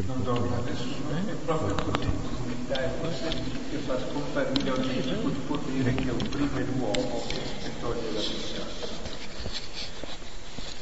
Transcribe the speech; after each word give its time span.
del 0.00 0.04
non 0.06 0.22
donna 0.22 0.56
nessuno, 0.64 1.10
è 1.26 1.34
proprio 1.44 1.74
così, 1.74 2.08
l'umiltà 2.38 2.74
è 2.74 2.90
questa 3.00 3.28
che 3.28 3.76
fa 3.84 3.98
scomparire 3.98 4.70
ogni 4.70 5.00
tipo 5.02 5.28
di 5.28 5.40
potere 5.46 5.94
che 5.94 6.10
opprime 6.10 6.64
l'uomo 6.74 7.22
e 7.28 7.70
toglie 7.80 8.12
la 8.12 8.20
vita. 8.20 8.88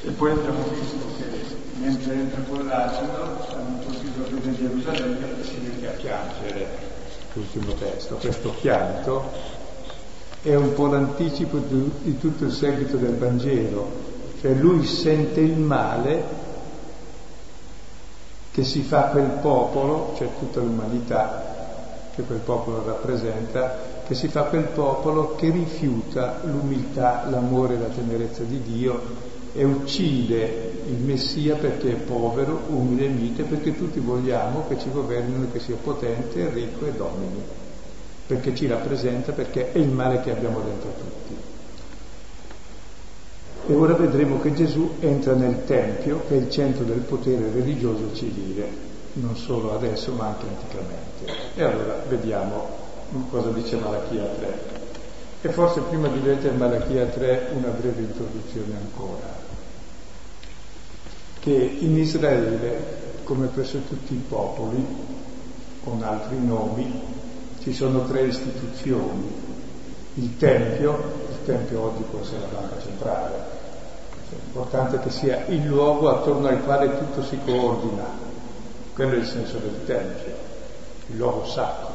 E 0.03 0.11
poi 0.11 0.31
abbiamo 0.31 0.69
visto 0.69 0.97
che 1.19 1.57
mentre 1.81 2.13
entra 2.15 2.43
con 2.43 2.67
l'asino, 2.67 3.47
hanno 3.49 3.79
colpito 3.85 4.23
a 4.23 4.55
Gerusalemme 4.55 5.41
e 5.41 5.45
si 5.45 5.57
mette 5.63 5.89
a 5.89 5.93
piangere, 5.93 6.67
l'ultimo 7.33 7.73
testo. 7.75 8.15
Questo 8.17 8.51
pianto 8.61 9.31
è 10.43 10.55
un 10.55 10.75
po' 10.75 10.87
l'anticipo 10.87 11.59
di, 11.59 11.91
di 12.03 12.19
tutto 12.19 12.45
il 12.45 12.53
seguito 12.53 12.97
del 12.97 13.17
Vangelo, 13.17 14.07
cioè 14.41 14.55
lui 14.55 14.87
sente 14.87 15.41
il 15.41 15.59
male 15.59 16.47
che 18.59 18.65
si 18.65 18.83
fa 18.83 19.03
quel 19.03 19.39
popolo, 19.41 20.15
cioè 20.17 20.27
tutta 20.37 20.59
l'umanità 20.59 21.45
che 22.13 22.23
quel 22.23 22.41
popolo 22.41 22.83
rappresenta, 22.85 23.79
che 24.05 24.17
si 24.17 24.27
fa 24.27 24.47
quel 24.47 24.65
popolo 24.65 25.37
che 25.37 25.49
rifiuta 25.51 26.41
l'umiltà, 26.43 27.25
l'amore 27.31 27.75
e 27.75 27.79
la 27.79 27.87
tenerezza 27.87 28.43
di 28.43 28.61
Dio 28.61 29.01
e 29.53 29.63
uccide 29.63 30.73
il 30.89 30.99
Messia 30.99 31.55
perché 31.55 31.93
è 31.93 31.95
povero, 31.95 32.63
umile 32.71 33.05
e 33.05 33.11
mite, 33.11 33.45
perché 33.45 33.77
tutti 33.77 34.01
vogliamo 34.01 34.65
che 34.67 34.77
ci 34.77 34.91
governino, 34.91 35.47
che 35.53 35.61
sia 35.61 35.77
potente, 35.81 36.51
ricco 36.51 36.85
e 36.85 36.93
domini, 36.95 37.41
perché 38.27 38.57
ci 38.57 38.67
rappresenta, 38.67 39.31
perché 39.31 39.71
è 39.71 39.79
il 39.79 39.91
male 39.91 40.19
che 40.19 40.33
abbiamo 40.33 40.59
dentro 40.63 40.91
tutti. 40.99 41.38
E 43.71 43.75
ora 43.75 43.93
vedremo 43.93 44.41
che 44.41 44.55
Gesù 44.55 44.95
entra 45.01 45.35
nel 45.35 45.67
Tempio, 45.67 46.23
che 46.27 46.37
è 46.37 46.39
il 46.39 46.51
centro 46.51 46.85
del 46.85 47.01
potere 47.01 47.51
religioso 47.53 48.15
civile, 48.15 48.67
non 49.13 49.37
solo 49.37 49.75
adesso 49.75 50.11
ma 50.13 50.29
anche 50.29 50.47
anticamente. 50.47 51.53
E 51.55 51.63
allora 51.63 52.03
vediamo 52.09 52.67
cosa 53.29 53.51
dice 53.51 53.77
Malachia 53.77 54.25
3. 54.25 54.61
E 55.43 55.49
forse 55.51 55.83
prima 55.83 56.09
di 56.09 56.23
leggere 56.23 56.57
Malachia 56.57 57.05
3 57.05 57.51
una 57.57 57.69
breve 57.69 58.01
introduzione 58.01 58.75
ancora. 58.75 59.37
Che 61.39 61.77
in 61.81 61.99
Israele, 61.99 63.21
come 63.25 63.49
presso 63.49 63.81
tutti 63.87 64.15
i 64.15 64.25
popoli, 64.27 64.83
con 65.85 66.03
altri 66.03 66.43
nomi, 66.43 67.03
ci 67.61 67.75
sono 67.75 68.07
tre 68.07 68.23
istituzioni. 68.23 69.31
Il 70.15 70.39
Tempio, 70.39 70.95
il 71.29 71.45
Tempio 71.45 71.83
oggi 71.83 72.03
può 72.11 72.21
essere 72.21 72.41
la 72.41 72.61
banca 72.61 72.81
centrale, 72.81 73.58
L'importante 74.59 74.99
che 74.99 75.11
sia 75.11 75.45
il 75.47 75.67
luogo 75.67 76.09
attorno 76.09 76.49
al 76.49 76.65
quale 76.65 76.99
tutto 76.99 77.23
si 77.23 77.39
coordina. 77.45 78.03
Quello 78.93 79.15
è 79.15 79.19
il 79.19 79.25
senso 79.25 79.59
del 79.59 79.85
Tempio, 79.87 80.33
il 81.07 81.17
luogo 81.17 81.47
sacro. 81.47 81.91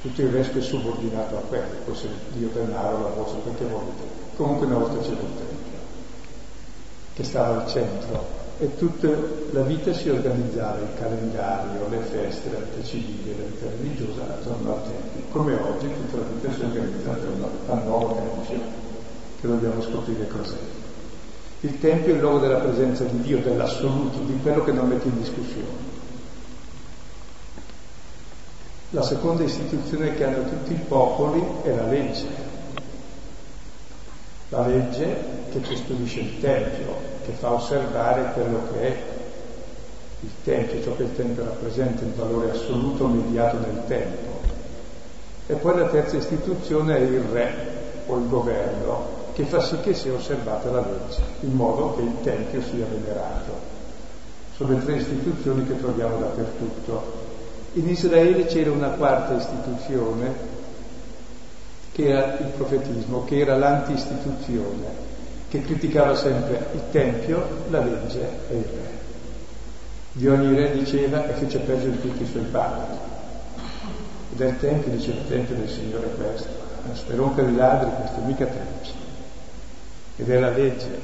Tutto 0.00 0.22
il 0.22 0.30
resto 0.30 0.56
è 0.56 0.62
subordinato 0.62 1.36
a 1.36 1.40
quello, 1.40 1.66
può 1.84 1.92
essere 1.92 2.14
Dio 2.32 2.48
denaro, 2.48 3.02
la 3.02 3.08
borsa, 3.08 3.34
perché 3.44 3.66
volete. 3.66 4.02
Comunque 4.36 4.64
una 4.64 4.78
volta 4.78 5.00
c'era 5.00 5.20
il 5.20 5.36
Tempio, 5.36 5.78
che 7.12 7.24
stava 7.24 7.60
al 7.60 7.68
centro 7.68 8.24
e 8.58 8.76
tutta 8.78 9.08
la 9.50 9.60
vita 9.60 9.92
si 9.92 10.08
organizzava, 10.08 10.78
il 10.78 10.98
calendario, 10.98 11.88
le 11.90 11.98
feste, 11.98 12.50
la 12.52 12.58
vita 12.60 12.88
civile, 12.88 13.36
la 13.36 13.44
vita 13.44 13.66
religiosa 13.68 14.22
attorno 14.22 14.76
al 14.76 14.82
Tempio. 14.84 15.30
Come 15.30 15.54
oggi 15.56 15.92
tutta 15.92 16.16
la 16.16 16.22
vita 16.32 16.54
si 16.54 16.62
organizza 16.62 17.10
attorno 17.10 17.48
al 17.68 17.82
nuovo 17.84 18.14
Tempio, 18.14 18.60
che 19.42 19.46
dobbiamo 19.46 19.82
scoprire 19.82 20.26
cos'è. 20.26 20.79
Il 21.62 21.78
Tempio 21.78 22.12
è 22.12 22.14
il 22.14 22.22
luogo 22.22 22.38
della 22.38 22.58
presenza 22.58 23.04
di 23.04 23.20
Dio, 23.20 23.38
dell'assoluto, 23.38 24.20
di 24.20 24.38
quello 24.40 24.64
che 24.64 24.72
non 24.72 24.88
mette 24.88 25.08
in 25.08 25.18
discussione. 25.20 25.88
La 28.90 29.02
seconda 29.02 29.44
istituzione 29.44 30.14
che 30.14 30.24
hanno 30.24 30.48
tutti 30.48 30.72
i 30.72 30.80
popoli 30.88 31.44
è 31.62 31.74
la 31.74 31.86
legge. 31.86 32.26
La 34.48 34.66
legge 34.66 35.16
che 35.52 35.60
costruisce 35.60 36.20
il 36.20 36.40
Tempio, 36.40 36.96
che 37.24 37.32
fa 37.32 37.52
osservare 37.52 38.32
quello 38.32 38.62
che 38.72 38.80
è 38.80 39.02
il 40.20 40.30
Tempio, 40.42 40.82
ciò 40.82 40.96
che 40.96 41.02
il 41.02 41.14
Tempio 41.14 41.44
rappresenta, 41.44 42.04
il 42.04 42.12
valore 42.14 42.50
assoluto 42.52 43.06
mediato 43.06 43.58
nel 43.58 43.82
tempo. 43.86 44.40
E 45.46 45.54
poi 45.54 45.78
la 45.78 45.88
terza 45.88 46.16
istituzione 46.16 46.96
è 46.96 47.00
il 47.00 47.20
re 47.20 47.54
o 48.06 48.16
il 48.16 48.28
governo, 48.28 49.19
che 49.40 49.46
fa 49.46 49.60
sì 49.60 49.80
che 49.80 49.94
sia 49.94 50.12
osservata 50.12 50.70
la 50.70 50.80
legge, 50.80 51.20
in 51.40 51.52
modo 51.52 51.94
che 51.94 52.02
il 52.02 52.14
Tempio 52.22 52.60
sia 52.60 52.84
venerato. 52.84 53.68
Sono 54.54 54.72
le 54.72 54.84
tre 54.84 54.96
istituzioni 54.96 55.66
che 55.66 55.78
troviamo 55.78 56.18
dappertutto. 56.18 57.28
In 57.74 57.88
Israele 57.88 58.44
c'era 58.44 58.70
una 58.70 58.88
quarta 58.88 59.34
istituzione 59.34 60.58
che 61.92 62.08
era 62.08 62.38
il 62.38 62.52
profetismo, 62.54 63.24
che 63.24 63.38
era 63.38 63.56
l'anti-istituzione, 63.56 65.08
che 65.48 65.62
criticava 65.62 66.14
sempre 66.14 66.66
il 66.74 66.82
Tempio, 66.90 67.46
la 67.70 67.80
legge 67.80 68.28
e 68.50 68.56
il 68.56 68.64
re. 68.64 68.98
Di 70.12 70.28
ogni 70.28 70.54
re 70.54 70.72
diceva 70.72 71.26
e 71.26 71.32
fece 71.32 71.60
peggio 71.60 71.88
di 71.88 72.00
tutti 72.00 72.22
i 72.22 72.26
suoi 72.26 72.44
padri. 72.44 72.94
Del 74.32 74.58
Tempio 74.58 74.90
diceva 74.92 75.20
il 75.20 75.28
Tempio 75.28 75.54
del 75.54 75.68
Signore 75.70 76.06
è 76.08 76.14
questo, 76.14 76.48
speronca 76.92 77.42
di 77.42 77.56
ladri 77.56 77.90
questo, 77.96 78.20
mica 78.20 78.44
Tempio 78.44 78.99
ed 80.20 80.28
è 80.28 80.38
la 80.38 80.50
legge, 80.50 81.00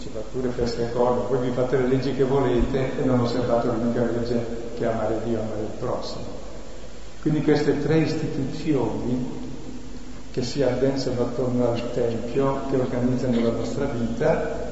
ci 0.00 0.08
fa 0.12 0.20
pure 0.30 0.48
queste 0.50 0.92
cose, 0.92 1.26
voi 1.28 1.48
vi 1.48 1.52
fate 1.52 1.78
le 1.78 1.88
leggi 1.88 2.14
che 2.14 2.22
volete 2.22 2.96
e 2.96 3.04
non 3.04 3.18
osservate 3.18 3.66
l'unica 3.66 4.04
legge 4.04 4.44
che 4.76 4.84
è 4.84 4.86
amare 4.86 5.20
Dio, 5.24 5.40
amare 5.40 5.62
il 5.62 5.78
prossimo. 5.80 6.40
Quindi 7.22 7.42
queste 7.42 7.82
tre 7.82 7.98
istituzioni 7.98 9.40
che 10.30 10.42
si 10.42 10.62
addensano 10.62 11.22
attorno 11.22 11.72
al 11.72 11.92
Tempio, 11.92 12.66
che 12.70 12.76
organizzano 12.76 13.40
la 13.40 13.50
nostra 13.50 13.86
vita, 13.86 14.70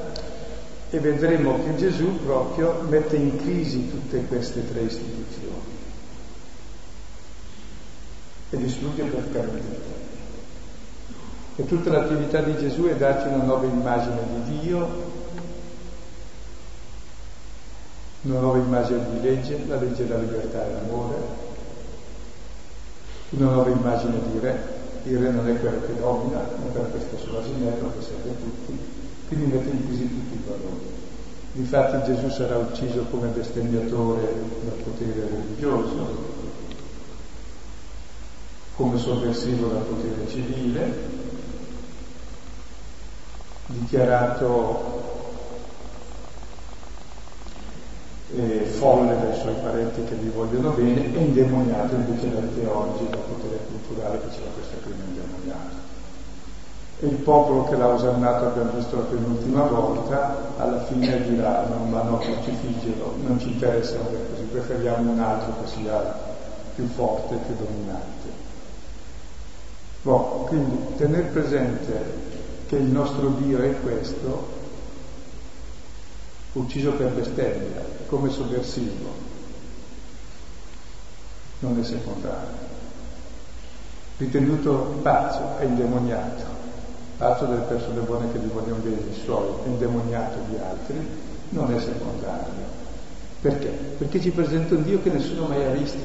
e 0.89 0.99
vedremo 0.99 1.61
che 1.63 1.75
Gesù 1.75 2.23
proprio 2.23 2.81
mette 2.87 3.17
in 3.17 3.37
crisi 3.37 3.89
tutte 3.89 4.23
queste 4.25 4.69
tre 4.71 4.81
istituzioni 4.81 5.79
e 8.51 8.57
distrugge 8.57 9.01
il 9.01 9.31
Tempio. 9.31 10.00
E 11.61 11.65
tutta 11.67 11.91
l'attività 11.91 12.41
di 12.41 12.57
Gesù 12.57 12.85
è 12.85 12.95
darci 12.95 13.27
una 13.27 13.43
nuova 13.43 13.67
immagine 13.67 14.17
di 14.33 14.59
Dio, 14.61 14.89
una 18.21 18.39
nuova 18.39 18.57
immagine 18.57 19.05
di 19.11 19.21
legge, 19.21 19.63
la 19.67 19.79
legge 19.79 20.07
della 20.07 20.21
libertà 20.21 20.65
e 20.65 20.71
l'amore, 20.73 21.17
una 23.29 23.51
nuova 23.51 23.69
immagine 23.69 24.19
di 24.31 24.39
re, 24.39 24.59
il 25.03 25.19
re 25.19 25.29
non 25.29 25.47
è 25.47 25.59
quello 25.59 25.81
che 25.85 25.99
domina, 25.99 26.39
non 26.39 26.71
per 26.71 26.89
questo 26.89 27.17
sull'asinello 27.19 27.91
che 27.95 28.05
serve 28.05 28.29
a 28.31 28.33
tutti, 28.41 28.79
quindi 29.27 29.45
mette 29.55 29.69
in 29.69 29.85
crisi 29.85 30.09
tutti 30.09 30.33
i 30.33 30.43
valori. 30.43 30.99
Difatti 31.51 32.11
Gesù 32.11 32.29
sarà 32.29 32.57
ucciso 32.57 33.05
come 33.11 33.27
bestemmiatore 33.27 34.33
dal 34.63 34.77
potere 34.83 35.29
religioso, 35.29 36.07
come 38.75 38.97
sovversivo 38.97 39.67
dal 39.67 39.83
potere 39.83 40.27
civile, 40.27 41.19
dichiarato 43.79 44.99
eh, 48.35 48.65
folle 48.65 49.19
dai 49.19 49.39
suoi 49.39 49.55
parenti 49.61 50.03
che 50.03 50.15
gli 50.15 50.29
vogliono 50.29 50.71
bene 50.71 51.13
e 51.13 51.19
indemoniato 51.19 51.95
invece 51.95 52.29
dai 52.31 52.53
teologi, 52.53 53.07
dal 53.09 53.19
potere 53.19 53.59
culturale 53.67 54.21
che 54.21 54.27
c'era 54.29 54.49
questo 54.53 54.77
primo 54.83 55.03
indemoniato. 55.05 55.89
E 56.99 57.07
il 57.07 57.15
popolo 57.15 57.63
che 57.65 57.75
l'ha 57.75 57.87
osannato, 57.87 58.45
abbiamo 58.45 58.71
visto 58.73 58.95
la 58.95 59.03
penultima 59.03 59.63
volta, 59.63 60.53
alla 60.57 60.83
fine 60.85 61.27
dirà 61.27 61.65
no, 61.67 61.85
ma 61.85 62.03
no, 62.03 62.19
crucifiggelo, 62.19 63.15
non 63.25 63.39
ci 63.39 63.51
interessa 63.51 63.97
così, 63.97 64.43
preferiamo 64.43 65.11
un 65.11 65.19
altro 65.19 65.53
che 65.61 65.67
sia 65.67 66.29
più 66.75 66.87
forte, 66.87 67.35
più 67.35 67.55
dominante. 67.55 68.29
Boh, 70.03 70.45
quindi 70.47 70.95
tenere 70.97 71.27
presente 71.27 72.29
che 72.71 72.77
il 72.77 72.83
nostro 72.83 73.27
Dio 73.31 73.59
è 73.59 73.81
questo, 73.81 74.47
ucciso 76.53 76.91
per 76.91 77.09
bestemmia, 77.09 77.83
come 78.07 78.29
sovversivo, 78.29 79.09
non 81.59 81.77
è 81.77 81.83
secondario. 81.83 82.69
Ritenuto 84.15 84.99
pazzo 85.01 85.59
e 85.59 85.65
indemoniato, 85.65 86.43
pazzo 87.17 87.43
delle 87.43 87.63
persone 87.63 87.99
buone 87.99 88.31
che 88.31 88.39
gli 88.39 88.47
vogliono 88.47 88.81
bene 88.81 89.01
i 89.01 89.19
suoi, 89.21 89.49
indemoniato 89.65 90.37
di 90.47 90.55
altri, 90.55 91.07
non 91.49 91.73
è 91.73 91.79
secondario. 91.81 92.79
Perché? 93.41 93.67
Perché 93.67 94.21
ci 94.21 94.31
presenta 94.31 94.75
un 94.75 94.83
Dio 94.83 95.01
che 95.01 95.09
nessuno 95.09 95.47
mai 95.47 95.65
ha 95.65 95.71
visto. 95.71 95.97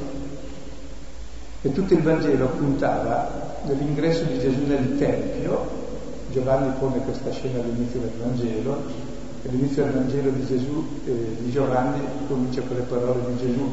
E 1.63 1.73
tutto 1.73 1.95
il 1.95 2.03
Vangelo 2.03 2.49
puntava 2.49 3.61
nell'ingresso 3.67 4.25
di 4.25 4.41
Gesù 4.41 4.67
nel 4.67 4.99
Tempio 4.99 5.85
Giovanni 6.31 6.73
pone 6.79 6.99
questa 7.01 7.31
scena 7.31 7.61
all'inizio 7.61 8.01
del 8.01 8.13
Vangelo, 8.21 9.15
All'inizio 9.49 9.85
del 9.85 9.93
Vangelo 9.93 10.31
di 10.31 10.45
Gesù, 10.45 10.85
eh, 11.05 11.37
di 11.39 11.51
Giovanni, 11.53 12.01
comincia 12.27 12.63
con 12.63 12.77
le 12.77 12.83
parole 12.83 13.21
di 13.27 13.37
Gesù 13.37 13.73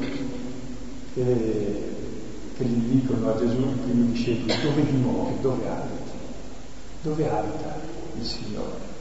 eh, 1.16 1.92
che 2.56 2.64
gli 2.64 3.00
dicono 3.00 3.32
a 3.32 3.38
Gesù, 3.38 3.60
i 3.60 3.80
primi 3.84 4.12
discepoli, 4.12 4.62
dove 4.62 4.86
dimori, 4.86 5.34
dove 5.42 5.68
abiti, 5.68 6.12
dove 7.02 7.30
abita 7.30 7.76
il 8.20 8.26
Signore. 8.26 8.92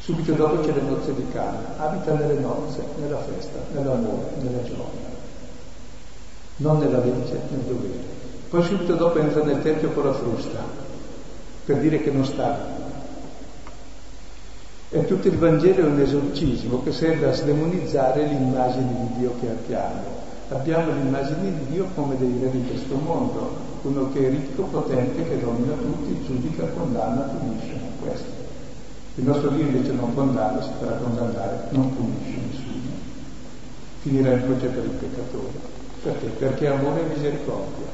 Subito 0.00 0.32
dopo 0.32 0.60
c'è 0.60 0.72
le 0.72 0.80
nozze 0.80 1.14
di 1.14 1.26
Cana, 1.30 1.76
abita 1.76 2.14
nelle 2.14 2.38
nozze, 2.38 2.82
nella 2.98 3.18
festa, 3.18 3.58
nell'amore, 3.72 4.30
nella 4.40 4.62
gioia, 4.62 5.12
non 6.56 6.78
nella 6.78 7.04
legge, 7.04 7.38
nel 7.50 7.60
dovere. 7.66 8.12
Poi 8.48 8.62
subito 8.62 8.94
dopo 8.94 9.18
entra 9.18 9.44
nel 9.44 9.62
Tempio 9.62 9.90
con 9.90 10.04
la 10.04 10.14
frusta, 10.14 10.62
per 11.64 11.78
dire 11.78 12.00
che 12.02 12.10
non 12.10 12.24
sta 12.24 12.84
e 14.94 15.06
tutto 15.06 15.26
il 15.26 15.36
Vangelo 15.38 15.80
è 15.80 15.90
un 15.90 15.98
esorcismo 15.98 16.84
che 16.84 16.92
serve 16.92 17.26
a 17.26 17.32
sdemonizzare 17.32 18.28
l'immagine 18.28 18.94
di 18.94 19.18
Dio 19.18 19.34
che 19.40 19.48
abbiamo. 19.48 20.22
Abbiamo 20.50 20.92
l'immagine 20.92 21.50
di 21.50 21.72
Dio 21.72 21.88
come 21.96 22.16
dei 22.16 22.38
re 22.40 22.48
di 22.52 22.64
questo 22.64 22.94
mondo, 22.94 23.56
uno 23.82 24.12
che 24.12 24.24
è 24.24 24.30
ricco, 24.30 24.62
potente, 24.62 25.28
che 25.28 25.40
domina 25.40 25.72
tutti, 25.72 26.24
giudica, 26.24 26.66
condanna, 26.66 27.22
punisce. 27.22 27.76
Questo. 28.00 28.30
Il 29.16 29.24
nostro 29.24 29.48
Dio 29.48 29.64
invece 29.64 29.90
non 29.90 30.14
condanna, 30.14 30.62
si 30.62 30.70
farà 30.78 30.92
condannare, 30.92 31.66
non 31.70 31.92
punisce 31.96 32.38
nessuno. 32.46 32.92
Finirà 34.02 34.30
in 34.30 34.44
croce 34.44 34.66
per 34.68 34.84
il 34.84 34.90
peccatore. 34.90 35.72
Perché? 36.04 36.26
Perché 36.38 36.66
amore 36.68 37.00
e 37.00 37.14
misericordia. 37.16 37.86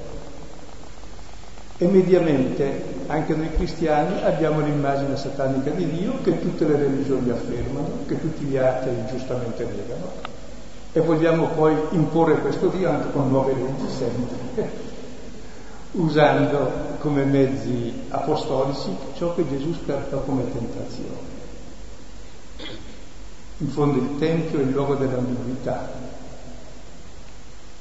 E 1.78 1.86
mediamente 1.86 2.99
anche 3.10 3.34
noi 3.34 3.50
cristiani 3.50 4.22
abbiamo 4.22 4.60
l'immagine 4.60 5.16
satanica 5.16 5.70
di 5.70 5.90
Dio 5.90 6.20
che 6.22 6.40
tutte 6.40 6.64
le 6.64 6.76
religioni 6.76 7.30
affermano, 7.30 8.04
che 8.06 8.20
tutti 8.20 8.44
gli 8.44 8.56
atei 8.56 9.04
giustamente 9.10 9.64
negano 9.64 10.38
e 10.92 11.00
vogliamo 11.00 11.48
poi 11.48 11.74
imporre 11.90 12.38
questo 12.38 12.68
Dio 12.68 12.88
anche 12.88 13.10
con 13.10 13.28
nuove 13.28 13.54
leggi 13.54 13.92
sempre, 13.92 14.70
usando 15.92 16.70
come 16.98 17.24
mezzi 17.24 17.92
apostolici 18.10 18.96
ciò 19.16 19.34
che 19.34 19.48
Gesù 19.48 19.74
scartò 19.84 20.20
come 20.20 20.44
tentazione. 20.52 21.38
In 23.58 23.68
fondo 23.68 23.98
il 23.98 24.18
Tempio 24.18 24.60
è 24.60 24.62
il 24.62 24.70
luogo 24.70 24.94
dell'ambiguità, 24.94 25.90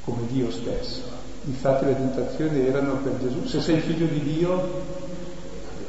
come 0.03 0.25
Dio 0.27 0.51
stesso. 0.51 1.17
Infatti 1.45 1.85
le 1.85 1.95
tentazioni 1.95 2.65
erano 2.65 2.95
per 2.95 3.17
Gesù, 3.19 3.45
se 3.45 3.61
sei 3.61 3.79
figlio 3.79 4.07
di 4.07 4.21
Dio, 4.21 5.07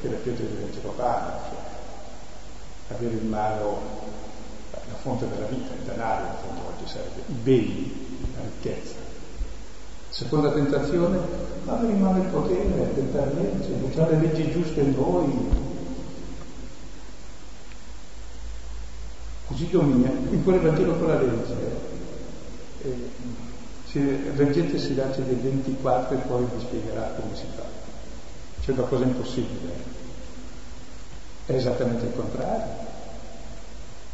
perché 0.01 0.09
le 0.09 0.17
pietre 0.17 0.47
diventano 0.47 0.93
pane, 0.93 1.33
cioè, 1.49 2.97
avere 2.97 3.15
in 3.15 3.29
mano 3.29 3.79
la 4.71 4.97
fonte 5.03 5.29
della 5.29 5.47
vita, 5.47 5.75
il 5.75 5.81
denaro 5.85 6.25
in 6.25 6.33
fondo 6.43 6.61
oggi 6.69 6.89
serve, 6.91 7.21
i 7.27 7.33
beni, 7.33 8.27
la 8.35 8.43
ricchezza. 8.43 8.95
Seconda 10.09 10.53
tentazione, 10.53 11.19
avere 11.67 11.93
in 11.93 12.01
mano 12.01 12.23
il 12.23 12.29
potere, 12.29 12.93
dettare 12.95 13.35
leggi, 13.35 13.79
dettare 13.79 14.17
le 14.17 14.27
leggi 14.27 14.51
giuste 14.51 14.81
in 14.81 14.95
voi. 14.95 15.69
Così 19.47 19.69
domina, 19.69 20.11
in 20.31 20.43
quel 20.43 20.61
Vangelo 20.61 20.97
con 20.97 21.09
la 21.09 21.21
legge. 21.21 21.89
Eh, 22.83 23.09
se 23.91 24.33
leggete 24.35 24.79
Silenzio 24.79 25.25
del 25.25 25.37
24 25.37 26.17
e 26.17 26.21
poi 26.21 26.45
vi 26.45 26.61
spiegherà 26.61 27.13
come 27.19 27.37
si 27.37 27.45
fa. 27.55 27.70
Una 28.71 28.83
cosa 28.83 29.05
impossibile. 29.05 29.73
È 31.47 31.53
esattamente 31.53 32.07
il 32.07 32.15
contrario. 32.15 32.89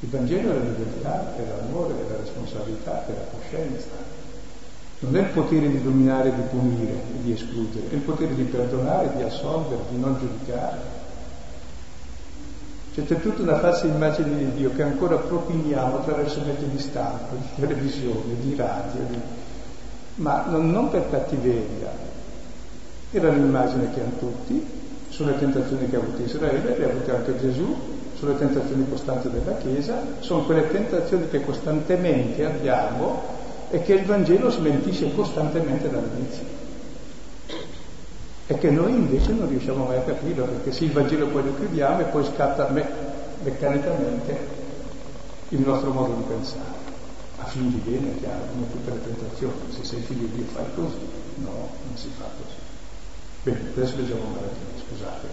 Il 0.01 0.09
Vangelo 0.09 0.51
è 0.51 0.55
la 0.55 0.63
libertà, 0.63 1.37
è 1.37 1.43
l'amore, 1.47 1.95
è 1.95 2.11
la 2.11 2.17
responsabilità, 2.17 3.07
è 3.07 3.11
la 3.11 3.39
coscienza. 3.39 3.89
Non 5.01 5.17
è 5.17 5.21
il 5.21 5.27
potere 5.27 5.69
di 5.69 5.83
dominare, 5.83 6.35
di 6.35 6.43
punire, 6.43 7.03
di 7.23 7.33
escludere, 7.33 7.91
è 7.91 7.95
il 7.95 8.01
potere 8.01 8.35
di 8.35 8.45
perdonare, 8.45 9.15
di 9.17 9.23
assolvere, 9.23 9.83
di 9.91 9.99
non 9.99 10.19
giudicare. 10.19 10.79
Cioè 12.95 13.05
c'è 13.05 13.21
tutta 13.21 13.43
una 13.43 13.59
falsa 13.59 13.87
immagine 13.87 14.37
di 14.39 14.53
Dio 14.53 14.73
che 14.73 14.83
ancora 14.83 15.17
propiniamo 15.17 15.97
attraverso 15.99 16.41
mezzi 16.41 16.69
di 16.69 16.79
stampa, 16.79 17.35
di 17.35 17.61
televisione, 17.61 18.41
di 18.41 18.55
radio, 18.55 19.03
di 19.09 19.21
ma 20.17 20.47
non, 20.47 20.71
non 20.71 20.91
per 20.91 21.11
cattiveria, 21.11 21.91
era 23.19 23.31
l'immagine 23.31 23.91
che 23.93 24.01
hanno 24.01 24.19
tutti, 24.19 24.65
sono 25.09 25.31
le 25.31 25.39
tentazioni 25.39 25.89
che 25.89 25.97
ha 25.97 25.99
avuto 25.99 26.23
Israele, 26.23 26.77
le 26.77 26.85
ha 26.85 26.89
avute 26.89 27.11
anche 27.11 27.39
Gesù, 27.39 27.75
sono 28.15 28.33
le 28.33 28.39
tentazioni 28.39 28.87
costanti 28.89 29.31
della 29.31 29.57
Chiesa, 29.57 30.01
sono 30.21 30.45
quelle 30.45 30.71
tentazioni 30.71 31.29
che 31.29 31.45
costantemente 31.45 32.45
abbiamo 32.45 33.23
e 33.71 33.83
che 33.83 33.95
il 33.95 34.05
Vangelo 34.05 34.51
smentisce 34.51 35.15
costantemente 35.15 35.91
dall'inizio. 35.91 36.45
E 38.47 38.59
che 38.59 38.71
noi 38.71 38.93
invece 38.93 39.33
non 39.33 39.49
riusciamo 39.49 39.87
mai 39.87 39.97
a 39.97 40.03
capire, 40.03 40.43
perché 40.43 40.73
se 40.73 40.85
il 40.85 40.93
Vangelo 40.93 41.27
poi 41.27 41.45
lo 41.45 41.55
chiudiamo 41.57 42.01
e 42.01 42.05
poi 42.05 42.25
scatta 42.25 42.69
me- 42.69 42.89
meccanicamente 43.43 44.39
il 45.51 45.61
nostro 45.61 45.91
modo 45.93 46.15
di 46.15 46.23
pensare 46.29 46.75
a 47.39 47.45
fin 47.45 47.71
di 47.71 47.81
bene, 47.85 48.19
chiaro, 48.19 48.45
come 48.53 48.71
tutte 48.71 48.91
le 48.91 49.03
tentazioni, 49.03 49.55
se 49.71 49.85
sei 49.85 50.01
figlio 50.01 50.27
di 50.27 50.37
Dio 50.37 50.45
fai 50.53 50.65
così, 50.75 50.97
no, 51.37 51.51
non 51.51 51.97
si 51.97 52.09
fa 52.17 52.25
così. 52.37 52.66
Bene, 53.47 53.61
adesso 53.77 53.95
leggiamo 53.95 54.25
un 54.25 54.33
maratino, 54.33 54.71
scusate. 54.89 55.29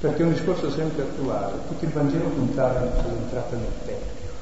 Perché 0.00 0.22
è 0.22 0.24
un 0.24 0.32
discorso 0.32 0.72
sempre 0.72 1.02
attuale, 1.02 1.60
tutto 1.68 1.84
il 1.84 1.92
Vangelo 1.92 2.28
puntava 2.30 2.80
all'entrata 2.80 3.54
nel 3.54 3.70
Tempio. 3.84 4.34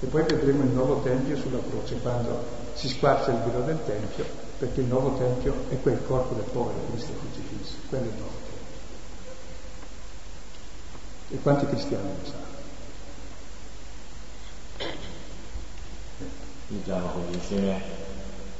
E 0.00 0.06
poi 0.06 0.22
vedremo 0.22 0.62
il 0.62 0.70
nuovo 0.70 1.02
Tempio 1.02 1.36
sulla 1.36 1.58
croce, 1.68 1.96
quando 1.96 2.42
si 2.72 2.88
squarcia 2.88 3.32
il 3.32 3.40
velo 3.40 3.60
del 3.60 3.78
Tempio, 3.84 4.24
perché 4.56 4.80
il 4.80 4.86
nuovo 4.86 5.18
Tempio 5.18 5.54
è 5.68 5.78
quel 5.82 6.02
corpo 6.06 6.34
del 6.34 6.44
povero 6.44 6.78
Cristo 6.92 7.12
crocifisso, 7.12 7.74
quello 7.90 8.04
è 8.04 8.08
il 8.08 8.14
nuovo 8.14 8.32
Tempio. 11.28 11.36
E 11.36 11.42
quanti 11.42 11.66
cristiani 11.66 12.08
lo 12.08 12.24
sanno? 12.24 12.46
leggiamo 16.68 17.24
insieme 17.32 18.07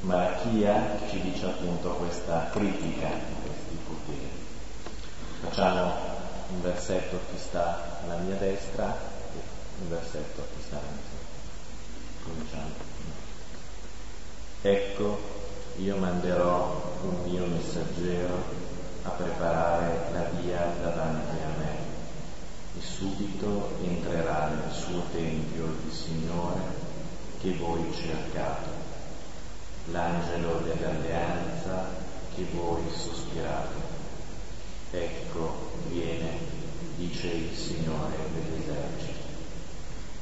Malachia 0.00 0.96
ci 1.08 1.20
dice 1.20 1.46
appunto 1.46 1.90
questa 1.94 2.50
critica 2.52 3.08
di 3.08 3.34
questi 3.42 3.78
poteri. 3.86 4.30
Facciamo 5.40 5.92
un 6.50 6.62
versetto 6.62 7.18
chi 7.30 7.38
sta 7.38 8.00
alla 8.02 8.16
mia 8.18 8.36
destra 8.36 8.96
e 9.34 9.38
un 9.82 9.88
versetto 9.88 10.46
chi 10.54 10.62
sta 10.62 10.76
alla 10.76 10.86
mia 10.86 11.02
sinistra. 11.08 12.22
Cominciamo. 12.22 12.86
Ecco, 14.62 15.18
io 15.76 15.96
manderò 15.96 16.98
un 17.02 17.30
mio 17.30 17.46
messaggero 17.46 18.42
a 19.02 19.10
preparare 19.10 20.10
la 20.12 20.40
via 20.40 20.64
davanti 20.80 21.36
a 21.42 21.58
me 21.58 21.76
e 22.76 22.80
subito 22.80 23.76
entrerà 23.82 24.48
nel 24.48 24.72
suo 24.72 25.02
tempio 25.12 25.64
il 25.64 25.92
Signore 25.92 26.60
che 27.40 27.54
voi 27.54 27.92
cercate, 27.94 28.68
l'angelo 29.92 30.62
dell'alleanza 30.64 31.88
che 32.34 32.46
voi 32.54 32.82
sospirate. 32.94 33.96
Ecco, 34.90 35.70
viene, 35.90 36.30
dice 36.96 37.28
il 37.28 37.56
Signore 37.56 38.16
degli 38.32 38.62
eserciti. 38.62 39.26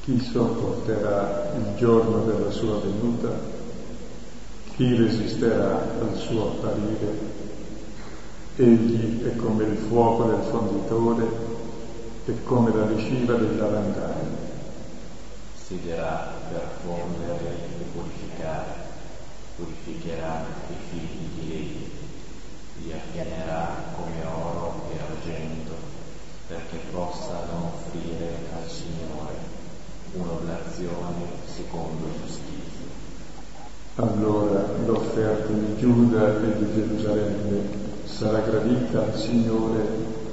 Chi 0.02 0.20
sopporterà 0.20 1.52
il 1.56 1.76
giorno 1.76 2.24
della 2.24 2.50
sua 2.50 2.80
venuta? 2.80 3.54
Chi 4.74 4.94
resisterà 4.94 5.80
al 6.00 6.16
suo 6.16 6.48
apparire? 6.48 7.34
Egli 8.56 9.22
è 9.24 9.36
come 9.36 9.64
il 9.64 9.76
fuoco 9.76 10.24
del 10.24 10.42
fonditore 10.50 11.26
e 12.24 12.42
come 12.44 12.74
la 12.74 12.86
riusciva 12.86 13.34
del 13.34 13.56
lavandaio 13.56 14.46
siderà 15.66 16.32
per 16.48 16.62
fondere 16.84 17.56
e 17.80 17.84
purificare, 17.92 18.85
purificherà 19.56 20.44
i 20.68 20.74
figli 20.90 21.28
di 21.34 21.52
Eli, 21.52 21.90
li 22.82 22.92
affianerà 22.92 23.92
come 23.96 24.24
oro 24.24 24.82
e 24.92 24.98
argento, 25.00 25.72
perché 26.46 26.78
possano 26.92 27.72
offrire 27.74 28.36
al 28.54 28.68
Signore 28.68 29.34
un'oblazione 30.12 31.24
secondo 31.46 32.06
giustizia. 32.20 32.54
Allora 33.96 34.62
l'offerta 34.84 35.52
di 35.52 35.76
Giuda 35.78 36.38
e 36.42 36.58
di 36.58 36.74
Gerusalemme 36.74 37.68
sarà 38.04 38.40
gradita 38.40 39.02
al 39.02 39.18
Signore 39.18 39.84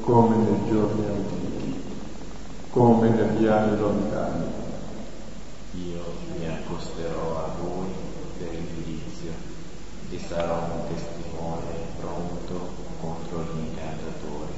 come 0.01 0.35
nei 0.35 0.69
giorni 0.69 1.05
antichi, 1.05 1.81
come 2.69 3.09
negli 3.09 3.45
anni 3.45 3.79
lontani 3.79 4.61
io 5.75 6.03
mi 6.37 6.45
accosterò 6.45 7.37
a 7.37 7.55
voi 7.59 8.02
giudizio 8.39 9.31
e 10.09 10.19
sarò 10.19 10.63
un 10.63 10.87
testimone 10.87 11.71
pronto 11.99 12.71
contro 12.99 13.43
gli 13.43 13.59
incantatori, 13.59 14.53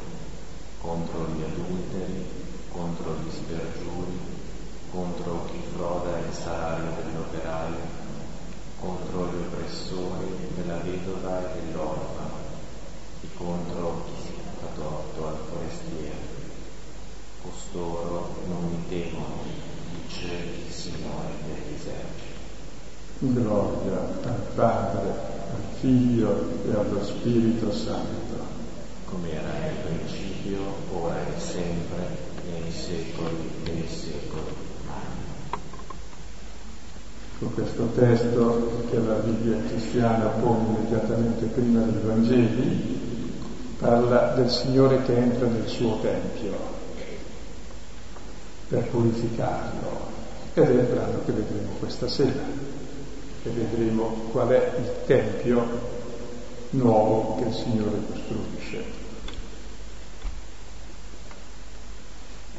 contro 0.82 1.27
gli 1.29 1.44
adulteri, 1.44 2.25
contro 2.70 3.15
gli 3.15 3.32
spergiuri, 3.32 4.20
contro 4.91 5.46
chi 5.46 5.62
froda 5.74 6.20
il 6.20 6.34
salario 6.34 6.91
dell'operaio, 7.01 8.03
contro 8.79 9.27
gli 9.27 9.41
oppressori 9.46 10.50
della 10.55 10.77
vedova 10.77 11.39
e 11.39 11.60
dell'orfano 11.60 12.38
e 13.22 13.27
contro 13.38 14.03
chi 14.05 14.27
si 14.27 14.34
fa 14.60 14.67
torto 14.75 15.27
al 15.27 15.38
forestiero. 15.50 16.34
Costoro 17.41 18.36
non 18.48 18.70
mi 18.70 18.88
temono, 18.88 19.44
dice 20.01 20.25
il 20.65 20.72
Signore 20.74 21.34
degli 21.46 21.74
eserciti. 21.74 22.25
Gloria 23.19 23.98
al 24.24 24.41
Padre, 24.55 25.10
al 25.10 25.77
Figlio 25.79 26.48
e 26.67 26.74
allo 26.74 27.01
Spirito 27.01 27.72
Santo. 27.72 28.53
Come 29.05 29.31
era 29.31 29.48
nel 29.62 29.75
principio, 29.86 30.60
ora 30.91 31.15
e 31.15 31.39
sempre, 31.39 32.17
nei 32.51 32.69
secoli 32.72 33.51
dei 33.63 33.88
secoli. 33.88 34.63
Con 37.39 37.53
questo 37.53 37.86
testo 37.95 38.84
che 38.89 38.98
la 38.98 39.13
Bibbia 39.15 39.62
cristiana 39.69 40.25
pone 40.27 40.77
immediatamente 40.77 41.45
prima 41.45 41.81
dei 41.84 42.01
Vangeli, 42.01 43.00
parla 43.77 44.34
del 44.36 44.50
Signore 44.50 45.03
che 45.03 45.15
entra 45.15 45.48
nel 45.48 45.67
suo 45.67 46.00
Tempio 46.00 46.74
per 48.67 48.88
purificarlo 48.89 50.13
ed 50.53 50.63
è 50.63 50.69
il 50.69 50.88
brano 50.88 51.19
che 51.25 51.31
vedremo 51.31 51.72
questa 51.79 52.07
sera 52.07 52.75
e 53.46 53.50
vedremo 53.50 54.08
qual 54.32 54.48
è 54.48 54.75
il 54.80 55.06
Tempio 55.06 55.94
nuovo 56.72 57.36
che 57.36 57.48
il 57.48 57.54
Signore 57.54 58.02
costruisce. 58.12 58.84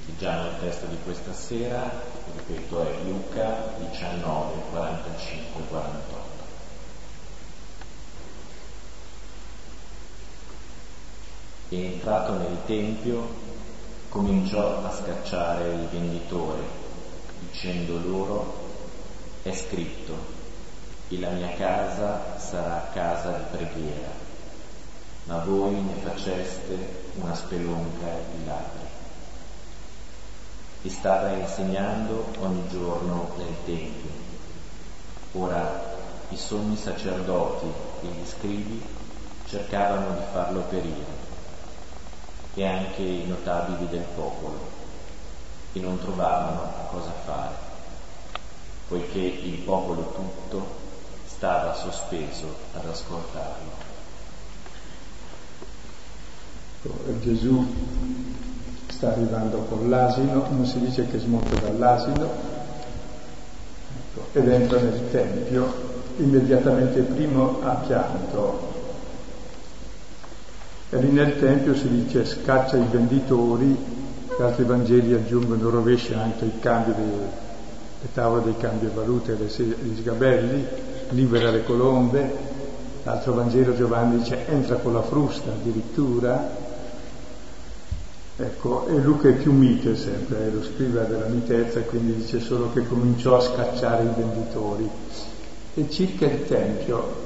Leggiamo 0.07 0.49
il 0.49 0.55
testo 0.61 0.87
di 0.87 0.97
questa 1.02 1.33
sera, 1.33 1.90
ripeto 2.37 2.83
è 2.83 3.02
Luca 3.02 3.75
19, 3.78 4.52
45, 4.71 5.62
48. 5.69 6.35
E 11.69 11.85
entrato 11.85 12.35
nel 12.35 12.59
Tempio 12.64 13.28
cominciò 14.09 14.85
a 14.85 14.93
scacciare 14.93 15.75
i 15.75 15.87
venditori, 15.90 16.62
dicendo 17.50 17.99
loro, 17.99 18.55
è 19.43 19.52
scritto, 19.52 20.36
e 21.08 21.20
la 21.20 21.30
mia 21.30 21.54
casa 21.54 22.36
sarà 22.38 22.88
casa 22.92 23.30
di 23.30 23.44
preghiera, 23.56 24.10
ma 25.25 25.38
voi 25.44 25.75
ne 25.75 25.94
faceste 26.02 27.04
una 27.14 27.34
spelonca 27.34 28.06
di 28.32 28.44
ladri. 28.44 28.84
E 30.82 30.90
stava 30.90 31.30
insegnando 31.30 32.26
ogni 32.40 32.68
giorno 32.68 33.34
nel 33.36 33.54
Tempio. 33.64 34.10
Ora 35.32 35.94
i 36.30 36.36
sommi 36.36 36.76
sacerdoti 36.76 37.66
e 38.02 38.06
gli 38.06 38.26
scrivi 38.26 38.82
cercavano 39.46 40.16
di 40.16 40.25
farlo 40.32 40.60
perire, 40.62 41.25
e 42.54 42.66
anche 42.66 43.02
i 43.02 43.26
notabili 43.26 43.88
del 43.88 44.06
popolo, 44.14 44.58
e 45.72 45.78
non 45.78 46.00
trovavano 46.00 46.88
cosa 46.90 47.12
fare, 47.25 47.54
poiché 48.88 49.18
il 49.18 49.58
popolo 49.58 50.12
tutto 50.12 50.86
stava 51.37 51.75
sospeso 51.75 52.47
ad 52.73 52.87
ascoltarlo. 52.87 53.85
Gesù 57.21 57.66
sta 58.88 59.09
arrivando 59.09 59.59
con 59.69 59.90
l'asino, 59.90 60.47
non 60.50 60.64
si 60.64 60.78
dice 60.78 61.07
che 61.09 61.19
smonta 61.19 61.61
dall'asino 61.61 62.31
ecco, 64.16 64.28
ed 64.33 64.49
entra 64.49 64.81
nel 64.81 65.11
Tempio, 65.11 65.73
immediatamente 66.16 67.00
primo 67.00 67.61
ha 67.62 67.75
pianto. 67.75 68.75
E 70.88 70.99
lì 70.99 71.11
nel 71.11 71.38
Tempio 71.38 71.75
si 71.75 71.88
dice 71.88 72.25
scaccia 72.25 72.76
i 72.76 72.87
venditori, 72.90 73.76
gli 74.38 74.43
altri 74.43 74.64
Vangeli 74.64 75.12
aggiungono 75.12 75.69
rovescia 75.69 76.21
anche 76.21 76.47
i 76.47 76.59
cambi 76.61 76.95
dei, 76.95 77.19
le 78.00 78.09
tavole 78.14 78.45
dei 78.45 78.57
cambi 78.57 78.88
valute 78.95 79.33
e 79.33 79.62
gli 79.62 79.97
sgabelli, 79.99 80.86
libera 81.10 81.50
le 81.50 81.64
colombe, 81.64 82.54
l'altro 83.02 83.34
Vangelo 83.34 83.75
Giovanni 83.75 84.18
dice 84.18 84.46
entra 84.48 84.76
con 84.76 84.92
la 84.92 85.02
frusta 85.02 85.50
addirittura, 85.50 86.50
ecco, 88.36 88.86
e 88.88 88.96
Luca 88.98 89.28
è 89.28 89.32
più 89.32 89.52
mite 89.52 89.96
sempre, 89.96 90.50
lo 90.50 90.62
scrive 90.62 91.06
della 91.06 91.26
mitezza, 91.26 91.80
quindi 91.82 92.14
dice 92.14 92.40
solo 92.40 92.72
che 92.72 92.86
cominciò 92.86 93.36
a 93.36 93.40
scacciare 93.40 94.04
i 94.04 94.10
venditori. 94.16 94.88
E 95.75 95.90
circa 95.90 96.26
il 96.26 96.46
Tempio, 96.46 97.25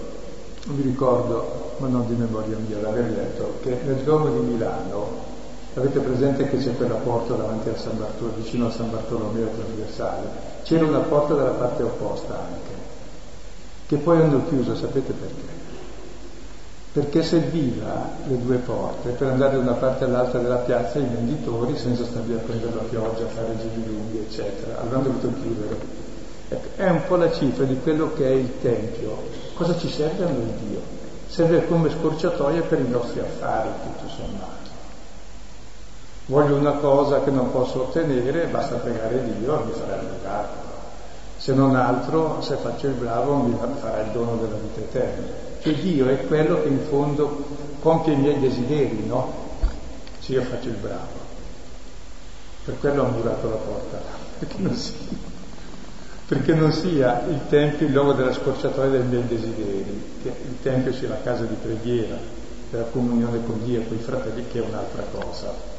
mi 0.66 0.82
ricordo, 0.82 1.74
ma 1.78 1.86
non 1.86 2.06
di 2.06 2.14
memoria 2.14 2.56
mia, 2.66 2.80
l'aver 2.80 3.10
letto, 3.10 3.58
che 3.62 3.78
nel 3.84 4.02
Duomo 4.02 4.28
di 4.28 4.40
Milano 4.40 5.28
avete 5.74 6.00
presente 6.00 6.48
che 6.48 6.58
c'è 6.58 6.76
quella 6.76 6.96
porta 6.96 7.34
davanti 7.34 7.68
a 7.68 7.76
San 7.76 7.96
Bartolomeo, 7.96 8.42
vicino 8.42 8.66
a 8.66 8.70
San 8.72 8.90
Bartolomeo 8.90 9.46
trasversale, 9.46 10.28
c'era 10.64 10.84
una 10.84 10.98
porta 10.98 11.34
dalla 11.34 11.50
parte 11.50 11.84
opposta 11.84 12.38
anche 12.38 12.79
che 13.90 13.96
poi 13.96 14.20
hanno 14.20 14.46
chiuso, 14.46 14.76
sapete 14.76 15.12
perché? 15.12 15.58
Perché 16.92 17.24
serviva 17.24 18.08
le 18.28 18.38
due 18.40 18.58
porte 18.58 19.08
per 19.10 19.26
andare 19.26 19.56
da 19.56 19.62
una 19.62 19.72
parte 19.72 20.04
all'altra 20.04 20.38
della 20.38 20.58
piazza 20.58 21.00
i 21.00 21.06
venditori 21.06 21.76
senza 21.76 22.04
stare 22.04 22.26
lì 22.26 22.34
a 22.34 22.36
prendere 22.36 22.72
la 22.72 22.82
pioggia, 22.82 23.26
fare 23.26 23.56
giri 23.58 23.84
lunghi, 23.84 24.18
eccetera. 24.18 24.80
Allora 24.80 24.98
hanno 24.98 25.04
dovuto 25.06 25.32
chiudere. 25.40 25.76
Ecco, 26.50 26.68
è 26.76 26.88
un 26.88 27.02
po' 27.04 27.16
la 27.16 27.32
cifra 27.32 27.64
di 27.64 27.80
quello 27.80 28.12
che 28.14 28.26
è 28.26 28.30
il 28.30 28.60
Tempio. 28.60 29.16
Cosa 29.54 29.76
ci 29.76 29.90
serve 29.90 30.24
a 30.24 30.28
noi 30.28 30.52
Dio? 30.68 30.80
Serve 31.26 31.66
come 31.66 31.90
scorciatoia 31.90 32.62
per 32.62 32.78
i 32.78 32.88
nostri 32.88 33.18
affari, 33.18 33.70
tutto 33.82 34.08
sommato. 34.08 34.68
Voglio 36.26 36.54
una 36.54 36.74
cosa 36.74 37.24
che 37.24 37.30
non 37.32 37.50
posso 37.50 37.80
ottenere, 37.80 38.46
basta 38.46 38.76
pregare 38.76 39.20
Dio 39.36 39.60
e 39.60 39.64
mi 39.64 39.72
farà 39.72 40.00
miracolo 40.00 40.59
se 41.40 41.54
non 41.54 41.74
altro, 41.74 42.42
se 42.42 42.56
faccio 42.56 42.88
il 42.88 42.92
bravo, 42.92 43.36
mi 43.36 43.56
farà 43.80 44.02
il 44.02 44.10
dono 44.10 44.36
della 44.36 44.56
vita 44.56 44.80
eterna. 44.80 45.26
Cioè 45.62 45.74
Dio 45.74 46.06
è 46.06 46.26
quello 46.26 46.60
che 46.60 46.68
in 46.68 46.80
fondo 46.86 47.44
compie 47.80 48.12
i 48.12 48.16
miei 48.16 48.38
desideri, 48.38 49.06
no? 49.06 49.32
Se 50.18 50.32
io 50.32 50.42
faccio 50.42 50.68
il 50.68 50.74
bravo. 50.74 51.18
Per 52.62 52.78
quello 52.78 53.04
ho 53.04 53.08
murato 53.08 53.48
la 53.48 53.56
porta, 53.56 54.02
perché 54.38 54.56
non 54.58 54.74
sia, 54.74 54.98
perché 56.26 56.52
non 56.52 56.72
sia 56.72 57.24
il 57.26 57.40
Tempio 57.48 57.86
il 57.86 57.94
luogo 57.94 58.12
della 58.12 58.34
scorciatoia 58.34 58.90
dei 58.90 59.04
miei 59.04 59.26
desideri, 59.26 60.02
che 60.22 60.28
il 60.28 60.56
Tempio 60.60 60.92
sia 60.92 61.08
la 61.08 61.22
casa 61.22 61.44
di 61.44 61.54
preghiera, 61.54 62.18
della 62.70 62.84
comunione 62.92 63.42
con 63.46 63.64
Dio 63.64 63.80
e 63.80 63.88
con 63.88 63.96
i 63.96 64.00
fratelli, 64.00 64.44
che 64.46 64.58
è 64.58 64.62
un'altra 64.62 65.04
cosa. 65.10 65.69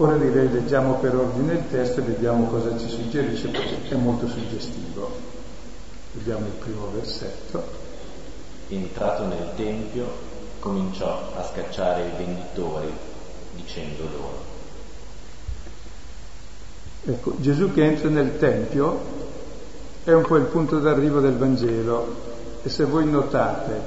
Ora 0.00 0.16
direi 0.16 0.48
leggiamo 0.52 0.94
per 0.94 1.16
ordine 1.16 1.54
il 1.54 1.68
testo 1.70 1.98
e 1.98 2.04
vediamo 2.04 2.46
cosa 2.46 2.78
ci 2.78 2.88
suggerisce, 2.88 3.48
perché 3.48 3.88
è 3.88 3.96
molto 3.96 4.28
suggestivo. 4.28 5.10
Vediamo 6.12 6.46
il 6.46 6.52
primo 6.52 6.88
versetto. 6.92 7.64
Entrato 8.68 9.24
nel 9.24 9.48
Tempio, 9.56 10.06
cominciò 10.60 11.32
a 11.34 11.42
scacciare 11.42 12.06
i 12.06 12.16
venditori, 12.16 12.92
dicendo 13.56 14.02
loro. 14.04 14.46
Ecco, 17.06 17.34
Gesù 17.40 17.72
che 17.72 17.84
entra 17.84 18.08
nel 18.08 18.38
Tempio 18.38 19.00
è 20.04 20.12
un 20.12 20.22
po' 20.22 20.36
il 20.36 20.44
punto 20.44 20.78
d'arrivo 20.78 21.18
del 21.18 21.36
Vangelo 21.36 22.14
e 22.62 22.68
se 22.68 22.84
voi 22.84 23.04
notate 23.04 23.80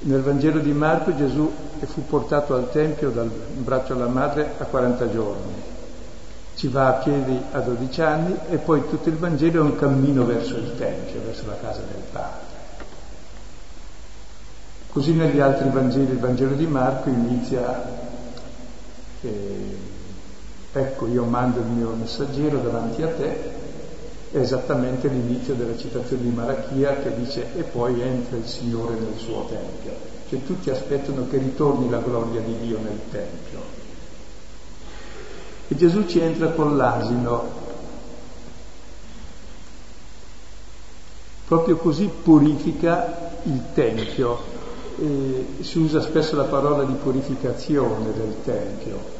nel 0.00 0.22
Vangelo 0.22 0.60
di 0.60 0.72
Marco 0.72 1.14
Gesù 1.14 1.52
fu 1.86 2.04
portato 2.06 2.54
al 2.54 2.70
Tempio 2.70 3.10
dal 3.10 3.28
braccio 3.28 3.92
alla 3.94 4.08
madre 4.08 4.54
a 4.58 4.64
40 4.64 5.10
giorni, 5.10 5.52
ci 6.54 6.68
va 6.68 6.88
a 6.88 6.92
piedi 6.92 7.40
a 7.52 7.60
12 7.60 8.02
anni 8.02 8.36
e 8.50 8.58
poi 8.58 8.86
tutto 8.88 9.08
il 9.08 9.16
Vangelo 9.16 9.60
è 9.60 9.62
un 9.62 9.76
cammino 9.76 10.24
verso 10.24 10.56
il 10.56 10.76
Tempio, 10.76 11.20
verso 11.24 11.46
la 11.46 11.56
casa 11.60 11.80
del 11.80 12.02
Padre. 12.12 12.48
Così 14.90 15.14
negli 15.14 15.38
altri 15.38 15.70
Vangeli, 15.70 16.10
il 16.10 16.18
Vangelo 16.18 16.54
di 16.54 16.66
Marco 16.66 17.08
inizia, 17.08 17.82
eh, 19.22 19.76
ecco 20.72 21.06
io 21.06 21.24
mando 21.24 21.60
il 21.60 21.66
mio 21.66 21.90
messaggero 21.90 22.58
davanti 22.58 23.02
a 23.02 23.08
te, 23.08 23.58
è 24.32 24.36
esattamente 24.36 25.08
l'inizio 25.08 25.54
della 25.54 25.76
citazione 25.76 26.22
di 26.22 26.30
Malachia 26.30 26.96
che 26.96 27.14
dice 27.16 27.46
e 27.56 27.62
poi 27.62 28.00
entra 28.00 28.36
il 28.36 28.46
Signore 28.46 28.94
nel 28.94 29.16
suo 29.16 29.46
Tempio. 29.46 30.09
Cioè 30.30 30.44
tutti 30.44 30.70
aspettano 30.70 31.26
che 31.28 31.38
ritorni 31.38 31.90
la 31.90 31.98
gloria 31.98 32.40
di 32.40 32.56
Dio 32.60 32.78
nel 32.78 33.00
Tempio. 33.10 33.58
E 35.66 35.74
Gesù 35.74 36.06
ci 36.06 36.20
entra 36.20 36.50
con 36.50 36.76
l'asino. 36.76 37.48
Proprio 41.48 41.78
così 41.78 42.08
purifica 42.22 43.32
il 43.42 43.60
Tempio. 43.74 44.38
E 45.00 45.46
si 45.62 45.78
usa 45.78 46.00
spesso 46.00 46.36
la 46.36 46.44
parola 46.44 46.84
di 46.84 46.94
purificazione 46.94 48.12
del 48.12 48.36
Tempio 48.44 49.19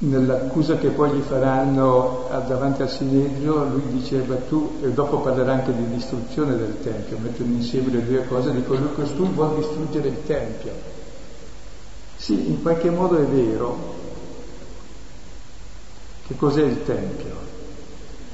nell'accusa 0.00 0.76
che 0.76 0.90
poi 0.90 1.10
gli 1.10 1.22
faranno 1.22 2.28
davanti 2.46 2.82
al 2.82 2.90
Sinedrio, 2.90 3.64
lui 3.64 3.82
diceva 3.88 4.36
tu, 4.48 4.76
e 4.82 4.92
dopo 4.92 5.18
parlerà 5.18 5.52
anche 5.52 5.74
di 5.74 5.88
distruzione 5.88 6.56
del 6.56 6.80
Tempio, 6.82 7.18
mettendo 7.18 7.56
insieme 7.56 7.90
le 7.90 8.06
due 8.06 8.26
cose, 8.26 8.52
dico 8.52 8.74
lui 8.74 8.92
costui 8.94 9.28
vuole 9.28 9.56
distruggere 9.56 10.08
il 10.08 10.24
Tempio. 10.24 10.72
Sì, 12.16 12.48
in 12.48 12.62
qualche 12.62 12.90
modo 12.90 13.16
è 13.18 13.24
vero. 13.24 13.96
Che 16.26 16.36
cos'è 16.36 16.62
il 16.62 16.84
Tempio? 16.84 17.46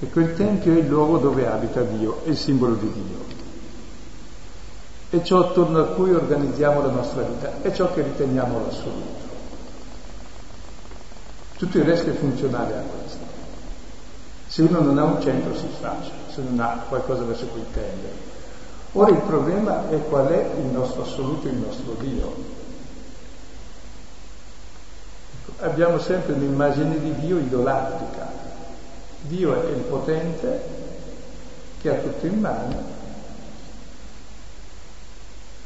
E 0.01 0.11
quel 0.11 0.35
Tempio 0.35 0.73
è 0.73 0.79
il 0.79 0.89
luogo 0.89 1.19
dove 1.19 1.47
abita 1.47 1.81
Dio, 1.83 2.21
è 2.25 2.31
il 2.31 2.37
simbolo 2.37 2.75
di 2.75 2.93
Dio. 2.93 3.33
È 5.09 5.23
ciò 5.23 5.49
attorno 5.49 5.79
a 5.79 5.85
cui 5.85 6.13
organizziamo 6.13 6.83
la 6.83 6.91
nostra 6.91 7.23
vita, 7.23 7.63
è 7.63 7.73
ciò 7.73 7.93
che 7.95 8.03
riteniamo 8.03 8.61
l'assoluto. 8.67 9.24
Tutto 11.57 11.79
il 11.79 11.85
resto 11.85 12.11
è 12.11 12.15
funzionale 12.15 12.77
a 12.77 12.81
questo. 12.81 13.25
Se 14.49 14.63
uno 14.63 14.81
non 14.81 14.99
ha 14.99 15.05
un 15.05 15.21
centro 15.21 15.55
si 15.57 15.69
sfascia, 15.77 16.13
se 16.33 16.43
non 16.43 16.59
ha 16.61 16.85
qualcosa 16.89 17.23
verso 17.23 17.47
cui 17.47 17.65
tendere. 17.73 18.33
Ora 18.93 19.11
il 19.11 19.23
problema 19.23 19.89
è 19.89 20.01
qual 20.09 20.29
è 20.29 20.51
il 20.59 20.67
nostro 20.67 21.03
assoluto, 21.03 21.49
il 21.49 21.55
nostro 21.55 21.95
Dio. 21.99 22.63
Abbiamo 25.59 25.99
sempre 25.99 26.35
un'immagine 26.35 27.01
di 27.01 27.15
Dio 27.17 27.39
idolatrica. 27.39 28.31
Dio 29.23 29.63
è 29.63 29.71
il 29.71 29.83
potente 29.83 30.63
che 31.81 31.91
ha 31.91 32.01
tutto 32.01 32.27
in 32.27 32.41
mano, 32.41 32.83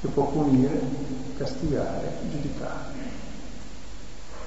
che 0.00 0.08
può 0.08 0.24
punire, 0.24 0.80
castigare, 1.36 2.12
giudicare 2.30 2.92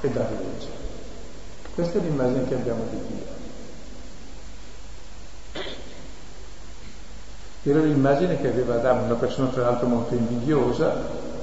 e 0.01 0.09
dare 0.09 0.35
legge. 0.35 0.80
Questa 1.73 1.99
è 1.99 2.01
l'immagine 2.01 2.47
che 2.47 2.55
abbiamo 2.55 2.83
di 2.89 2.97
Dio. 3.07 3.29
Era 7.63 7.79
l'immagine 7.79 8.41
che 8.41 8.49
aveva 8.49 8.75
Adamo, 8.75 9.03
una 9.03 9.15
persona 9.15 9.49
tra 9.49 9.63
l'altro 9.63 9.87
molto 9.87 10.13
invidiosa, 10.15 10.95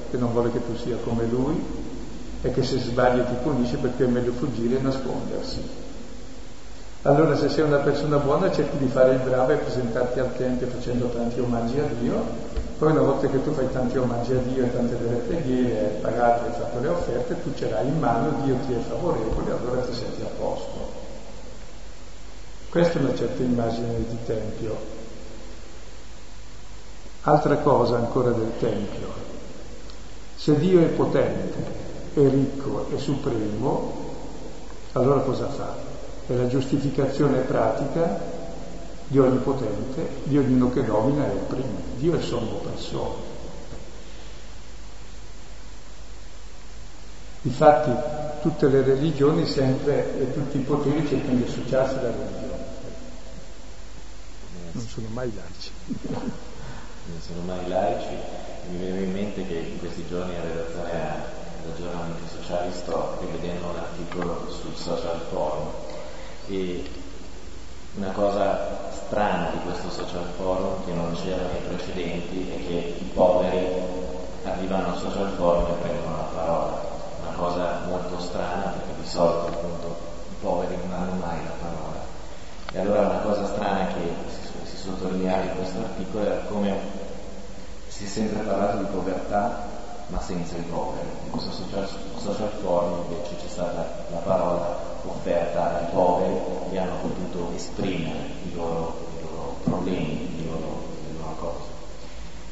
che 0.09 0.17
non 0.17 0.31
vuole 0.31 0.51
che 0.51 0.65
tu 0.65 0.75
sia 0.75 0.97
come 0.97 1.25
lui 1.25 1.63
e 2.41 2.51
che 2.51 2.63
se 2.63 2.77
sbagli 2.79 3.23
ti 3.23 3.35
punisce 3.41 3.77
perché 3.77 4.03
è 4.05 4.07
meglio 4.07 4.33
fuggire 4.33 4.77
e 4.77 4.81
nascondersi. 4.81 5.61
Allora 7.03 7.37
se 7.37 7.49
sei 7.49 7.63
una 7.63 7.77
persona 7.77 8.17
buona 8.17 8.51
cerchi 8.51 8.77
di 8.77 8.87
fare 8.87 9.13
il 9.13 9.19
bravo 9.19 9.53
e 9.53 9.55
presentarti 9.55 10.19
al 10.19 10.35
Tempio 10.35 10.67
facendo 10.67 11.07
tanti 11.07 11.39
omaggi 11.39 11.79
a 11.79 11.87
Dio 11.99 12.48
poi 12.79 12.91
una 12.91 13.01
volta 13.01 13.27
che 13.27 13.43
tu 13.43 13.51
fai 13.51 13.69
tanti 13.73 13.97
omaggi 13.97 14.31
a 14.31 14.37
Dio 14.37 14.63
e 14.63 14.71
tante 14.71 14.97
delle 14.97 15.17
preghiere, 15.17 15.79
hai 15.79 16.01
pagato, 16.01 16.45
hai 16.45 16.51
fatto 16.53 16.79
le 16.79 16.87
offerte, 16.87 17.43
tu 17.43 17.53
ce 17.53 17.69
l'hai 17.69 17.85
in 17.85 17.99
mano, 17.99 18.41
Dio 18.45 18.55
ti 18.65 18.71
è 18.71 18.77
favorevole, 18.77 19.51
allora 19.51 19.81
ti 19.81 19.93
senti 19.93 20.21
a 20.21 20.29
posto. 20.37 20.89
Questa 22.69 22.97
è 22.97 23.01
una 23.01 23.15
certa 23.15 23.43
immagine 23.43 23.97
di 23.97 24.17
Tempio. 24.25 24.77
Altra 27.23 27.57
cosa 27.57 27.97
ancora 27.97 28.31
del 28.31 28.51
Tempio. 28.59 29.07
Se 30.37 30.57
Dio 30.57 30.79
è 30.79 30.85
potente, 30.85 31.57
è 32.13 32.29
ricco, 32.29 32.87
è 32.95 32.97
supremo, 32.97 33.93
allora 34.93 35.19
cosa 35.19 35.49
fa? 35.49 35.75
È 36.27 36.33
la 36.33 36.47
giustificazione 36.47 37.39
pratica 37.39 38.38
di 39.09 39.17
ogni 39.17 39.39
potente, 39.39 40.07
di 40.23 40.37
ognuno 40.37 40.71
che 40.71 40.85
domina 40.85 41.25
e 41.25 41.31
opprime. 41.31 41.81
Dio 41.97 42.15
è 42.15 42.21
sommo 42.21 42.57
persona. 42.57 43.27
Difatti 47.41 47.91
tutte 48.41 48.67
le 48.67 48.83
religioni 48.83 49.47
sempre 49.47 50.19
e 50.19 50.33
tutti 50.33 50.57
i 50.57 50.61
poteri 50.61 51.07
cercano 51.07 51.37
di 51.37 51.43
associarsi 51.43 51.95
alla 51.95 52.11
religione. 52.11 52.63
Non 54.73 54.87
sono 54.87 55.07
mai 55.11 55.31
laici. 55.35 55.71
Non 57.09 57.19
sono 57.21 57.41
mai 57.41 57.67
laici. 57.67 58.13
Mi 58.69 58.77
viene 58.77 59.01
in 59.01 59.11
mente 59.11 59.47
che 59.47 59.55
in 59.55 59.79
questi 59.79 60.05
giorni 60.07 60.35
in 60.35 60.41
relazione 60.43 61.37
ragionamenti 61.65 62.21
sociali 62.31 62.71
sto 62.71 63.17
rivedendo 63.21 63.65
un 63.65 63.77
articolo 63.77 64.45
sul 64.51 64.75
social 64.75 65.19
forum 65.31 65.69
e 66.49 66.87
una 67.95 68.11
cosa 68.11 68.88
strana 69.09 69.49
di 69.49 69.57
questo 69.65 69.89
social 69.89 70.23
forum 70.37 70.85
che 70.85 70.93
non 70.93 71.11
c'era 71.15 71.41
nei 71.47 71.61
precedenti 71.67 72.47
è 72.47 72.67
che 72.67 72.95
i 72.99 73.11
poveri 73.11 73.67
arrivano 74.43 74.93
al 74.93 74.99
social 74.99 75.33
forum 75.35 75.65
e 75.65 75.73
prendono 75.81 76.15
la 76.15 76.29
parola. 76.31 76.81
Una 77.21 77.35
cosa 77.35 77.79
molto 77.87 78.19
strana 78.19 78.65
perché 78.65 79.01
di 79.01 79.07
solito 79.07 79.47
appunto 79.47 79.95
i 80.29 80.35
poveri 80.39 80.77
non 80.85 80.93
hanno 80.93 81.25
mai 81.25 81.37
la 81.43 81.55
parola. 81.59 81.99
E 82.71 82.79
allora 82.79 83.09
una 83.09 83.19
cosa 83.21 83.47
strana 83.47 83.87
che 83.87 84.13
si, 84.29 84.69
si 84.69 84.77
sottolineava 84.77 85.41
in 85.41 85.55
questo 85.55 85.79
articolo 85.79 86.25
era 86.25 86.41
come 86.47 86.77
si 87.87 88.03
è 88.03 88.07
sempre 88.07 88.43
parlato 88.43 88.77
di 88.77 88.89
povertà 88.91 89.65
ma 90.05 90.21
senza 90.21 90.55
i 90.55 90.65
poveri. 90.69 91.07
In 91.25 91.31
questo 91.31 91.51
social, 91.51 91.89
social 92.15 92.51
forum 92.61 93.05
invece 93.09 93.37
c'è 93.37 93.49
stata 93.49 94.05
la 94.11 94.17
parola 94.17 94.88
offerta 95.09 95.77
ai 95.77 95.91
poveri 95.91 96.35
e 96.71 96.77
hanno 96.77 96.95
potuto 97.01 97.51
esprimere 97.55 98.19
i 98.43 98.55
loro, 98.55 98.95
i 99.17 99.21
loro 99.21 99.55
problemi, 99.63 100.29
i 100.37 100.45
loro, 100.45 100.83
le 101.05 101.17
loro 101.19 101.35
cose. 101.39 101.67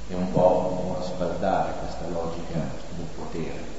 È 0.10 0.14
un 0.14 0.32
po' 0.32 0.84
uno 0.84 1.04
sbaldare 1.04 1.74
questa 1.80 2.08
logica 2.12 2.60
del 2.96 3.06
potere. 3.16 3.76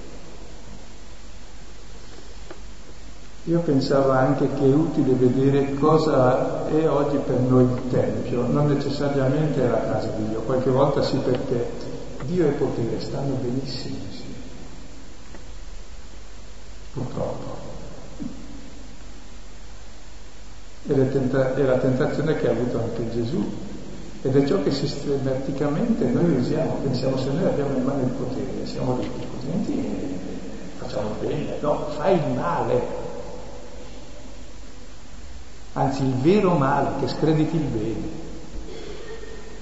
Io 3.45 3.61
pensavo 3.61 4.11
anche 4.11 4.47
che 4.47 4.64
è 4.64 4.75
utile 4.75 5.14
vedere 5.14 5.75
cosa 5.77 6.69
è 6.69 6.87
oggi 6.87 7.17
per 7.17 7.38
noi 7.38 7.64
il 7.64 7.88
Tempio, 7.88 8.47
non 8.47 8.67
necessariamente 8.67 9.67
la 9.67 9.81
casa 9.81 10.09
di 10.09 10.29
Dio, 10.29 10.41
qualche 10.43 10.69
volta 10.69 11.03
sì 11.03 11.17
perché 11.17 11.71
Dio 12.25 12.47
e 12.47 12.51
potere 12.51 13.01
stanno 13.01 13.35
benissimo 13.37 13.97
insieme, 14.07 14.35
purtroppo. 16.93 17.68
È 20.87 21.62
la, 21.62 21.77
tentazione 21.79 22.37
che 22.37 22.49
ha 22.49 22.53
avuto 22.53 22.79
anche 22.79 23.11
Gesù. 23.11 23.67
Ed 24.23 24.37
è 24.37 24.47
ciò 24.47 24.61
che 24.62 24.73
sistematicamente 24.73 26.05
noi 26.07 26.38
usiamo, 26.38 26.79
pensiamo 26.83 27.17
se 27.19 27.31
noi 27.31 27.45
abbiamo 27.45 27.77
in 27.77 27.85
mano 27.85 28.03
il 28.03 28.09
potere, 28.09 28.67
siamo 28.67 28.97
ricchi, 28.97 29.25
altrimenti 29.33 30.19
facciamo 30.77 31.11
bene, 31.21 31.55
no, 31.61 31.87
fai 31.97 32.14
il 32.14 32.35
male, 32.35 32.83
anzi 35.75 36.03
il 36.03 36.14
vero 36.14 36.55
male, 36.55 36.88
che 36.99 37.07
screditi 37.07 37.57
il 37.57 37.62
bene. 37.62 38.27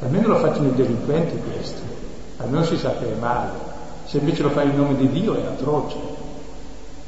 Almeno 0.00 0.28
lo 0.28 0.36
facciano 0.36 0.68
i 0.68 0.74
delinquenti 0.74 1.38
questo, 1.50 1.82
almeno 2.38 2.64
si 2.64 2.78
sa 2.78 2.96
che 2.96 3.12
è 3.12 3.18
male, 3.18 3.50
se 4.06 4.18
invece 4.18 4.42
lo 4.42 4.50
fai 4.50 4.70
in 4.70 4.76
nome 4.76 4.96
di 4.96 5.10
Dio 5.10 5.34
è 5.34 5.44
atroce 5.44 6.15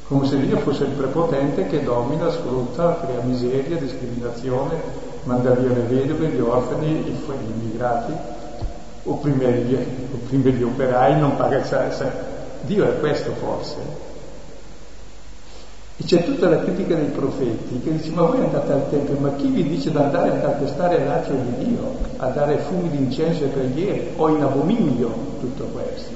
come 0.08 0.26
se 0.26 0.40
Dio 0.40 0.56
fosse 0.60 0.84
il 0.84 0.92
prepotente 0.92 1.66
che 1.66 1.82
domina, 1.84 2.30
sfrutta, 2.30 2.98
crea 3.04 3.20
miseria, 3.20 3.76
discriminazione, 3.76 4.80
manda 5.24 5.50
via 5.50 5.68
le 5.68 5.82
vedove, 5.82 6.28
gli 6.28 6.40
orfani, 6.40 6.92
gli 7.02 7.60
immigrati, 7.60 8.14
opprime 9.02 9.52
gli, 9.52 9.78
opprime 10.14 10.50
gli 10.52 10.62
operai, 10.62 11.20
non 11.20 11.36
paga 11.36 11.58
il 11.58 11.64
salario. 11.64 12.26
Dio 12.62 12.86
è 12.86 12.98
questo 13.00 13.32
forse. 13.34 13.76
E 15.98 16.04
c'è 16.04 16.24
tutta 16.24 16.48
la 16.48 16.60
critica 16.60 16.94
dei 16.94 17.08
profeti 17.08 17.80
che 17.80 17.92
dice 17.92 18.10
ma 18.12 18.22
voi 18.22 18.40
andate 18.40 18.72
al 18.72 18.88
Tempio, 18.88 19.18
ma 19.18 19.34
chi 19.34 19.48
vi 19.48 19.68
dice 19.68 19.90
di 19.90 19.96
andare 19.98 20.30
a 20.30 20.40
calpestare 20.40 21.04
l'altro 21.04 21.34
di 21.34 21.66
Dio, 21.66 21.96
a 22.16 22.28
dare 22.28 22.56
fumi 22.58 22.88
di 22.88 22.96
incenso 22.96 23.44
e 23.44 23.48
preghiere, 23.48 24.12
o 24.16 24.28
in 24.28 24.42
abominio 24.42 25.12
tutto 25.40 25.64
questo? 25.64 26.12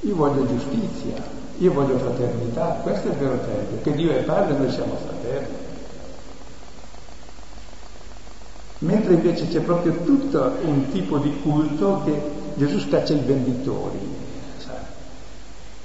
Io 0.00 0.14
voglio 0.16 0.46
giustizia, 0.46 1.40
io 1.62 1.72
voglio 1.72 1.96
fraternità, 1.96 2.80
questo 2.82 3.06
è 3.06 3.10
il 3.12 3.18
vero 3.18 3.38
tempio, 3.38 3.80
che 3.82 3.92
Dio 3.92 4.10
è 4.10 4.22
padre 4.24 4.56
e 4.56 4.58
noi 4.58 4.72
siamo 4.72 4.96
fratelli. 4.96 5.60
Mentre 8.78 9.14
invece 9.14 9.46
c'è 9.46 9.60
proprio 9.60 9.92
tutto 10.02 10.56
un 10.64 10.90
tipo 10.90 11.18
di 11.18 11.40
culto 11.40 12.02
che 12.04 12.20
Gesù 12.56 12.80
scaccia 12.80 13.12
i 13.12 13.20
venditori. 13.20 14.20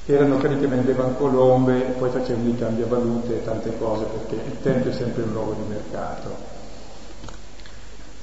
Erano 0.07 0.37
quelli 0.37 0.59
che 0.59 0.67
vendevano 0.67 1.13
colombe 1.15 1.79
poi 1.97 2.09
facevano 2.09 2.49
i 2.49 2.57
cambiavalute 2.57 3.35
e 3.35 3.43
tante 3.43 3.77
cose, 3.77 4.05
perché 4.05 4.35
il 4.35 4.61
tempio 4.61 4.89
è 4.89 4.93
sempre 4.93 5.23
un 5.23 5.31
luogo 5.31 5.53
di 5.53 5.63
mercato. 5.67 6.55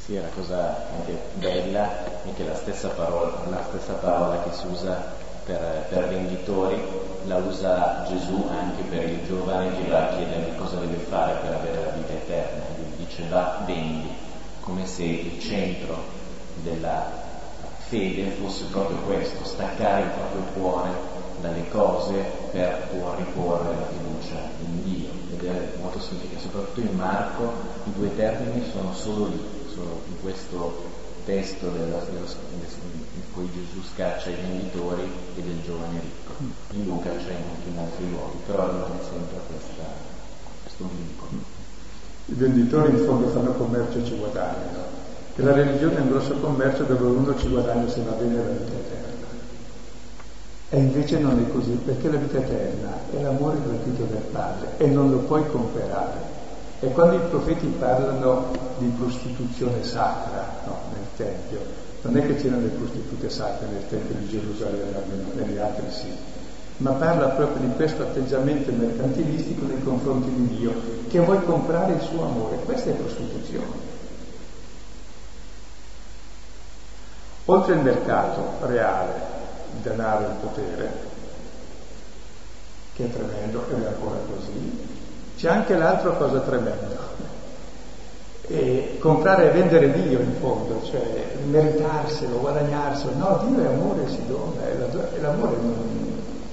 Sì, 0.05 0.17
è 0.17 0.19
una 0.19 0.29
cosa 0.35 0.87
anche 0.99 1.19
bella 1.35 2.05
è 2.25 2.35
che 2.35 2.45
la 2.45 2.57
stessa 2.57 2.89
parola, 2.89 3.43
la 3.49 3.65
stessa 3.69 3.93
parola 3.93 4.43
che 4.43 4.53
si 4.53 4.67
usa 4.67 5.23
per, 5.45 5.87
per 5.89 6.09
venditori, 6.09 6.81
la 7.27 7.37
usa 7.37 8.05
Gesù 8.09 8.47
anche 8.51 8.83
per 8.83 9.09
il 9.09 9.27
giovane 9.27 9.77
che 9.77 9.89
va 9.89 10.09
a 10.09 10.17
chiedere 10.17 10.55
cosa 10.57 10.77
deve 10.77 10.97
fare 10.97 11.39
per 11.41 11.55
avere 11.55 11.85
la 11.85 11.91
vita 11.93 12.13
eterna. 12.13 12.65
Lui 12.77 13.07
dice 13.07 13.25
va, 13.29 13.63
vendi, 13.67 14.09
come 14.61 14.87
se 14.87 15.05
il 15.05 15.41
centro 15.41 15.97
della 16.63 17.23
fede 17.89 18.31
fosse 18.31 18.65
proprio 18.71 18.99
questo, 18.99 19.45
staccare 19.45 20.03
il 20.03 20.11
proprio 20.11 20.43
cuore 20.55 20.91
dalle 21.41 21.69
cose 21.69 22.15
per 22.51 22.89
riporre 23.17 23.75
la 23.75 23.87
fiducia 23.87 24.37
in 24.61 24.83
Dio. 24.85 25.09
Ed 25.33 25.41
vedere 25.45 25.77
molto 25.81 26.01
significativo, 26.01 26.41
soprattutto 26.41 26.81
in 26.81 26.97
Marco 26.97 27.53
i 27.85 27.93
due 27.93 28.15
termini 28.17 28.65
sono 28.73 28.95
solo 28.95 29.27
lì, 29.27 29.45
sono 29.73 30.01
in 30.07 30.21
questo 30.23 30.93
testo 31.25 31.69
della, 31.69 31.99
dello, 32.11 32.27
in 32.27 32.61
cui 33.35 33.51
Gesù 33.53 33.83
scaccia 33.83 34.31
i 34.31 34.35
venditori 34.35 35.03
e 35.35 35.43
del 35.43 35.61
giovane 35.63 36.01
ricco. 36.01 36.33
In 36.71 36.85
Luca 36.87 37.11
c'è 37.11 37.35
anche 37.35 37.69
in 37.69 37.79
altri 37.79 38.09
luoghi, 38.09 38.39
però 38.47 38.67
rimane 38.71 39.03
sempre 39.03 39.41
questa, 39.47 39.83
questo 40.63 40.89
vincolo. 40.89 41.43
I 42.27 42.35
venditori 42.35 42.93
in 42.93 43.05
fondo 43.05 43.29
fanno 43.29 43.53
commercio 43.53 43.99
e 43.99 44.05
ci 44.05 44.17
guadagnano. 44.17 45.03
E 45.37 45.43
la 45.43 45.53
religione 45.53 45.97
è 45.97 46.01
un 46.01 46.09
grosso 46.11 46.35
commercio 46.35 46.85
dove 46.85 47.05
uno 47.05 47.37
ci 47.37 47.49
guadagna 47.49 47.89
se 47.89 48.03
va 48.03 48.13
bene 48.13 48.37
la 48.37 48.51
vita 48.51 48.73
eterna. 48.73 49.03
E 50.71 50.79
invece 50.79 51.19
non 51.19 51.39
è 51.39 51.53
così, 51.53 51.73
perché 51.73 52.11
la 52.11 52.19
vita 52.19 52.39
eterna 52.39 52.93
è 53.11 53.21
l'amore 53.21 53.59
gratuito 53.65 54.05
del 54.05 54.23
Padre 54.31 54.75
e 54.77 54.87
non 54.87 55.11
lo 55.11 55.19
puoi 55.19 55.45
comprare. 55.49 56.33
E 56.81 56.89
quando 56.93 57.17
i 57.17 57.29
profeti 57.29 57.67
parlano 57.79 58.51
di 58.79 58.87
prostituzione 58.97 59.83
sacra 59.83 60.63
no, 60.67 60.79
nel 60.93 61.07
Tempio, 61.17 61.85
non 62.05 62.17
è 62.19 62.27
che 62.27 62.37
c'erano 62.37 62.63
le 62.63 62.69
prostitute 62.69 63.31
sacre 63.31 63.67
nel 63.67 63.89
Tempio 63.89 64.15
di 64.17 64.29
Gerusalemme, 64.29 65.03
negli 65.37 65.57
altri 65.57 65.87
sì, 65.91 66.13
ma 66.79 66.91
parla 66.93 67.29
proprio 67.29 67.67
di 67.67 67.75
questo 67.75 68.03
atteggiamento 68.03 68.71
mercantilistico 68.73 69.65
nei 69.65 69.83
confronti 69.83 70.29
di 70.29 70.57
Dio, 70.59 70.75
che 71.09 71.19
vuoi 71.21 71.43
comprare 71.45 71.95
il 71.95 72.01
suo 72.03 72.25
amore. 72.25 72.57
Questa 72.57 72.91
è 72.91 72.95
prostituzione. 72.95 73.93
Oltre 77.47 77.75
il 77.75 77.81
mercato 77.81 78.67
reale, 78.67 79.13
il 79.75 79.81
denaro 79.83 80.25
e 80.25 80.29
il 80.29 80.37
potere, 80.41 80.93
che 82.95 83.05
è 83.05 83.13
tremendo 83.13 83.65
ed 83.71 83.83
è 83.83 83.87
ancora 83.87 84.19
così, 84.27 84.87
c'è 85.37 85.49
anche 85.49 85.77
l'altra 85.77 86.11
cosa 86.11 86.41
tremenda. 86.41 87.04
E 88.47 88.99
comprare 89.01 89.49
e 89.49 89.53
vendere 89.53 89.91
Dio 90.03 90.21
in 90.21 90.35
fondo, 90.39 90.83
cioè 90.85 91.37
meritarselo, 91.47 92.39
guadagnarselo. 92.41 93.17
No, 93.17 93.45
Dio 93.49 93.63
è 93.63 93.67
amore, 93.67 94.09
si 94.09 94.21
dona, 94.27 94.69
e 94.69 95.21
l'amore 95.21 95.57
non, 95.57 95.75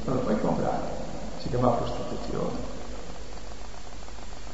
non 0.05 0.15
lo 0.15 0.21
puoi 0.21 0.39
comprare, 0.39 0.87
si 1.39 1.49
chiama 1.49 1.69
prostituzione. 1.69 2.69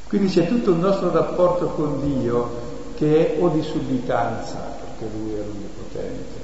Quindi 0.08 0.28
c'è 0.28 0.48
tutto 0.48 0.70
il 0.70 0.78
nostro 0.78 1.12
rapporto 1.12 1.66
con 1.68 2.00
Dio 2.00 2.66
che 2.96 3.36
è 3.36 3.42
o 3.42 3.48
di 3.50 3.62
sudditanza, 3.62 4.56
perché 4.80 5.14
Lui 5.16 5.34
è 5.34 5.36
l'Onnipotente, 5.36 6.40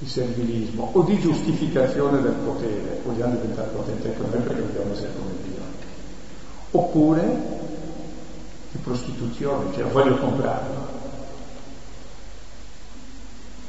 di 0.00 0.06
servilismo, 0.06 0.90
o 0.92 1.02
di 1.02 1.18
giustificazione 1.18 2.20
del 2.20 2.34
potere, 2.44 3.00
vogliamo 3.04 3.36
diventare 3.36 3.68
potenti 3.68 4.08
noi 4.08 4.40
perché 4.42 4.60
vogliamo 4.60 4.92
essere 4.92 5.12
come 5.16 5.30
Dio, 5.44 5.62
oppure 6.72 7.62
di 8.74 8.78
prostituzione, 8.82 9.72
cioè 9.72 9.84
voglio 9.84 10.16
comprarlo. 10.16 11.02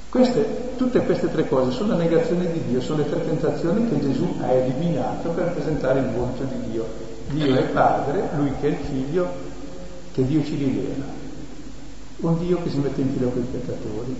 Queste, 0.09 0.75
tutte 0.77 1.03
queste 1.03 1.29
tre 1.29 1.47
cose 1.47 1.71
sono 1.71 1.89
la 1.89 1.97
negazione 1.97 2.51
di 2.51 2.63
Dio, 2.67 2.81
sono 2.81 3.03
le 3.03 3.09
tre 3.09 3.23
tentazioni 3.23 3.87
che 3.87 3.99
Gesù 3.99 4.35
ha 4.41 4.49
eliminato 4.51 5.29
per 5.29 5.51
presentare 5.51 5.99
il 5.99 6.09
volto 6.09 6.43
di 6.43 6.71
Dio. 6.71 6.85
Dio 7.27 7.55
è 7.55 7.63
Padre, 7.65 8.29
Lui 8.35 8.51
che 8.59 8.67
è 8.67 8.69
il 8.71 8.77
Figlio, 8.77 9.27
che 10.13 10.25
Dio 10.25 10.43
ci 10.43 10.55
rivela. 10.55 11.05
Un 12.17 12.39
Dio 12.39 12.63
che 12.63 12.69
si 12.69 12.77
mette 12.77 13.01
in 13.01 13.13
fila 13.13 13.29
con 13.29 13.41
i 13.41 13.57
peccatori, 13.57 14.15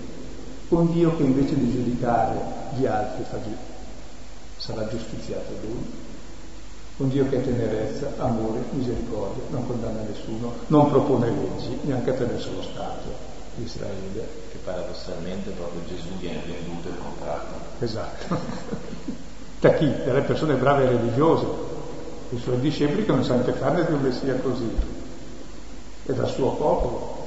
un 0.68 0.92
Dio 0.92 1.16
che 1.16 1.22
invece 1.22 1.56
di 1.56 1.70
giudicare 1.70 2.38
gli 2.76 2.84
altri 2.84 3.24
sarà 4.58 4.86
giustiziato 4.88 5.52
Lui, 5.62 5.84
un 6.98 7.08
Dio 7.10 7.28
che 7.28 7.36
è 7.36 7.44
tenerezza, 7.44 8.12
amore, 8.16 8.64
misericordia, 8.70 9.42
non 9.50 9.66
condanna 9.66 10.00
nessuno, 10.00 10.54
non 10.68 10.90
propone 10.90 11.28
leggi, 11.30 11.78
neanche 11.82 12.10
attraverso 12.10 12.50
lo 12.52 12.62
Stato 12.62 13.34
di 13.54 13.64
Israele. 13.64 14.44
Che 14.50 14.56
paradossalmente 14.64 15.50
proprio 15.50 15.82
Gesù 15.86 16.08
viene 16.18 16.40
venduto 16.46 16.88
e 16.88 16.92
comprato. 16.98 17.54
Esatto. 17.80 18.36
da 19.60 19.72
chi? 19.74 19.92
Dalle 20.04 20.22
persone 20.22 20.54
brave 20.54 20.84
e 20.84 20.88
religiose, 20.88 21.46
i 22.30 22.38
suoi 22.38 22.60
discepoli 22.60 23.04
che 23.04 23.12
non 23.12 23.24
sanno 23.24 23.44
che 23.44 23.52
farne 23.52 23.84
di 23.84 23.92
un 23.92 24.00
Messia 24.00 24.34
così, 24.36 24.70
e 26.06 26.12
dal 26.14 26.28
suo 26.28 26.52
popolo, 26.52 27.24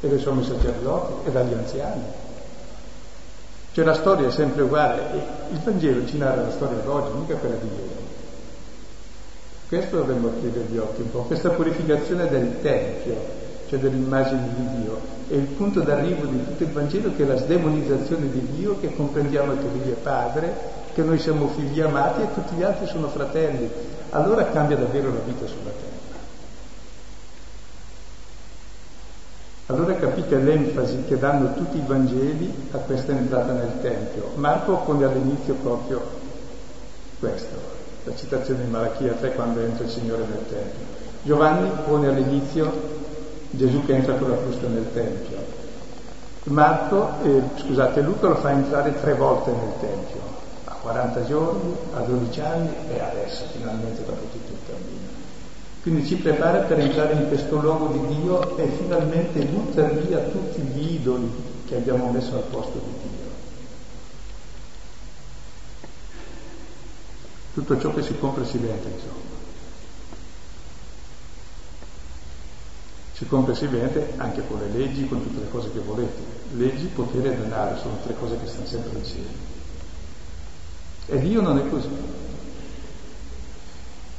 e 0.00 0.08
dai 0.08 0.20
sommi 0.20 0.44
sacerdoti, 0.44 1.28
e 1.28 1.32
dagli 1.32 1.52
anziani. 1.54 2.02
Cioè 3.72 3.84
la 3.84 3.94
storia 3.94 4.28
è 4.28 4.30
sempre 4.30 4.62
uguale, 4.62 5.12
e 5.12 5.52
il 5.52 5.58
Vangelo 5.58 6.06
ci 6.06 6.18
narra 6.18 6.42
la 6.42 6.52
storia 6.52 6.78
d'oggi, 6.78 7.18
mica 7.18 7.34
quella 7.34 7.56
di 7.56 7.68
ieri. 7.68 8.09
Questo 9.70 9.98
dovremmo 9.98 10.26
aprire 10.26 10.62
gli 10.68 10.78
occhi 10.78 11.02
un 11.02 11.12
po', 11.12 11.20
questa 11.20 11.50
purificazione 11.50 12.28
del 12.28 12.60
Tempio, 12.60 13.14
cioè 13.68 13.78
dell'immagine 13.78 14.48
di 14.56 14.82
Dio. 14.82 14.98
E 15.28 15.36
il 15.36 15.44
punto 15.44 15.78
d'arrivo 15.82 16.26
di 16.26 16.44
tutto 16.44 16.64
il 16.64 16.70
Vangelo 16.70 17.12
che 17.14 17.22
è 17.22 17.26
la 17.26 17.36
sdemonizzazione 17.36 18.32
di 18.32 18.48
Dio, 18.56 18.80
che 18.80 18.92
comprendiamo 18.96 19.52
che 19.52 19.68
Lui 19.72 19.92
è 19.92 19.94
Padre, 19.94 20.52
che 20.92 21.02
noi 21.02 21.20
siamo 21.20 21.46
figli 21.50 21.80
amati 21.80 22.22
e 22.22 22.34
tutti 22.34 22.56
gli 22.56 22.64
altri 22.64 22.88
sono 22.88 23.10
fratelli. 23.10 23.70
Allora 24.10 24.50
cambia 24.50 24.76
davvero 24.76 25.12
la 25.12 25.20
vita 25.24 25.46
sulla 25.46 25.70
terra. 25.70 25.98
Allora 29.66 29.94
capite 29.94 30.34
l'enfasi 30.34 31.04
che 31.06 31.16
danno 31.16 31.54
tutti 31.54 31.76
i 31.76 31.84
Vangeli 31.86 32.52
a 32.72 32.78
questa 32.78 33.12
entrata 33.12 33.52
nel 33.52 33.80
Tempio. 33.80 34.30
Marco 34.34 34.78
pone 34.78 35.04
all'inizio 35.04 35.54
proprio 35.54 36.04
questo, 37.20 37.69
la 38.04 38.14
citazione 38.14 38.64
di 38.64 38.70
Malachia 38.70 39.12
3 39.12 39.34
quando 39.34 39.60
entra 39.60 39.84
il 39.84 39.90
Signore 39.90 40.24
nel 40.24 40.44
Tempio. 40.48 40.86
Giovanni 41.22 41.70
pone 41.86 42.08
all'inizio 42.08 42.98
Gesù 43.50 43.84
che 43.84 43.94
entra 43.94 44.14
con 44.14 44.30
la 44.30 44.36
frusta 44.36 44.68
nel 44.68 44.86
Tempio. 44.92 45.38
Marco, 46.44 47.10
eh, 47.22 47.42
scusate, 47.56 48.00
Luca 48.00 48.28
lo 48.28 48.36
fa 48.36 48.52
entrare 48.52 48.98
tre 49.00 49.14
volte 49.14 49.50
nel 49.50 49.72
Tempio, 49.78 50.20
a 50.64 50.74
40 50.74 51.24
giorni, 51.26 51.76
a 51.94 52.00
12 52.00 52.40
anni 52.40 52.70
e 52.88 53.00
adesso, 53.00 53.44
finalmente 53.52 54.04
dopo 54.04 54.22
tutto 54.32 54.52
il 54.52 54.58
cammino. 54.66 55.08
Quindi 55.82 56.06
ci 56.06 56.16
prepara 56.16 56.58
per 56.60 56.78
entrare 56.78 57.14
in 57.14 57.28
questo 57.28 57.56
luogo 57.56 57.88
di 57.88 58.16
Dio 58.16 58.56
e 58.56 58.66
finalmente 58.68 59.40
buttare 59.44 59.94
via 59.94 60.18
tutti 60.18 60.60
gli 60.60 60.94
idoli 60.94 61.30
che 61.66 61.76
abbiamo 61.76 62.10
messo 62.10 62.34
al 62.36 62.44
posto 62.50 62.78
di 62.78 62.92
Dio. 63.02 63.09
Tutto 67.52 67.80
ciò 67.80 67.92
che 67.92 68.02
si 68.02 68.16
compra 68.18 68.44
si 68.44 68.58
vende, 68.58 68.88
insomma. 68.88 69.28
Si 73.12 73.26
compra 73.26 73.52
e 73.52 73.56
si 73.56 73.66
vende 73.66 74.14
anche 74.16 74.46
con 74.46 74.58
le 74.60 74.68
leggi, 74.68 75.06
con 75.06 75.22
tutte 75.22 75.40
le 75.40 75.50
cose 75.50 75.70
che 75.72 75.80
volete. 75.80 76.22
Leggi, 76.52 76.86
potere 76.86 77.32
e 77.32 77.36
denaro 77.36 77.76
sono 77.78 77.98
tre 78.02 78.14
cose 78.18 78.38
che 78.38 78.46
stanno 78.46 78.66
sempre 78.66 78.98
insieme. 78.98 79.28
E 81.06 81.18
Dio 81.18 81.40
non 81.40 81.58
è 81.58 81.68
così. 81.68 81.88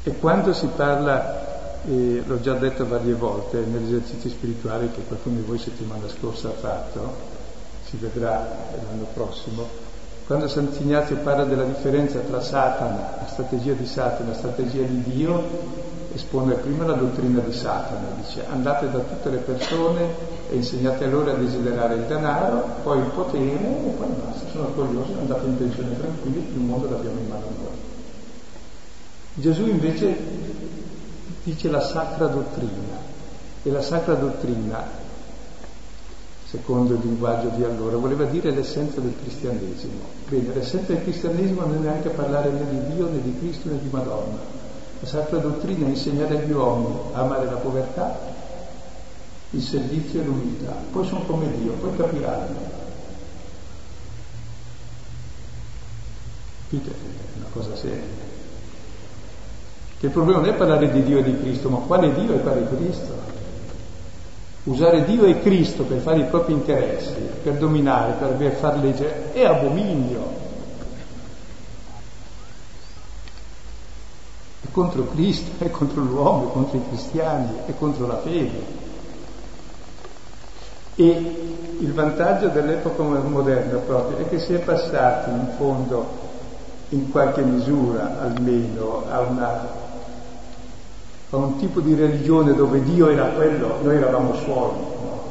E 0.03 0.17
quando 0.17 0.51
si 0.51 0.67
parla, 0.75 1.83
eh, 1.85 2.23
l'ho 2.25 2.41
già 2.41 2.53
detto 2.55 2.85
varie 2.87 3.13
volte, 3.13 3.59
negli 3.59 3.93
esercizi 3.93 4.29
spirituali 4.29 4.91
che 4.91 5.03
qualcuno 5.03 5.37
di 5.37 5.43
voi 5.43 5.57
settimana 5.57 6.09
scorsa 6.09 6.49
ha 6.49 6.53
fatto, 6.53 7.15
si 7.87 7.97
vedrà 7.97 8.69
l'anno 8.83 9.05
prossimo, 9.13 9.67
quando 10.31 10.47
Sant'Ignazio 10.47 11.17
parla 11.17 11.43
della 11.43 11.65
differenza 11.65 12.19
tra 12.19 12.39
Satana, 12.39 13.17
la 13.19 13.27
strategia 13.27 13.73
di 13.73 13.85
Satana 13.85 14.29
e 14.29 14.31
la 14.31 14.37
strategia 14.37 14.81
di 14.83 15.03
Dio, 15.03 15.43
espone 16.13 16.53
prima 16.53 16.85
la 16.85 16.93
dottrina 16.93 17.41
di 17.41 17.51
Satana, 17.51 18.07
dice 18.15 18.45
andate 18.49 18.89
da 18.89 18.99
tutte 18.99 19.29
le 19.29 19.39
persone 19.39 20.07
e 20.49 20.55
insegnate 20.55 21.05
loro 21.07 21.31
a 21.31 21.33
desiderare 21.33 21.95
il 21.95 22.03
denaro, 22.03 22.63
poi 22.81 22.99
il 22.99 23.11
potere 23.13 23.59
e 23.59 23.89
poi 23.89 24.07
basta, 24.07 24.47
sono 24.51 24.67
orgogliosi, 24.67 25.11
andate 25.19 25.45
in 25.47 25.57
pensione 25.57 25.97
tranquilli, 25.99 26.47
il 26.53 26.59
mondo 26.59 26.89
l'abbiamo 26.89 27.19
in 27.19 27.27
mano 27.27 27.45
noi. 27.57 27.77
Gesù 29.33 29.67
invece 29.67 30.15
dice 31.43 31.69
la 31.69 31.81
sacra 31.81 32.27
dottrina 32.27 32.99
e 33.63 33.69
la 33.69 33.81
sacra 33.81 34.13
dottrina, 34.13 34.81
secondo 36.51 36.93
il 36.93 36.99
linguaggio 37.01 37.47
di 37.55 37.63
allora, 37.63 37.97
voleva 37.97 38.25
dire 38.25 38.51
l'essenza 38.51 38.99
del 38.99 39.15
cristianesimo. 39.19 40.19
Bene, 40.29 40.53
l'essenza 40.53 40.93
del 40.93 41.01
cristianesimo 41.01 41.61
non 41.61 41.77
è 41.77 41.79
neanche 41.79 42.09
parlare 42.09 42.51
né 42.51 42.65
di 42.69 42.93
Dio 42.93 43.09
né 43.09 43.21
di 43.23 43.35
Cristo 43.39 43.69
né 43.69 43.79
di 43.81 43.89
Madonna 43.89 44.59
la 45.01 45.07
Sacra 45.07 45.39
Dottrina 45.39 45.87
è 45.87 45.89
insegnare 45.89 46.37
agli 46.37 46.51
uomini 46.51 46.95
a 47.13 47.21
amare 47.21 47.45
la 47.45 47.55
povertà, 47.55 48.19
il 49.49 49.61
servizio 49.61 50.21
e 50.21 50.23
l'umiltà. 50.23 50.75
Poi 50.91 51.07
sono 51.07 51.21
come 51.21 51.51
Dio, 51.57 51.71
poi 51.71 51.95
capiranno. 51.95 52.59
Capite? 56.69 56.89
È 56.91 57.37
una 57.37 57.47
cosa 57.51 57.75
seria. 57.75 58.19
Che 59.97 60.05
il 60.05 60.11
problema 60.11 60.39
non 60.39 60.49
è 60.49 60.53
parlare 60.53 60.91
di 60.91 61.01
Dio 61.01 61.17
e 61.17 61.23
di 61.23 61.39
Cristo, 61.39 61.69
ma 61.69 61.77
quale 61.77 62.13
Dio 62.13 62.35
e 62.35 62.41
quale 62.41 62.67
Cristo. 62.67 63.30
Usare 64.63 65.05
Dio 65.05 65.25
e 65.25 65.39
Cristo 65.41 65.83
per 65.83 65.99
fare 65.99 66.19
i 66.19 66.25
propri 66.25 66.53
interessi, 66.53 67.15
per 67.41 67.57
dominare, 67.57 68.13
per 68.37 68.51
far 68.53 68.77
legge, 68.77 69.33
è 69.33 69.43
abominio. 69.43 70.41
contro 74.71 75.07
Cristo, 75.07 75.63
è 75.63 75.69
contro 75.69 76.01
l'uomo, 76.01 76.49
è 76.49 76.51
contro 76.53 76.77
i 76.77 76.87
cristiani, 76.87 77.49
è 77.65 77.73
contro 77.77 78.07
la 78.07 78.19
fede. 78.19 78.79
E 80.95 81.07
il 81.79 81.93
vantaggio 81.93 82.47
dell'epoca 82.47 83.03
moderna 83.03 83.77
proprio 83.79 84.17
è 84.17 84.29
che 84.29 84.39
si 84.39 84.53
è 84.53 84.59
passati 84.59 85.29
in 85.29 85.47
fondo, 85.57 86.29
in 86.89 87.09
qualche 87.11 87.41
misura 87.41 88.19
almeno, 88.21 89.03
a, 89.09 89.19
una, 89.21 89.80
a 91.31 91.37
un 91.37 91.57
tipo 91.57 91.79
di 91.79 91.95
religione 91.95 92.53
dove 92.53 92.83
Dio 92.83 93.07
era 93.07 93.27
quello, 93.27 93.77
noi 93.81 93.95
eravamo 93.95 94.33
suoi, 94.35 94.71
no? 94.73 95.21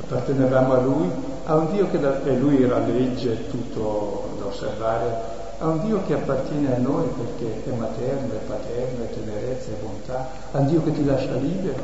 appartenevamo 0.00 0.72
a 0.72 0.80
Lui, 0.80 1.10
a 1.44 1.56
un 1.56 1.72
Dio 1.72 1.90
che 1.90 2.00
da, 2.00 2.24
e 2.24 2.36
Lui 2.38 2.62
era 2.62 2.78
legge, 2.78 3.48
tutto 3.50 4.30
da 4.38 4.46
osservare, 4.46 5.36
a 5.58 5.66
un 5.66 5.84
Dio 5.84 6.00
che 6.06 6.14
appartiene 6.14 6.74
a 6.74 6.78
noi 6.78 7.06
perché 7.06 7.70
è 7.70 7.76
materno, 7.76 8.32
è 8.32 8.38
paterno, 8.46 9.04
è 9.04 9.10
tenerezza, 9.12 9.68
è 9.68 9.84
bontà, 9.84 10.30
a 10.52 10.58
un 10.58 10.66
Dio 10.68 10.82
che 10.82 10.92
ti 10.92 11.04
lascia 11.04 11.34
libero, 11.34 11.82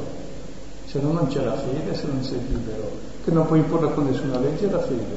se 0.86 0.98
no 1.00 1.12
non 1.12 1.26
c'è 1.26 1.44
la 1.44 1.56
fede, 1.56 1.94
se 1.94 2.06
non 2.06 2.22
sei 2.22 2.40
libero, 2.48 2.90
che 3.22 3.30
non 3.30 3.46
puoi 3.46 3.58
imporre 3.58 3.92
con 3.92 4.06
nessuna 4.06 4.38
legge 4.38 4.70
la 4.70 4.80
fede, 4.80 5.16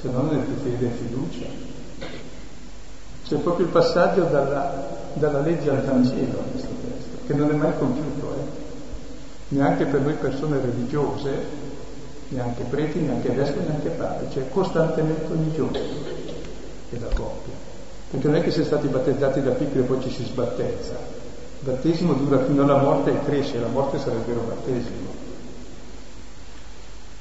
se 0.00 0.08
no 0.08 0.22
non 0.22 0.36
è 0.36 0.38
più 0.38 0.54
fede 0.62 0.86
e 0.86 0.90
fiducia. 0.90 1.46
C'è 3.26 3.34
proprio 3.38 3.66
il 3.66 3.72
passaggio 3.72 4.22
dalla, 4.24 4.86
dalla 5.14 5.40
legge 5.40 5.70
al 5.70 5.82
Vangelo 5.82 6.75
che 7.26 7.34
non 7.34 7.50
è 7.50 7.54
mai 7.54 7.76
compiuto, 7.78 8.34
eh? 8.34 8.64
neanche 9.48 9.84
per 9.86 10.00
noi 10.00 10.14
persone 10.14 10.60
religiose, 10.60 11.64
neanche 12.28 12.62
preti, 12.64 13.00
neanche 13.00 13.30
vescovi, 13.30 13.66
neanche 13.66 13.88
padri, 13.90 14.26
cioè 14.30 14.48
costantemente 14.48 15.32
ogni 15.32 15.52
giorno 15.52 15.78
è 16.90 16.96
da 16.96 17.08
coppia. 17.14 17.52
Perché 18.10 18.26
non 18.28 18.36
è 18.36 18.42
che 18.42 18.50
siamo 18.50 18.66
stati 18.66 18.86
battezzati 18.86 19.42
da 19.42 19.50
piccoli 19.50 19.80
e 19.80 19.82
poi 19.82 20.00
ci 20.02 20.10
si 20.10 20.24
sbattezza. 20.24 20.92
Il 20.92 21.72
battesimo 21.72 22.12
dura 22.14 22.44
fino 22.44 22.62
alla 22.62 22.78
morte 22.78 23.10
e 23.10 23.24
cresce, 23.24 23.58
la 23.58 23.68
morte 23.68 23.98
sarà 23.98 24.14
il 24.14 24.22
vero 24.22 24.40
battesimo. 24.40 25.24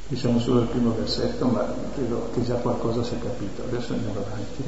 Diciamo 0.07 0.39
solo 0.39 0.61
il 0.61 0.67
primo 0.67 0.93
versetto, 0.95 1.45
ma 1.47 1.65
credo 1.95 2.29
che 2.33 2.43
già 2.43 2.55
qualcosa 2.55 3.03
si 3.03 3.15
è 3.15 3.19
capito. 3.19 3.63
Adesso 3.63 3.93
andiamo 3.93 4.19
avanti. 4.19 4.63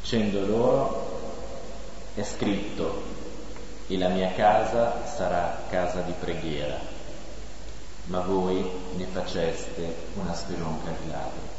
Dicendo 0.00 0.46
loro, 0.46 1.20
è 2.14 2.22
scritto, 2.22 3.02
e 3.86 3.98
la 3.98 4.08
mia 4.08 4.32
casa 4.32 5.06
sarà 5.06 5.64
casa 5.68 6.00
di 6.00 6.12
preghiera 6.18 6.96
ma 8.08 8.20
voi 8.20 8.64
ne 8.96 9.06
faceste 9.12 9.94
una 10.14 10.34
spelonca 10.34 10.90
di 11.02 11.10
ladri. 11.10 11.56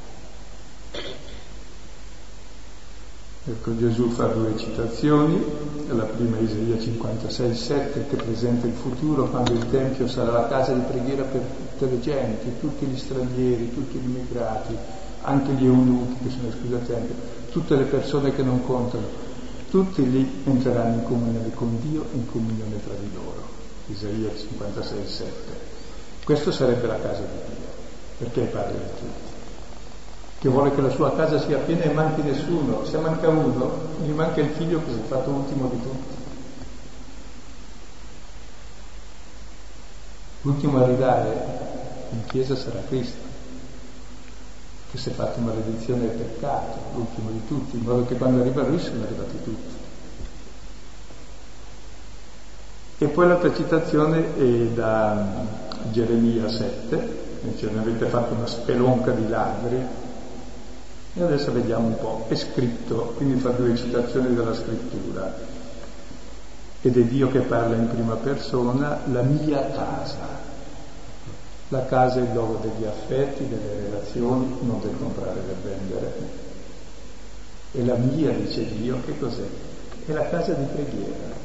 Ecco, 3.45 3.77
Gesù 3.77 4.09
fa 4.09 4.27
due 4.27 4.57
citazioni, 4.57 5.43
la 5.87 6.03
prima 6.03 6.37
è 6.37 6.41
Isaia 6.41 6.79
56, 6.79 7.55
7, 7.55 8.07
che 8.07 8.15
presenta 8.15 8.67
il 8.67 8.73
futuro 8.73 9.29
quando 9.29 9.53
il 9.53 9.69
Tempio 9.69 10.07
sarà 10.07 10.31
la 10.31 10.47
casa 10.47 10.73
di 10.73 10.81
preghiera 10.81 11.23
per 11.23 11.41
tutte 11.41 11.85
le 11.85 11.99
genti, 11.99 12.59
tutti 12.59 12.85
gli 12.85 12.97
stranieri, 12.97 13.73
tutti 13.73 13.97
gli 13.97 14.03
immigrati, 14.03 14.75
anche 15.21 15.51
gli 15.53 15.65
eunuchi 15.65 16.23
che 16.23 16.29
sono 16.31 16.49
esclusi 16.49 16.69
dal 16.69 16.85
Tempio, 16.85 17.15
tutte 17.49 17.75
le 17.75 17.85
persone 17.85 18.33
che 18.33 18.43
non 18.43 18.65
contano, 18.65 19.05
tutti 19.69 20.09
lì 20.09 20.41
entreranno 20.45 20.95
in 20.95 21.03
comunione 21.03 21.51
con 21.53 21.79
Dio 21.81 22.05
e 22.11 22.15
in 22.15 22.29
comunione 22.29 22.83
tra 22.83 22.93
di 22.93 23.09
loro. 23.13 23.47
Isaia 23.87 24.29
56, 24.35 25.07
7. 25.07 25.31
Questo 26.23 26.51
sarebbe 26.51 26.87
la 26.87 26.99
casa 26.99 27.21
di 27.21 27.53
Dio, 27.55 27.65
perché 28.17 28.43
è 28.43 28.47
padre 28.47 28.73
di 28.73 28.99
tutti, 28.99 29.29
che 30.39 30.49
vuole 30.49 30.73
che 30.73 30.81
la 30.81 30.89
sua 30.89 31.15
casa 31.15 31.39
sia 31.39 31.57
piena 31.57 31.83
e 31.83 31.91
manchi 31.91 32.21
nessuno. 32.21 32.85
Se 32.85 32.97
manca 32.97 33.29
uno, 33.29 33.87
gli 34.03 34.11
manca 34.11 34.41
il 34.41 34.49
figlio 34.49 34.79
che 34.83 34.91
si 34.91 34.99
è 34.99 35.07
fatto 35.07 35.29
ultimo 35.29 35.67
di 35.69 35.81
tutti. 35.81 36.17
L'ultimo 40.41 40.77
a 40.77 40.83
arrivare 40.83 41.67
in 42.11 42.25
chiesa 42.25 42.55
sarà 42.55 42.81
Cristo, 42.87 43.28
che 44.91 44.97
si 44.97 45.09
è 45.09 45.11
fatto 45.11 45.39
maledizione 45.39 46.01
del 46.01 46.17
peccato, 46.17 46.77
l'ultimo 46.95 47.29
di 47.29 47.45
tutti, 47.47 47.77
in 47.77 47.83
modo 47.83 48.05
che 48.05 48.15
quando 48.15 48.41
arriva 48.41 48.63
lui 48.63 48.79
sono 48.79 49.03
arrivati 49.03 49.43
tutti. 49.43 49.77
E 52.97 53.07
poi 53.07 53.27
l'altra 53.27 53.53
citazione 53.53 54.35
è 54.35 54.65
da 54.73 55.25
Geremia 55.91 56.49
7, 56.49 57.17
dice 57.43 57.69
ne 57.69 57.79
avete 57.79 58.07
fatto 58.07 58.33
una 58.33 58.47
spelonca 58.47 59.11
di 59.11 59.29
ladri, 59.29 59.81
e 61.13 61.21
adesso 61.21 61.51
vediamo 61.51 61.87
un 61.87 61.97
po', 61.97 62.25
è 62.27 62.35
scritto, 62.35 63.13
quindi 63.15 63.39
fa 63.39 63.49
due 63.49 63.75
citazioni 63.75 64.33
della 64.33 64.53
scrittura, 64.53 65.33
ed 66.81 66.97
è 66.97 67.01
Dio 67.03 67.29
che 67.29 67.41
parla 67.41 67.75
in 67.75 67.89
prima 67.89 68.15
persona, 68.15 69.01
la 69.05 69.21
mia 69.21 69.69
casa. 69.71 70.48
La 71.69 71.85
casa 71.85 72.19
è 72.19 72.23
il 72.23 72.33
luogo 72.33 72.59
degli 72.61 72.85
affetti, 72.85 73.47
delle 73.47 73.81
relazioni, 73.81 74.57
non 74.61 74.79
del 74.81 74.97
comprare 74.97 75.39
e 75.39 75.43
del 75.43 75.55
vendere. 75.63 76.13
E 77.71 77.85
la 77.85 77.95
mia, 77.95 78.31
dice 78.31 78.65
Dio, 78.65 78.99
che 79.05 79.17
cos'è? 79.19 79.45
È 80.05 80.11
la 80.11 80.27
casa 80.29 80.53
di 80.53 80.65
preghiera. 80.65 81.37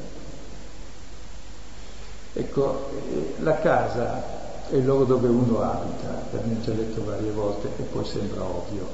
Ecco, 2.33 2.89
la 3.37 3.59
casa 3.59 4.23
è 4.69 4.75
il 4.75 4.83
luogo 4.83 5.03
dove 5.03 5.27
uno 5.27 5.61
abita, 5.61 6.23
l'abbiamo 6.31 6.59
già 6.61 6.71
detto 6.71 7.03
varie 7.03 7.31
volte 7.31 7.69
e 7.77 7.83
poi 7.83 8.03
sembra 8.03 8.43
ovvio, 8.43 8.87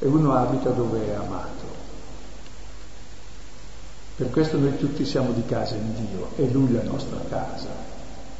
e 0.00 0.06
uno 0.06 0.34
abita 0.34 0.70
dove 0.70 1.06
è 1.06 1.14
amato. 1.14 1.80
Per 4.16 4.28
questo 4.30 4.58
noi 4.58 4.76
tutti 4.76 5.06
siamo 5.06 5.30
di 5.30 5.44
casa 5.46 5.76
in 5.76 5.94
Dio, 5.94 6.30
è 6.34 6.50
Lui 6.50 6.72
la 6.72 6.82
nostra 6.82 7.18
casa. 7.28 7.68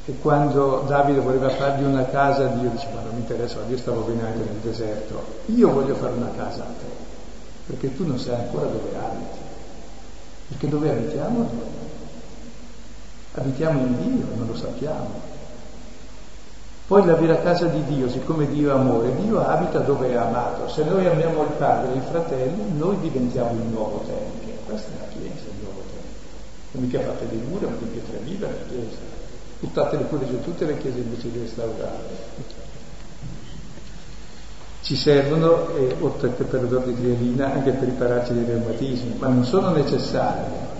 E 0.05 0.19
quando 0.21 0.83
Davide 0.88 1.21
voleva 1.21 1.49
fargli 1.51 1.85
una 1.85 2.05
casa, 2.07 2.47
Dio 2.47 2.71
diceva, 2.71 2.97
ma 2.97 3.03
non 3.03 3.15
mi 3.15 3.21
interessa, 3.21 3.59
io 3.69 3.79
stavo 3.79 4.01
bene 4.01 4.25
anche 4.25 4.38
nel 4.38 4.61
deserto, 4.61 5.23
io 5.47 5.71
voglio 5.71 5.95
fare 5.95 6.12
una 6.15 6.31
casa 6.37 6.62
a 6.62 6.67
te, 6.67 6.87
perché 7.67 7.95
tu 7.95 8.05
non 8.05 8.19
sai 8.19 8.35
ancora 8.35 8.67
dove 8.67 8.91
abiti, 8.99 9.38
perché 10.49 10.69
dove 10.69 10.91
abitiamo? 10.91 11.51
Abitiamo 13.35 13.79
in 13.79 13.97
Dio, 13.97 14.27
non 14.37 14.49
lo 14.49 14.57
sappiamo. 14.57 15.31
Poi 16.88 17.07
la 17.07 17.15
vera 17.15 17.38
casa 17.38 17.67
di 17.67 17.85
Dio, 17.85 18.11
siccome 18.11 18.49
Dio 18.49 18.71
è 18.71 18.73
amore, 18.73 19.15
Dio 19.15 19.41
abita 19.41 19.79
dove 19.79 20.11
è 20.11 20.17
amato. 20.17 20.69
Se 20.69 20.83
noi 20.83 21.07
amiamo 21.07 21.45
il 21.45 21.53
Padre 21.57 21.95
e 21.95 21.97
i 21.97 22.03
fratelli, 22.11 22.77
noi 22.77 22.99
diventiamo 22.99 23.53
il 23.53 23.69
nuovo 23.69 24.05
Tempio. 24.05 24.53
Questa 24.67 24.88
è 24.88 25.01
la 25.01 25.07
Chiesa, 25.07 25.47
il 25.49 25.62
nuovo 25.62 25.81
Tempio. 25.81 26.73
Non 26.73 26.83
mica 26.83 27.01
fate 27.01 27.29
dei 27.29 27.41
muri, 27.49 27.65
ma 27.67 27.77
di 27.79 27.85
pietre 27.85 28.19
vive 28.19 28.47
la 28.47 28.69
Chiesa. 28.69 29.21
Buttatele 29.62 30.03
pure 30.07 30.27
giù 30.27 30.40
tutte 30.40 30.64
le 30.64 30.77
chiese 30.77 30.98
invece 30.98 31.31
di 31.31 31.38
restaurare. 31.38 32.01
Ci 34.81 34.96
servono, 34.96 35.68
eh, 35.77 35.94
oltre 36.01 36.35
che 36.35 36.42
per 36.42 36.62
l'odore 36.62 36.87
di 36.87 36.96
trielina, 36.96 37.53
anche 37.53 37.70
per 37.70 37.87
ripararci 37.87 38.33
dei 38.33 38.44
reumatismi, 38.44 39.14
ma 39.20 39.29
non 39.29 39.44
sono 39.44 39.70
necessarie 39.70 40.70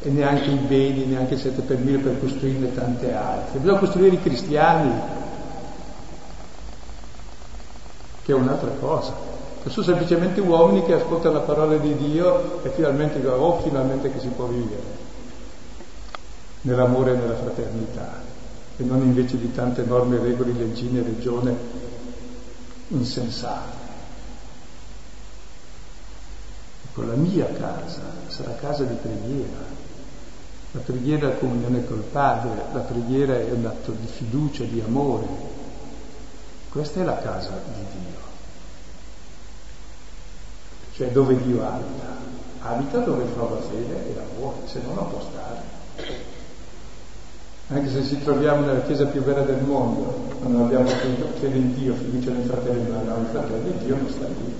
e 0.00 0.08
neanche 0.08 0.48
i 0.48 0.56
beni, 0.56 1.04
neanche 1.04 1.34
il 1.34 1.40
7 1.40 1.60
per 1.60 1.76
mille 1.76 1.98
per 1.98 2.18
costruirne 2.18 2.72
tante 2.72 3.12
altre. 3.12 3.58
Bisogna 3.58 3.78
costruire 3.78 4.14
i 4.14 4.20
cristiani, 4.22 4.92
che 8.22 8.32
è 8.32 8.34
un'altra 8.34 8.70
cosa. 8.80 9.12
Sono 9.66 9.84
semplicemente 9.84 10.40
uomini 10.40 10.86
che 10.86 10.94
ascoltano 10.94 11.34
la 11.34 11.40
parola 11.40 11.76
di 11.76 11.94
Dio 11.96 12.62
e 12.62 12.70
finalmente 12.70 13.20
dicono, 13.20 13.42
oh, 13.42 13.60
finalmente 13.60 14.10
che 14.10 14.20
si 14.20 14.28
può 14.28 14.46
vivere 14.46 14.99
nell'amore 16.62 17.12
e 17.12 17.16
nella 17.16 17.36
fraternità, 17.36 18.22
e 18.76 18.82
non 18.84 19.02
invece 19.02 19.38
di 19.38 19.52
tante 19.52 19.82
norme, 19.84 20.18
regole, 20.18 20.52
leggine, 20.52 21.02
regione 21.02 21.56
insensate. 22.88 23.78
Ecco, 26.86 27.02
la 27.02 27.14
mia 27.14 27.46
casa 27.52 28.02
sarà 28.28 28.54
casa 28.54 28.84
di 28.84 28.94
preghiera, 28.94 29.78
la 30.72 30.80
preghiera 30.80 31.30
è 31.30 31.38
comunione 31.38 31.84
col 31.84 32.02
Padre, 32.02 32.62
la 32.72 32.80
preghiera 32.80 33.36
è 33.36 33.50
un 33.50 33.66
atto 33.66 33.92
di 33.92 34.06
fiducia, 34.06 34.64
di 34.64 34.80
amore. 34.80 35.26
Questa 36.68 37.00
è 37.00 37.04
la 37.04 37.18
casa 37.18 37.60
di 37.74 37.84
Dio. 37.90 38.18
Cioè 40.94 41.10
dove 41.10 41.42
Dio 41.42 41.66
abita. 41.66 42.38
Abita 42.62 42.98
dove 42.98 43.32
trova 43.32 43.60
fede 43.62 44.14
e 44.14 44.20
amore, 44.36 44.58
se 44.66 44.80
no 44.82 44.92
non 44.92 45.08
può 45.08 45.20
stare. 45.20 45.62
Anche 47.72 47.88
se 47.88 48.04
ci 48.04 48.22
troviamo 48.22 48.66
nella 48.66 48.82
chiesa 48.82 49.06
più 49.06 49.22
bella 49.22 49.42
del 49.42 49.62
mondo, 49.62 50.28
non 50.42 50.62
abbiamo 50.62 50.86
fede 50.86 51.56
in 51.56 51.74
Dio, 51.74 51.94
fiducia 51.94 52.30
nei 52.30 52.44
fratelli, 52.44 52.90
ma 52.90 53.02
no, 53.02 53.22
i 53.22 53.30
fratelli, 53.30 53.72
Dio 53.84 53.96
non 53.96 54.08
sta 54.08 54.26
lì. 54.26 54.54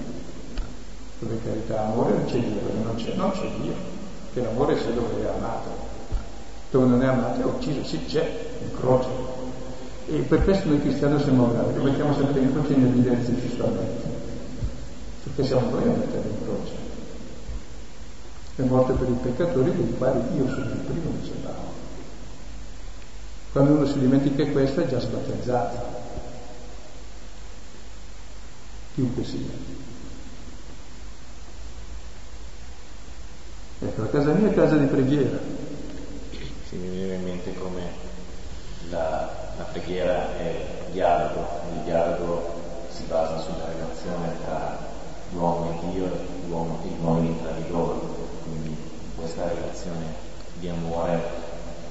Dove 1.18 1.38
carità, 1.44 1.86
amore 1.86 2.12
non 2.12 2.24
c'è 2.24 2.38
Dio, 2.38 2.60
non 2.82 2.94
c'è, 2.96 3.14
non 3.14 3.30
c'è 3.32 3.48
Dio, 3.60 3.72
che 4.32 4.42
l'amore 4.42 4.74
c'è 4.74 4.92
dove 4.92 5.22
è 5.22 5.28
amato 5.28 5.88
dove 6.70 6.86
non 6.86 7.02
è 7.02 7.06
amato 7.06 7.40
è 7.40 7.44
ucciso, 7.44 7.84
sì 7.84 8.04
c'è, 8.06 8.46
in 8.62 8.72
croce. 8.78 9.08
E 10.06 10.18
per 10.18 10.44
questo 10.44 10.68
noi 10.68 10.80
cristiani 10.80 11.20
siamo 11.20 11.46
bravi, 11.46 11.76
lo 11.76 11.82
mettiamo 11.82 12.14
sempre 12.14 12.40
in 12.40 12.52
croce 12.52 12.72
in 12.72 12.84
evidenza 12.84 13.32
giustamente. 13.34 14.08
perché 15.24 15.44
siamo 15.44 15.70
noi 15.70 15.82
a 15.82 15.96
mettere 15.96 16.28
in 16.28 16.44
croce. 16.44 16.72
È 18.56 18.62
morte 18.62 18.92
per 18.92 19.08
i 19.08 19.18
peccatori 19.20 19.74
dei 19.74 19.94
quali 19.96 20.20
io 20.36 20.48
sono 20.48 20.64
il 20.64 20.80
primo, 20.86 21.10
dice 21.20 21.32
Paolo. 21.42 21.79
Quando 23.52 23.72
uno 23.72 23.86
si 23.86 23.98
dimentica 23.98 24.46
questo 24.46 24.82
è 24.82 24.86
già 24.86 25.00
sbattezzato, 25.00 25.76
chiunque 28.94 29.24
sia. 29.24 29.78
Ecco, 33.80 34.02
la 34.02 34.08
casa 34.08 34.32
mia 34.34 34.50
è 34.50 34.54
casa 34.54 34.76
di 34.76 34.86
preghiera. 34.86 35.38
Si 36.68 36.76
mi 36.76 36.90
viene 36.90 37.14
in 37.14 37.24
mente 37.24 37.52
come 37.54 37.82
la, 38.88 39.54
la 39.56 39.64
preghiera 39.64 40.36
è 40.36 40.66
dialogo, 40.92 41.48
il 41.74 41.80
dialogo 41.82 42.54
si 42.92 43.02
basa 43.08 43.40
sulla 43.40 43.66
relazione 43.66 44.36
tra 44.44 44.78
l'uomo 45.32 45.70
e 45.70 45.92
Dio 45.92 46.04
e 46.04 46.46
l'uomo 46.46 46.78
e 46.84 46.88
gli 46.88 47.04
uomini 47.04 47.36
tra 47.40 47.50
di 47.50 47.68
loro, 47.68 48.28
quindi 48.44 48.76
questa 49.16 49.48
relazione 49.48 50.14
di 50.60 50.68
amore 50.68 51.20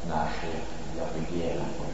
nasce 0.07 0.78
preghiera. 1.19 1.87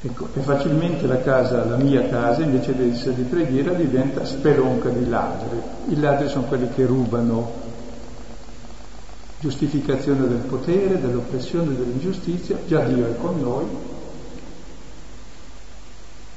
Ecco, 0.00 0.28
e 0.32 0.40
facilmente 0.40 1.06
la 1.06 1.20
casa, 1.22 1.64
la 1.64 1.76
mia 1.76 2.08
casa, 2.08 2.42
invece 2.42 2.74
di 2.74 2.90
essere 2.90 3.14
di 3.14 3.22
preghiera, 3.22 3.72
diventa 3.72 4.24
spelonca 4.24 4.90
di 4.90 5.08
ladri. 5.08 5.60
I 5.88 5.98
ladri 5.98 6.28
sono 6.28 6.44
quelli 6.44 6.68
che 6.70 6.86
rubano 6.86 7.66
giustificazione 9.40 10.28
del 10.28 10.46
potere, 10.48 11.00
dell'oppressione, 11.00 11.76
dell'ingiustizia, 11.76 12.58
già 12.66 12.84
Dio 12.84 13.06
è 13.06 13.16
con 13.16 13.40
noi, 13.40 13.66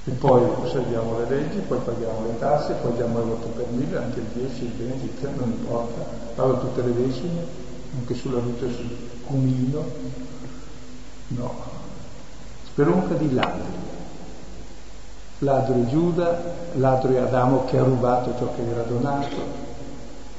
e 0.05 0.11
poi 0.11 0.41
osserviamo 0.63 1.19
le 1.19 1.29
leggi, 1.29 1.59
poi 1.59 1.77
paghiamo 1.83 2.25
le 2.25 2.39
tasse, 2.39 2.73
poi 2.81 2.93
diamo 2.95 3.19
il 3.19 3.25
voto 3.25 3.47
per 3.49 3.67
mille, 3.69 3.97
anche 3.97 4.19
il 4.19 4.25
10, 4.33 4.63
il 4.63 4.71
20, 4.71 5.05
il 5.05 5.19
30, 5.19 5.39
non 5.39 5.49
importa, 5.51 6.01
pago 6.33 6.59
tutte 6.59 6.81
le 6.81 6.95
decime, 6.95 7.69
anche 7.97 8.13
sulla 8.13 8.39
luce 8.39 8.71
sul 8.71 8.89
cumino. 9.25 9.85
No, 11.27 11.53
spelonca 12.65 13.13
di 13.15 13.33
ladri. 13.33 13.79
Ladro 15.39 15.87
Giuda, 15.87 16.39
ladro 16.73 17.17
Adamo 17.17 17.65
che 17.65 17.77
ha 17.77 17.83
rubato 17.83 18.35
ciò 18.37 18.53
che 18.53 18.61
era 18.69 18.83
donato. 18.83 19.69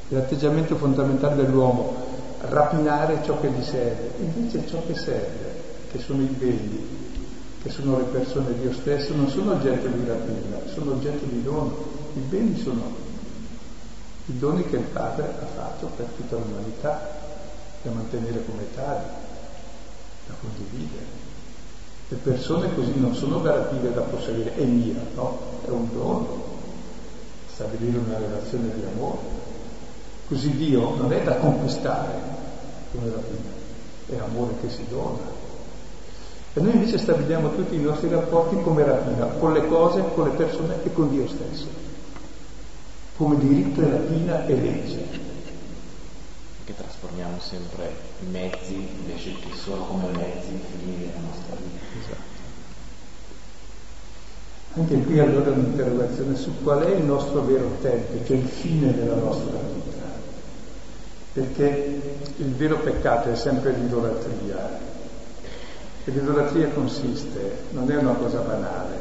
L'atteggiamento 0.09 0.77
fondamentale 0.77 1.37
dell'uomo, 1.37 1.97
rapinare 2.41 3.21
ciò 3.25 3.41
che 3.41 3.51
gli 3.51 3.63
serve, 3.63 4.13
invece 4.21 4.69
ciò 4.69 4.81
che 4.87 4.95
serve, 4.95 5.61
che 5.91 5.99
sono 5.99 6.23
i 6.23 6.27
beni, 6.27 6.87
che 7.63 7.71
sono 7.71 7.99
le 7.99 8.05
persone 8.05 8.59
Dio 8.61 8.73
stesso, 8.73 9.15
non 9.15 9.29
sono 9.29 9.53
oggetto 9.53 9.89
di 9.89 10.07
rapina, 10.07 10.59
sono 10.73 10.93
oggetto 10.93 11.25
di 11.25 11.43
dono. 11.43 12.01
I 12.15 12.21
beni 12.21 12.61
sono 12.61 13.11
i 14.27 14.39
doni 14.39 14.65
che 14.69 14.77
il 14.77 14.85
Padre 14.85 15.25
ha 15.25 15.47
fatto 15.47 15.91
per 15.97 16.07
tutta 16.17 16.37
l'umanità, 16.37 17.22
da 17.83 17.91
mantenere 17.91 18.45
come 18.45 18.63
tali, 18.75 19.05
da 20.27 20.35
condividere. 20.41 21.31
Le 22.09 22.17
persone 22.19 22.75
così 22.75 22.93
non 22.97 23.15
sono 23.15 23.39
da 23.39 23.55
rapire, 23.55 23.93
da 23.93 24.03
possedere, 24.03 24.55
è 24.55 24.65
mia, 24.65 25.01
no, 25.15 25.39
è 25.65 25.71
un 25.71 25.89
dono, 25.93 26.43
stabilire 27.53 27.99
una 27.99 28.19
relazione 28.19 28.71
di 28.75 28.83
amore. 28.95 29.41
Così 30.29 30.51
Dio 30.57 30.95
non 30.95 31.13
è 31.13 31.23
da 31.23 31.37
conquistare 31.37 32.13
come 32.93 33.11
rapina, 33.11 33.51
è 34.09 34.17
amore 34.19 34.55
che 34.61 34.71
si 34.71 34.85
dona. 34.89 35.41
E 36.55 36.61
noi 36.61 36.75
invece 36.75 36.99
stabiliamo 36.99 37.55
tutti 37.55 37.75
i 37.75 37.81
nostri 37.81 38.09
rapporti 38.11 38.61
come 38.61 38.85
rapina, 38.85 39.25
con 39.27 39.55
le 39.55 39.67
cose, 39.67 40.05
con 40.15 40.29
le 40.29 40.35
persone 40.35 40.85
e 40.85 40.93
con 40.93 41.09
Dio 41.11 41.27
stesso, 41.27 41.67
come 43.17 43.39
diritto 43.39 43.81
e 43.81 43.91
rapina 43.91 44.45
e 44.45 44.55
legge. 44.55 45.22
Trasformiamo 47.03 47.41
sempre 47.41 47.93
i 48.21 48.27
mezzi 48.27 48.75
invece 48.75 49.35
che 49.35 49.53
solo 49.57 49.83
come 49.87 50.07
mezzi 50.13 50.57
fini 50.71 50.99
della 50.99 51.19
nostra 51.19 51.57
vita. 51.57 52.15
Anche 54.75 55.03
qui 55.03 55.19
allora 55.19 55.51
un'interrogazione 55.51 56.37
su 56.37 56.63
qual 56.63 56.85
è 56.85 56.91
il 56.91 57.03
nostro 57.03 57.43
vero 57.43 57.77
tempio, 57.81 58.25
cioè 58.25 58.37
il 58.37 58.47
fine 58.47 58.95
della 58.95 59.17
nostra 59.17 59.59
vita. 59.59 60.01
Perché 61.33 62.01
il 62.37 62.55
vero 62.55 62.79
peccato 62.79 63.31
è 63.31 63.35
sempre 63.35 63.73
l'idolatria. 63.73 64.79
E 66.05 66.11
l'idolatria 66.13 66.69
consiste, 66.69 67.65
non 67.71 67.91
è 67.91 67.97
una 67.97 68.15
cosa 68.15 68.39
banale, 68.39 68.97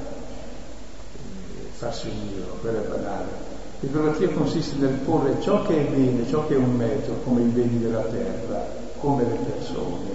farsi 1.74 2.08
un 2.08 2.28
Dio, 2.30 2.46
quello 2.62 2.84
è 2.84 2.88
banale. 2.88 3.51
L'idolatria 3.82 4.30
consiste 4.30 4.78
nel 4.78 5.00
porre 5.04 5.41
ciò 5.41 5.63
che 5.63 5.76
è 5.76 5.91
bene, 5.91 6.28
ciò 6.28 6.48
che 6.48 6.54
è 6.54 6.58
un 6.58 6.76
mezzo, 6.76 7.13
come 7.24 7.41
i 7.41 7.46
beni 7.46 7.80
della 7.80 8.04
terra, 8.04 8.65
come 9.00 9.24
le 9.24 9.36
persone, 9.36 10.10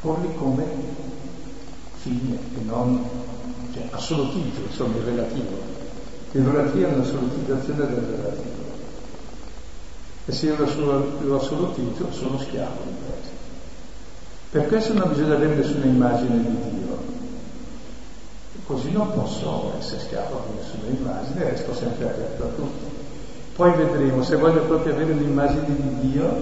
porli 0.00 0.34
come 0.36 0.64
fine 1.96 2.38
e 2.56 2.62
non 2.64 3.04
cioè 3.72 3.88
assolutizzo, 3.90 4.60
insomma, 4.68 4.96
il 4.98 5.02
relativo. 5.02 5.56
L'idolatria 6.30 6.88
è 6.88 6.94
un'assolutizzazione 6.94 7.86
del 7.86 8.02
relativo. 8.02 8.62
E 10.26 10.32
se 10.32 10.46
io 10.46 10.56
lo 10.56 11.36
assolutizzo 11.36 12.12
sono 12.12 12.38
schiavo 12.38 12.82
di 12.84 12.94
questo. 13.04 13.32
Per 14.50 14.68
questo 14.68 14.92
non 14.92 15.08
bisogna 15.08 15.34
avere 15.34 15.56
nessuna 15.56 15.84
immagine 15.86 16.40
di 16.40 16.76
Dio. 16.78 17.13
Così 18.66 18.92
non 18.92 19.12
posso 19.12 19.74
essere 19.78 20.00
schiavo 20.00 20.42
di 20.48 20.56
nessuna 20.56 20.96
immagine, 20.96 21.50
resto 21.50 21.74
sempre 21.74 22.06
aperto 22.06 22.44
a 22.44 22.46
tutto. 22.46 22.92
Poi 23.54 23.72
vedremo, 23.72 24.22
se 24.22 24.36
voglio 24.36 24.62
proprio 24.62 24.94
avere 24.94 25.12
un'immagine 25.12 25.66
di 25.66 26.10
Dio, 26.10 26.36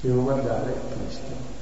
devo 0.00 0.22
guardare 0.22 0.74
Cristo 0.96 1.54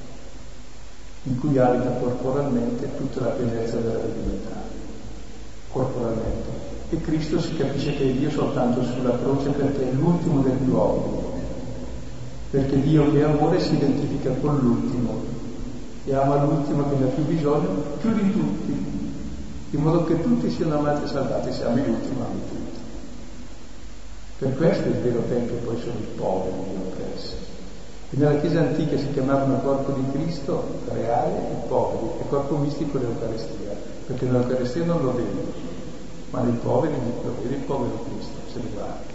in 1.23 1.39
cui 1.39 1.57
abita 1.57 1.89
corporalmente 1.91 2.97
tutta 2.97 3.21
la 3.21 3.29
pienezza 3.29 3.77
della 3.77 3.99
divinità, 3.99 4.61
corporalmente. 5.71 6.49
E 6.89 7.01
Cristo 7.01 7.39
si 7.39 7.55
capisce 7.55 7.95
che 7.95 8.03
è 8.03 8.11
Dio 8.11 8.29
soltanto 8.29 8.83
sulla 8.83 9.17
croce 9.17 9.49
perché 9.49 9.89
è 9.89 9.93
l'ultimo 9.93 10.41
degli 10.41 10.69
uomini, 10.69 11.23
perché 12.51 12.81
Dio 12.81 13.11
che 13.11 13.21
è 13.21 13.23
amore 13.23 13.61
si 13.61 13.73
identifica 13.73 14.31
con 14.41 14.57
l'ultimo 14.57 15.44
e 16.05 16.15
ama 16.15 16.43
l'ultimo 16.43 16.87
che 16.89 16.95
ne 16.95 17.05
ha 17.05 17.09
più 17.09 17.23
bisogno 17.23 17.69
più 17.99 18.13
di 18.13 18.31
tutti, 18.31 18.71
in 19.71 19.81
modo 19.81 20.05
che 20.05 20.21
tutti 20.21 20.49
siano 20.49 20.77
amati 20.77 21.03
e 21.03 21.07
salvati, 21.07 21.51
se 21.51 21.63
ami 21.65 21.85
l'ultimo 21.85 22.25
ami 22.25 22.39
tutti. 22.47 22.79
Per 24.37 24.55
questo 24.57 24.87
il 24.87 24.95
vero 24.95 25.21
tempio 25.27 25.55
poi 25.57 25.79
sono 25.79 25.99
i 25.99 26.15
poveri, 26.15 26.55
gli 26.55 26.75
oppressi 26.75 27.43
nella 28.17 28.39
Chiesa 28.39 28.59
antica 28.61 28.97
si 28.97 29.11
chiamavano 29.11 29.59
corpo 29.59 29.91
di 29.91 30.11
Cristo 30.11 30.63
reale 30.89 31.37
i 31.37 31.67
poveri 31.67 32.19
e 32.19 32.27
corpo 32.29 32.55
mistico 32.55 32.97
l'Eucarestia, 32.97 33.75
perché 34.05 34.25
nell'Eucarestia 34.25 34.85
non 34.85 35.01
lo 35.03 35.13
vedi, 35.13 35.51
ma 36.29 36.41
nei 36.41 36.53
poveri 36.53 36.93
lo 36.93 37.33
vedi 37.41 37.55
il 37.55 37.61
povero 37.61 38.05
Cristo, 38.05 38.37
se 38.53 38.59
li 38.59 38.69
guardi. 38.73 39.14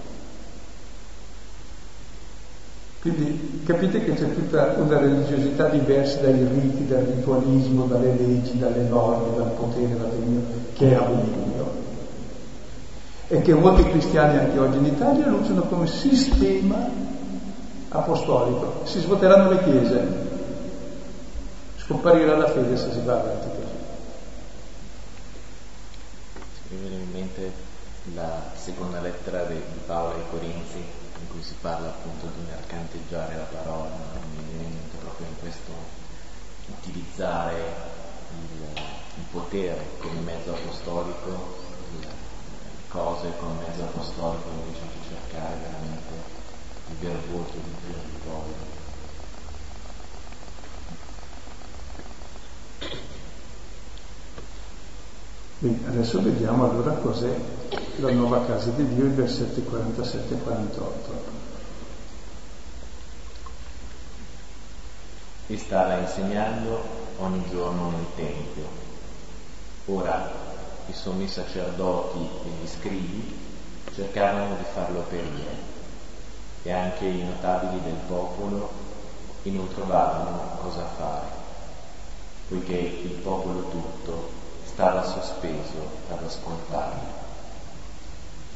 Quindi 3.00 3.62
capite 3.64 4.04
che 4.04 4.12
c'è 4.12 4.34
tutta 4.34 4.74
una 4.76 4.98
religiosità 4.98 5.68
diversa 5.68 6.20
dai 6.20 6.46
riti, 6.46 6.86
dal 6.86 7.02
ritualismo, 7.04 7.86
dalle 7.86 8.14
leggi, 8.14 8.58
dalle 8.58 8.82
norme, 8.82 9.36
dal 9.36 9.52
potere, 9.52 9.96
dal 9.96 10.10
Dio, 10.10 10.40
che 10.74 10.90
è 10.90 10.94
abominio. 10.94 11.78
E 13.28 13.40
che 13.40 13.54
molti 13.54 13.84
cristiani 13.84 14.36
anche 14.36 14.58
oggi 14.58 14.76
in 14.76 14.84
Italia 14.84 15.28
lo 15.28 15.36
usano 15.36 15.62
come 15.62 15.86
sistema 15.86 16.90
apostolico, 17.88 18.82
si 18.84 19.00
svuoteranno 19.00 19.50
le 19.50 19.62
chiese, 19.62 20.06
scomparirà 21.78 22.36
la 22.36 22.48
fede 22.48 22.76
se 22.76 22.92
si 22.92 23.01
va 23.03 23.14
avanti 23.14 23.46
così. 23.48 23.78
Viene 26.80 26.96
in 26.96 27.11
mente 27.12 27.53
la 28.14 28.42
seconda 28.55 29.01
lettera 29.01 29.44
di 29.44 29.57
Paolo 29.86 30.14
ai 30.14 30.22
Corinzi, 30.30 30.76
in 30.76 30.99
cui 31.41 31.49
si 31.49 31.55
parla 31.62 31.88
appunto 31.88 32.26
di 32.36 32.45
mercanteggiare 32.47 33.34
la 33.34 33.45
parola, 33.45 33.88
mente 34.59 34.97
proprio 34.99 35.26
in 35.26 35.38
questo 35.41 35.72
utilizzare 36.66 37.57
il, 37.57 38.62
il 39.16 39.24
potere 39.30 39.86
come 40.01 40.20
mezzo 40.20 40.53
apostolico, 40.53 41.57
le 41.99 42.09
cose 42.88 43.32
come 43.38 43.55
mezzo 43.66 43.82
apostolico 43.84 44.49
invece 44.51 44.80
che 44.80 45.09
cercare 45.09 45.57
veramente 45.57 46.12
il 46.91 46.97
vero 46.97 47.18
volto 47.30 47.57
di 47.57 47.74
Dio 47.86 47.97
di 48.05 48.18
povero. 48.22 48.68
Bene, 55.59 55.88
adesso 55.88 56.22
vediamo 56.22 56.70
allora 56.70 56.93
cos'è 56.95 57.34
la 58.01 58.11
nuova 58.12 58.45
casa 58.47 58.70
di 58.70 58.95
Dio, 58.95 59.05
i 59.05 59.11
versetti 59.11 59.62
47 59.62 60.34
e 60.34 60.38
48. 60.38 61.30
E 65.51 65.59
stava 65.59 65.98
insegnando 65.98 66.80
ogni 67.18 67.42
giorno 67.51 67.90
nel 67.90 68.07
Tempio. 68.14 68.64
Ora 69.86 70.30
i 70.86 70.92
sommi 70.92 71.26
sacerdoti 71.26 72.18
e 72.18 72.48
gli 72.48 72.68
scrivi 72.68 73.36
cercavano 73.92 74.55
di 74.55 74.64
farlo 74.72 75.01
perire 75.09 75.68
e 76.62 76.72
anche 76.72 77.05
i 77.05 77.24
notabili 77.24 77.82
del 77.82 77.98
popolo 78.07 78.70
e 79.42 79.51
non 79.51 79.66
trovavano 79.74 80.59
cosa 80.62 80.84
fare, 80.96 81.26
poiché 82.48 82.76
il 82.76 83.18
popolo 83.22 83.68
tutto 83.70 84.30
stava 84.66 85.03
sospeso 85.03 85.78
ad 86.11 86.22
ascoltarlo. 86.24 87.18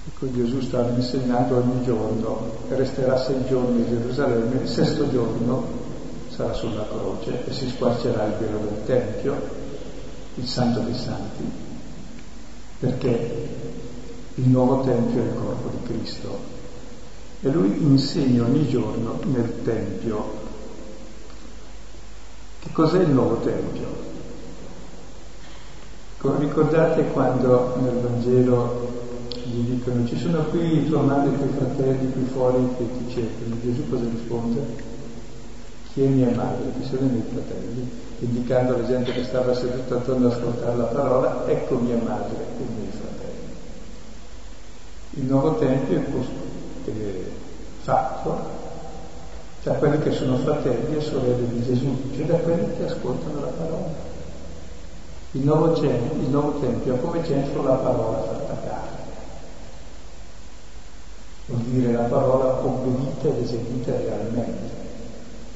Ecco, 0.07 0.33
Gesù 0.33 0.61
stava 0.61 0.91
insegnando 0.91 1.57
ogni 1.57 1.83
giorno, 1.83 2.53
resterà 2.69 3.17
sei 3.17 3.45
giorni 3.47 3.83
a 3.83 3.89
Gerusalemme, 3.89 4.63
il 4.63 4.69
sesto 4.69 5.11
giorno 5.11 5.93
sarà 6.35 6.53
sulla 6.53 6.87
croce 6.89 7.47
e 7.47 7.53
si 7.53 7.69
squarcerà 7.69 8.25
il 8.25 8.35
velo 8.41 8.59
del 8.59 8.85
Tempio, 8.85 9.35
il 10.35 10.47
Santo 10.47 10.81
dei 10.81 10.97
Santi, 10.97 11.45
perché 12.81 13.49
il 14.35 14.49
nuovo 14.49 14.83
Tempio 14.83 15.23
è 15.23 15.27
il 15.27 15.35
corpo 15.35 15.69
di 15.69 15.87
Cristo. 15.87 16.53
E 17.41 17.51
lui 17.51 17.83
insegna 17.83 18.43
ogni 18.43 18.67
giorno 18.67 19.21
nel 19.27 19.63
Tempio. 19.63 20.43
Che 22.59 22.73
cos'è 22.73 23.01
il 23.01 23.11
nuovo 23.11 23.37
Tempio? 23.37 24.03
Ricordate 26.39 27.05
quando 27.09 27.77
nel 27.83 28.01
Vangelo 28.01 28.93
gli 29.45 29.75
dicono 29.75 30.07
ci 30.07 30.19
sono 30.19 30.43
qui 30.45 30.79
i 30.79 30.89
tuoi 30.89 31.07
e 31.07 31.29
i 31.29 31.37
tuoi 31.37 31.49
fratelli 31.55 32.13
qui 32.13 32.25
fuori 32.33 32.67
che 32.79 32.89
ti 32.97 33.13
cercano. 33.13 33.57
Gesù 33.63 33.89
cosa 33.91 34.05
risponde? 34.05 34.94
È 35.95 36.01
mia 36.01 36.31
madre? 36.35 36.73
Chi 36.77 36.89
sono 36.89 37.07
i 37.07 37.11
miei 37.11 37.25
fratelli? 37.31 37.89
Indicando 38.19 38.75
alla 38.75 38.87
gente 38.87 39.13
che 39.13 39.23
stava 39.23 39.55
seduta 39.55 39.95
attorno 39.95 40.27
ad 40.27 40.33
ascoltare 40.33 40.77
la 40.77 40.85
parola, 40.85 41.47
ecco 41.47 41.77
mia 41.77 41.97
madre 41.97 42.37
e 42.59 42.63
i 42.63 42.67
miei 42.77 42.91
fratelli. 42.91 43.55
Il 45.11 45.25
nuovo 45.25 45.55
tempio 45.55 46.03
è 46.85 46.93
fatto 47.83 48.63
da 49.63 49.73
quelli 49.75 49.99
che 50.01 50.11
sono 50.11 50.37
fratelli 50.39 50.97
e 50.97 51.01
sorelle 51.01 51.49
di 51.49 51.63
Gesù, 51.63 51.97
cioè 52.17 52.27
da 52.27 52.39
quelli 52.39 52.77
che 52.77 52.87
ascoltano 52.87 53.41
la 53.41 53.47
parola. 53.47 54.13
Il 55.31 55.45
nuovo, 55.45 55.77
il 55.77 56.29
nuovo 56.29 56.59
tempio 56.59 56.95
ha 56.95 56.99
come 56.99 57.25
centro 57.25 57.63
la 57.63 57.75
parola 57.75 58.23
fatta 58.23 58.69
carne 58.69 58.95
vuol 61.47 61.61
dire 61.61 61.93
la 61.93 62.05
parola 62.05 62.65
obbedita 62.65 63.29
ed 63.29 63.43
eseguita 63.43 63.93
realmente. 63.93 64.74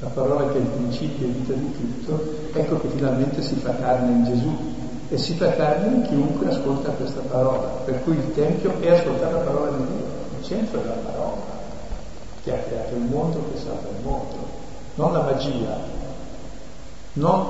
La 0.01 0.09
parola 0.09 0.49
che 0.51 0.59
è 0.59 0.61
il 0.61 0.67
principio 0.67 1.27
e 1.27 1.31
vita 1.31 1.53
di 1.53 1.73
tutto, 1.73 2.35
ecco 2.53 2.81
che 2.81 2.89
finalmente 2.89 3.43
si 3.43 3.57
fa 3.57 3.75
carne 3.75 4.13
in 4.13 4.25
Gesù. 4.25 4.57
E 5.11 5.17
si 5.17 5.35
fa 5.35 5.55
carne 5.55 5.95
in 5.97 6.03
chiunque 6.03 6.49
ascolta 6.49 6.91
questa 6.91 7.21
parola. 7.21 7.67
Per 7.85 8.03
cui 8.03 8.17
il 8.17 8.35
Tempio 8.35 8.79
è 8.81 8.91
ascoltare 8.91 9.33
la 9.33 9.39
parola 9.39 9.71
di 9.71 9.85
Dio, 9.87 10.39
il 10.39 10.45
centro 10.45 10.83
è 10.83 10.85
la 10.85 10.93
parola 10.93 11.57
che 12.45 12.53
ha 12.55 12.59
creato 12.59 12.95
il 12.95 13.03
mondo, 13.03 13.45
che 13.53 13.59
salva 13.59 13.89
il 13.89 14.05
mondo, 14.05 14.37
non 14.95 15.13
la 15.13 15.23
magia, 15.23 15.77
non, 17.15 17.47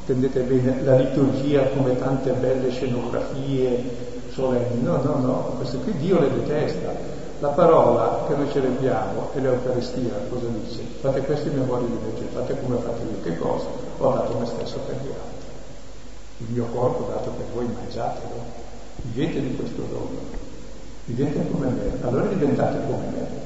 intendete 0.00 0.40
bene, 0.40 0.82
la 0.82 0.96
liturgia 0.96 1.68
come 1.68 1.96
tante 1.98 2.30
belle 2.32 2.70
scenografie 2.70 4.04
solenni, 4.32 4.82
no, 4.82 5.00
no, 5.02 5.16
no, 5.18 5.52
questo 5.56 5.78
qui 5.78 5.96
Dio 5.96 6.20
le 6.20 6.30
detesta, 6.30 6.92
la 7.38 7.48
parola 7.48 8.24
che 8.26 8.34
noi 8.34 8.50
celebriamo 8.50 9.30
è 9.34 9.40
l'Eucaristia, 9.40 10.12
cosa 10.30 10.46
dice? 10.46 10.80
Fate 11.00 11.20
questo 11.20 11.48
in 11.48 11.58
memoria 11.58 11.86
di 11.86 11.92
me, 11.92 12.26
fate 12.32 12.58
come 12.60 12.78
fate 12.78 13.02
io, 13.02 13.22
che 13.22 13.36
cosa? 13.36 13.66
Ho 13.98 14.12
dato 14.12 14.38
me 14.38 14.46
stesso 14.46 14.78
per 14.86 14.94
gli 14.94 15.08
altri. 15.08 15.46
Il 16.38 16.46
mio 16.48 16.64
corpo 16.66 17.10
dato 17.10 17.30
per 17.30 17.44
voi, 17.54 17.66
mangiatelo, 17.66 18.34
vivete 19.02 19.40
di 19.42 19.54
questo 19.54 19.82
dono, 19.82 20.18
vivete 21.04 21.50
come 21.50 21.66
me, 21.66 21.98
allora 22.02 22.26
diventate 22.26 22.78
come 22.86 23.06
me. 23.10 23.44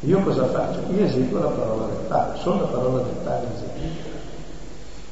Io 0.00 0.20
cosa 0.20 0.46
faccio? 0.46 0.80
Io 0.92 1.04
eseguo 1.04 1.40
la 1.40 1.48
parola 1.48 1.86
del 1.86 2.04
Padre, 2.06 2.38
sono 2.38 2.60
la 2.60 2.66
parola 2.66 3.02
del 3.02 3.14
Padre 3.24 3.48
eseguita. 3.56 4.14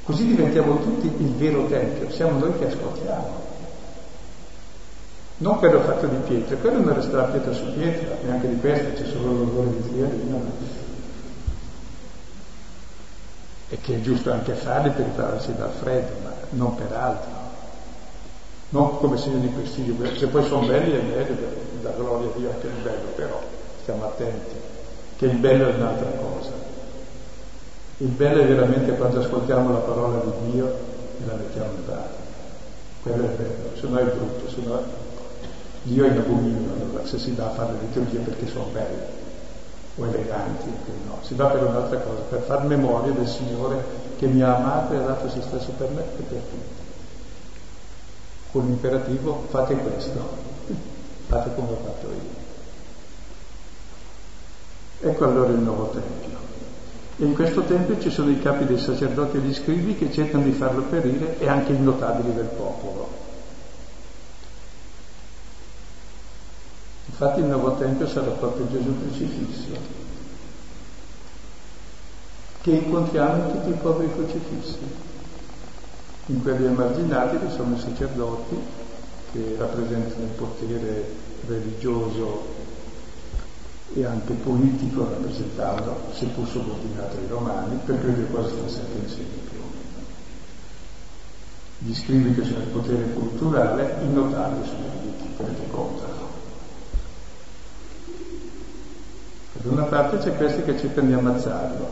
Così 0.05 0.27
diventiamo 0.27 0.79
tutti 0.81 1.07
il 1.07 1.35
vero 1.35 1.66
Tempio, 1.66 2.11
siamo 2.11 2.39
noi 2.39 2.57
che 2.59 2.66
ascoltiamo 2.66 3.53
non 5.37 5.59
quello 5.59 5.80
fatto 5.80 6.07
di 6.07 6.16
pietra, 6.26 6.57
quello 6.57 6.80
non 6.80 6.95
resterà 6.95 7.24
pietra 7.24 7.53
su 7.53 7.72
pietra, 7.72 8.16
neanche 8.22 8.49
di 8.49 8.61
questa 8.61 8.91
c'è 8.93 9.09
solo 9.11 9.32
l'odore 9.32 9.70
di 9.70 9.91
trialina, 9.91 10.39
e 13.68 13.78
che 13.80 13.95
è 13.97 14.01
giusto 14.01 14.30
anche 14.30 14.55
farli 14.55 14.91
per 14.91 15.07
ripararsi 15.07 15.55
dal 15.57 15.72
freddo, 15.72 16.12
ma 16.22 16.32
non 16.51 16.76
per 16.76 16.93
altro, 16.93 17.30
non 18.68 18.99
come 18.99 19.16
segno 19.16 19.39
di 19.39 19.49
prestigio, 19.49 19.95
se 20.16 20.26
poi 20.28 20.45
sono 20.45 20.66
belli 20.66 20.93
è 20.93 21.03
meglio, 21.03 21.35
da 21.82 21.91
gloria 21.91 22.28
a 22.28 22.39
Dio 22.39 22.51
anche 22.51 22.66
il 22.66 22.82
bello, 22.82 23.09
però 23.16 23.43
stiamo 23.82 24.05
attenti, 24.05 24.55
che 25.16 25.26
il 25.26 25.37
bello 25.37 25.68
è 25.68 25.74
un'altra 25.74 26.11
cosa. 26.11 26.51
Il 27.99 28.09
bello 28.09 28.41
è 28.41 28.47
veramente 28.47 28.93
quando 28.93 29.20
ascoltiamo 29.20 29.72
la 29.72 29.78
parola 29.78 30.20
di 30.20 30.51
Dio 30.51 30.66
e 30.66 31.26
la 31.26 31.35
mettiamo 31.35 31.70
in 31.70 31.85
pratica. 31.85 32.22
Quello 33.03 33.24
è 33.24 33.28
bello, 33.28 33.76
se 33.78 33.87
no 33.87 33.99
è 33.99 34.05
brutto, 34.05 34.51
se 34.51 34.61
no 34.64 35.03
Dio 35.85 36.07
è 36.07 36.11
in 36.11 36.16
abominio 36.16 36.72
allora, 36.72 37.07
se 37.07 37.18
si 37.18 37.35
dà 37.35 37.47
a 37.47 37.51
fare 37.51 37.72
le 37.72 37.78
liturgie 37.80 38.18
perché 38.18 38.47
sono 38.47 38.64
belle 38.72 39.22
o 39.97 40.07
eleganti, 40.07 40.70
no, 41.07 41.18
si 41.20 41.35
dà 41.35 41.47
per 41.49 41.62
un'altra 41.62 41.99
cosa, 41.99 42.20
per 42.22 42.41
far 42.41 42.64
memoria 42.64 43.12
del 43.12 43.28
Signore 43.28 43.85
che 44.16 44.26
mi 44.26 44.41
ha 44.43 44.57
amato 44.57 44.95
e 44.95 44.97
ha 44.97 45.03
dato 45.03 45.28
se 45.28 45.43
stesso 45.43 45.72
per 45.76 45.91
me 45.91 46.01
e 46.01 46.22
per 46.22 46.41
tutti. 46.41 46.82
Con 48.51 48.64
l'imperativo 48.64 49.45
fate 49.51 49.74
questo, 49.74 50.20
fate 51.28 51.55
come 51.55 51.68
ho 51.70 51.78
fatto 51.85 52.07
io. 52.07 52.43
Ecco 55.11 55.24
allora 55.24 55.51
il 55.51 55.59
nuovo 55.59 55.91
Tempio. 55.91 56.39
E 57.18 57.24
in 57.24 57.35
questo 57.35 57.62
Tempio 57.62 58.01
ci 58.01 58.11
sono 58.11 58.30
i 58.30 58.41
capi 58.41 58.64
dei 58.64 58.78
sacerdoti 58.78 59.37
e 59.37 59.41
gli 59.41 59.55
scrivi 59.55 59.97
che 59.97 60.11
cercano 60.11 60.45
di 60.45 60.53
farlo 60.53 60.82
perire 60.85 61.39
e 61.39 61.47
anche 61.47 61.72
i 61.72 61.80
notabili 61.80 62.32
del 62.32 62.47
popolo. 62.47 63.24
Infatti 67.17 67.39
il 67.39 67.47
nuovo 67.47 67.77
Tempio 67.77 68.09
sarà 68.09 68.31
proprio 68.31 68.69
Gesù 68.69 68.93
crocifisso, 68.99 69.71
che 72.61 72.71
incontriamo 72.73 73.37
in 73.37 73.53
tutti 73.53 73.69
i 73.69 73.79
poveri 73.81 74.12
crocifissi, 74.12 74.79
in 76.27 76.43
quelli 76.43 76.67
emarginati 76.67 77.39
che 77.39 77.51
sono 77.51 77.77
i 77.77 77.79
sacerdoti, 77.79 78.57
che 79.31 79.55
rappresentano 79.57 80.25
il 80.25 80.31
potere 80.31 81.15
religioso 81.47 82.47
e 83.95 84.05
anche 84.05 84.33
politico 84.33 85.09
rappresentavano, 85.09 85.97
seppur 86.15 86.49
subordinato 86.49 87.17
ai 87.17 87.29
romani, 87.29 87.79
per 87.85 88.01
cui 88.01 88.27
quasi 88.29 88.57
sta 88.57 88.69
sempre 88.69 88.99
insieme 89.05 89.29
più. 89.49 89.61
Gli 91.79 91.95
scrivi 91.95 92.35
che 92.35 92.43
sono 92.43 92.59
il 92.59 92.71
potere 92.71 93.12
culturale, 93.12 93.99
i 94.03 94.12
notabili 94.12 94.67
sono 94.67 94.87
i 94.87 95.01
diritti, 95.01 95.37
quelli 95.37 95.55
che 95.55 95.71
contano. 95.71 96.24
Da 99.65 99.71
una 99.71 99.85
parte 99.85 100.19
c'è 100.19 100.37
questi 100.37 100.62
che 100.62 100.79
cercano 100.79 101.07
di 101.07 101.15
ammazzarlo 101.15 101.89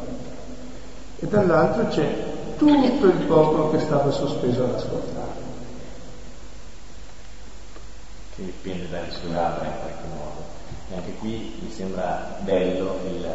e 1.20 1.26
dall'altro 1.26 1.86
c'è 1.86 2.04
tutto 2.58 3.06
il 3.06 3.24
popolo 3.26 3.70
che 3.70 3.78
stava 3.78 4.10
sospeso 4.10 4.64
ad 4.64 4.74
ascoltarlo. 4.74 5.42
Che 8.34 8.44
dipende 8.44 9.04
sue 9.08 9.30
labbra 9.30 9.64
in 9.64 9.72
qualche 9.80 10.06
modo. 10.14 10.44
E 10.90 10.96
anche 10.96 11.12
qui 11.14 11.60
mi 11.62 11.70
sembra 11.70 12.36
bello 12.40 12.98
il 13.06 13.26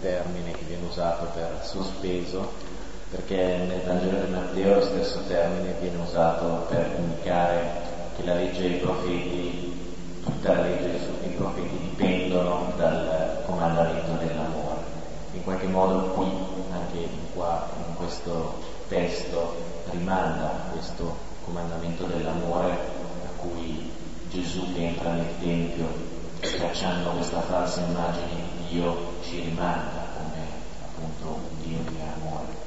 termine 0.00 0.52
che 0.52 0.64
viene 0.68 0.86
usato 0.88 1.26
per 1.34 1.60
sospeso, 1.62 2.50
perché 3.10 3.36
nel 3.36 3.82
Vangelo 3.84 4.24
di 4.24 4.32
Matteo 4.32 4.76
lo 4.76 4.84
stesso 4.86 5.20
termine 5.28 5.74
viene 5.80 5.98
usato 5.98 6.64
per 6.70 6.92
indicare 6.96 7.60
che 8.16 8.24
la 8.24 8.36
legge 8.36 8.60
dei 8.62 8.78
profeti, 8.78 9.70
tutta 10.24 10.54
la 10.54 10.62
legge 10.62 10.98
dei 11.20 11.34
profeti 11.36 11.76
dipendono 11.78 12.71
dal 13.68 13.86
comandamento 13.86 14.24
dell'amore. 14.24 14.80
In 15.34 15.44
qualche 15.44 15.66
modo 15.66 16.00
qui, 16.10 16.28
anche 16.72 17.08
qua, 17.34 17.68
in 17.86 17.94
questo 17.94 18.54
testo, 18.88 19.54
rimanda 19.90 20.66
questo 20.72 21.16
comandamento 21.44 22.04
dell'amore 22.04 22.70
a 22.72 23.40
cui 23.40 23.90
Gesù 24.30 24.72
che 24.74 24.86
entra 24.86 25.12
nel 25.12 25.38
Tempio, 25.40 25.86
scacciando 26.40 27.10
questa 27.10 27.40
falsa 27.40 27.80
immagine 27.82 28.42
di 28.56 28.74
Dio, 28.74 28.96
ci 29.22 29.40
rimanda 29.40 30.06
come 30.16 30.46
appunto 30.84 31.40
un 31.50 31.62
Dio 31.62 31.78
di 31.88 31.96
amore. 32.16 32.60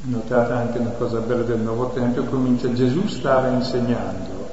Notate 0.00 0.52
anche 0.52 0.78
una 0.78 0.90
cosa 0.90 1.18
bella 1.18 1.42
del 1.42 1.58
Nuovo 1.58 1.88
Tempio, 1.90 2.24
comincia 2.24 2.72
Gesù 2.72 3.06
stava 3.08 3.48
insegnando 3.48 4.48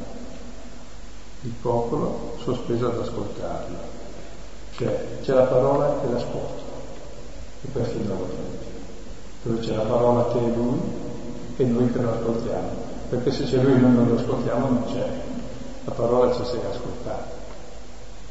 il 1.41 1.51
popolo 1.61 2.34
sospeso 2.45 2.91
ad 2.91 2.99
ascoltarlo. 2.99 3.77
Cioè 4.77 5.07
c'è 5.21 5.33
la 5.33 5.43
parola 5.43 6.03
e 6.03 6.11
l'ascolto. 6.11 6.63
E 7.63 7.71
questo 7.71 7.97
è 7.97 8.01
il 8.01 8.05
nuovo 8.05 8.25
tempio, 8.25 8.69
dove 9.41 9.59
c'è 9.59 9.75
la 9.75 9.83
parola 9.83 10.27
che 10.31 10.37
è 10.37 10.55
lui 10.55 10.79
e 11.57 11.63
noi 11.63 11.91
che 11.91 11.99
lo 11.99 12.11
ascoltiamo, 12.11 12.69
perché 13.09 13.31
se 13.31 13.45
c'è 13.45 13.57
lui 13.57 13.73
e 13.73 13.77
noi 13.77 13.93
non 13.93 14.07
lo 14.07 14.15
ascoltiamo 14.19 14.67
non 14.67 14.83
c'è, 14.85 15.09
la 15.85 15.91
parola 15.91 16.33
ci 16.33 16.45
sei 16.45 16.59
ascoltata. 16.69 17.33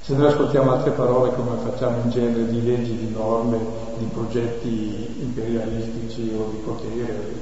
Se 0.03 0.15
noi 0.15 0.27
ascoltiamo 0.27 0.71
altre 0.71 0.91
parole 0.91 1.35
come 1.35 1.57
facciamo 1.65 2.03
in 2.05 2.11
genere 2.11 2.47
di 2.47 2.63
leggi, 2.63 2.97
di 2.97 3.11
norme, 3.11 3.59
di 3.97 4.05
progetti 4.05 5.17
imperialistici 5.21 6.33
o 6.39 6.51
di 6.51 6.59
potere, 6.59 7.33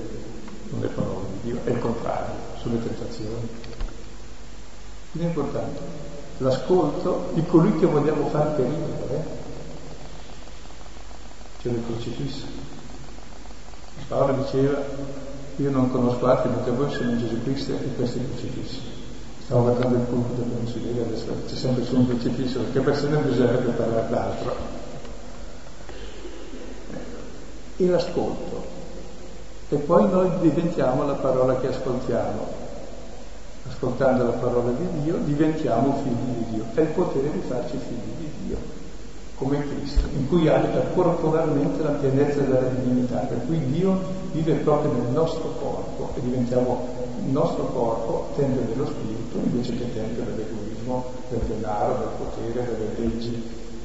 non 0.70 0.84
è 0.84 0.86
parola 0.86 1.26
di 1.32 1.50
Dio, 1.50 1.58
è 1.64 1.70
il 1.70 1.78
contrario, 1.80 2.34
sulle 2.60 2.82
tentazioni. 2.82 3.48
Quindi 5.10 5.28
è 5.28 5.30
importante 5.30 6.11
l'ascolto 6.38 7.30
di 7.34 7.44
colui 7.46 7.78
che 7.78 7.86
vogliamo 7.86 8.28
far 8.28 8.54
perire, 8.54 9.40
c'è 11.60 11.68
il 11.68 11.82
crocifisso. 11.86 12.44
Paolo 14.08 14.42
diceva, 14.42 14.78
io 15.56 15.70
non 15.70 15.90
conosco 15.90 16.26
altri 16.26 16.50
perché 16.50 16.70
voi 16.70 16.90
sono 16.90 17.16
Gesù 17.16 17.42
Cristo 17.42 17.72
e 17.72 17.76
il 17.76 17.94
crocifisso. 17.96 18.80
Stavo 19.44 19.62
guardando 19.62 19.96
il 19.96 20.02
pulpito 20.02 20.42
per 20.42 20.56
non 20.58 20.66
si 20.66 20.78
vede 20.80 21.00
adesso, 21.02 21.26
c'è 21.46 21.54
sempre 21.54 21.84
su 21.84 21.96
un 21.96 22.08
crocifisso, 22.08 22.58
perché 22.60 22.80
per 22.80 22.96
se 22.96 23.08
ne 23.08 23.16
bisognerebbe 23.18 23.70
parlare 23.70 24.08
d'altro. 24.10 24.54
E 27.76 27.86
l'ascolto. 27.86 28.64
E 29.68 29.76
poi 29.76 30.08
noi 30.10 30.30
diventiamo 30.40 31.04
la 31.04 31.14
parola 31.14 31.58
che 31.58 31.68
ascoltiamo. 31.68 32.61
Ascoltando 33.72 34.24
la 34.24 34.32
parola 34.32 34.70
di 34.70 35.02
Dio 35.02 35.16
diventiamo 35.24 36.02
figli 36.02 36.36
di 36.36 36.44
Dio. 36.50 36.64
È 36.74 36.80
il 36.82 36.88
potere 36.88 37.32
di 37.32 37.40
farci 37.48 37.76
figli 37.78 38.12
di 38.18 38.46
Dio, 38.46 38.56
come 39.36 39.58
Cristo, 39.66 40.06
in 40.14 40.28
cui 40.28 40.46
abita 40.46 40.80
corporalmente 40.94 41.82
la 41.82 41.92
pienezza 41.92 42.40
della 42.40 42.68
divinità, 42.68 43.18
per 43.20 43.44
cui 43.46 43.58
Dio 43.70 43.98
vive 44.32 44.54
proprio 44.56 44.92
nel 44.92 45.10
nostro 45.10 45.48
corpo 45.58 46.12
e 46.14 46.20
diventiamo 46.20 46.86
il 47.24 47.30
nostro 47.32 47.64
corpo 47.66 48.32
tempio 48.36 48.62
dello 48.62 48.86
spirito 48.86 49.38
invece 49.38 49.76
che 49.76 49.94
tempio 49.94 50.24
dell'egoismo, 50.24 51.04
del 51.30 51.40
denaro, 51.40 51.96
del 51.98 52.08
potere, 52.18 52.76
delle 52.76 52.92
leggi, 52.98 53.30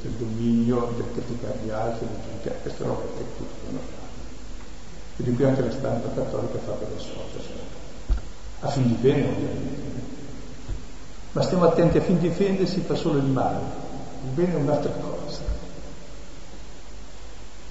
del 0.01 0.11
dominio, 0.11 0.91
del 0.95 1.05
criticare 1.13 1.59
gli 1.63 1.69
altri, 1.69 2.07
del 2.07 2.17
giudicare, 2.23 2.59
queste 2.61 2.83
robe 2.83 3.03
che 3.17 3.23
tutti 3.37 3.55
conosciamo. 3.65 4.05
E 5.17 5.23
di 5.23 5.33
cui 5.33 5.43
anche 5.45 5.61
la 5.61 5.71
stampa 5.71 6.09
cattolica 6.13 6.59
fa 6.59 6.71
per 6.73 6.87
associo, 6.95 7.39
a 8.61 8.67
fin 8.69 8.87
di 8.87 8.93
bene 8.93 9.27
ovviamente. 9.27 9.85
Ma 11.33 11.41
stiamo 11.41 11.65
attenti, 11.65 11.97
a 11.97 12.01
fin 12.01 12.19
di 12.19 12.29
bene 12.29 12.65
fa 12.65 12.95
solo 12.95 13.19
il 13.19 13.25
male, 13.25 13.59
il 14.23 14.29
bene 14.31 14.53
è 14.53 14.55
un'altra 14.55 14.91
cosa. 14.91 15.41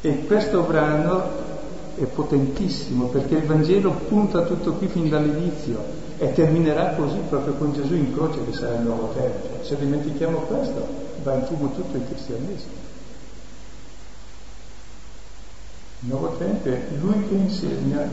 E 0.00 0.24
questo 0.26 0.62
brano 0.62 1.54
è 1.96 2.04
potentissimo 2.04 3.06
perché 3.06 3.36
il 3.36 3.46
Vangelo 3.46 3.90
punta 3.92 4.42
tutto 4.42 4.74
qui 4.74 4.86
fin 4.86 5.08
dall'inizio 5.08 6.04
e 6.18 6.32
terminerà 6.32 6.94
così 6.94 7.18
proprio 7.28 7.54
con 7.54 7.72
Gesù 7.72 7.94
in 7.94 8.12
croce 8.14 8.44
che 8.44 8.52
sarà 8.52 8.74
il 8.76 8.82
nuovo 8.82 9.12
tempio. 9.12 9.64
Se 9.64 9.76
dimentichiamo 9.76 10.40
questo 10.40 10.86
va 11.22 11.34
in 11.34 11.44
fumo 11.46 11.72
tutto 11.72 11.96
il 11.96 12.06
cristianesimo. 12.06 12.84
Il 16.00 16.08
nuovo 16.08 16.36
tempio 16.36 16.72
è 16.72 16.82
lui 17.00 17.26
che 17.26 17.34
insegna, 17.34 18.08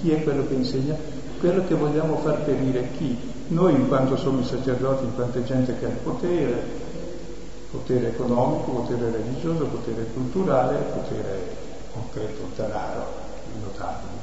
chi 0.00 0.10
è 0.10 0.22
quello 0.22 0.46
che 0.46 0.54
insegna? 0.54 0.96
Quello 1.38 1.64
che 1.66 1.74
vogliamo 1.74 2.16
far 2.16 2.42
perire 2.42 2.88
chi? 2.96 3.16
Noi 3.48 3.72
in 3.72 3.86
quanto 3.86 4.16
sommo 4.16 4.42
sacerdoti, 4.42 5.04
in 5.04 5.14
quanto 5.14 5.44
gente 5.44 5.78
che 5.78 5.84
ha 5.84 5.88
il 5.88 5.94
potere, 5.94 6.62
potere 7.70 8.08
economico, 8.08 8.72
potere 8.72 9.12
religioso, 9.12 9.66
potere 9.66 10.04
culturale, 10.12 10.78
potere 10.78 11.56
concreto, 11.92 12.42
denaro, 12.56 13.06
notabili. 13.62 14.18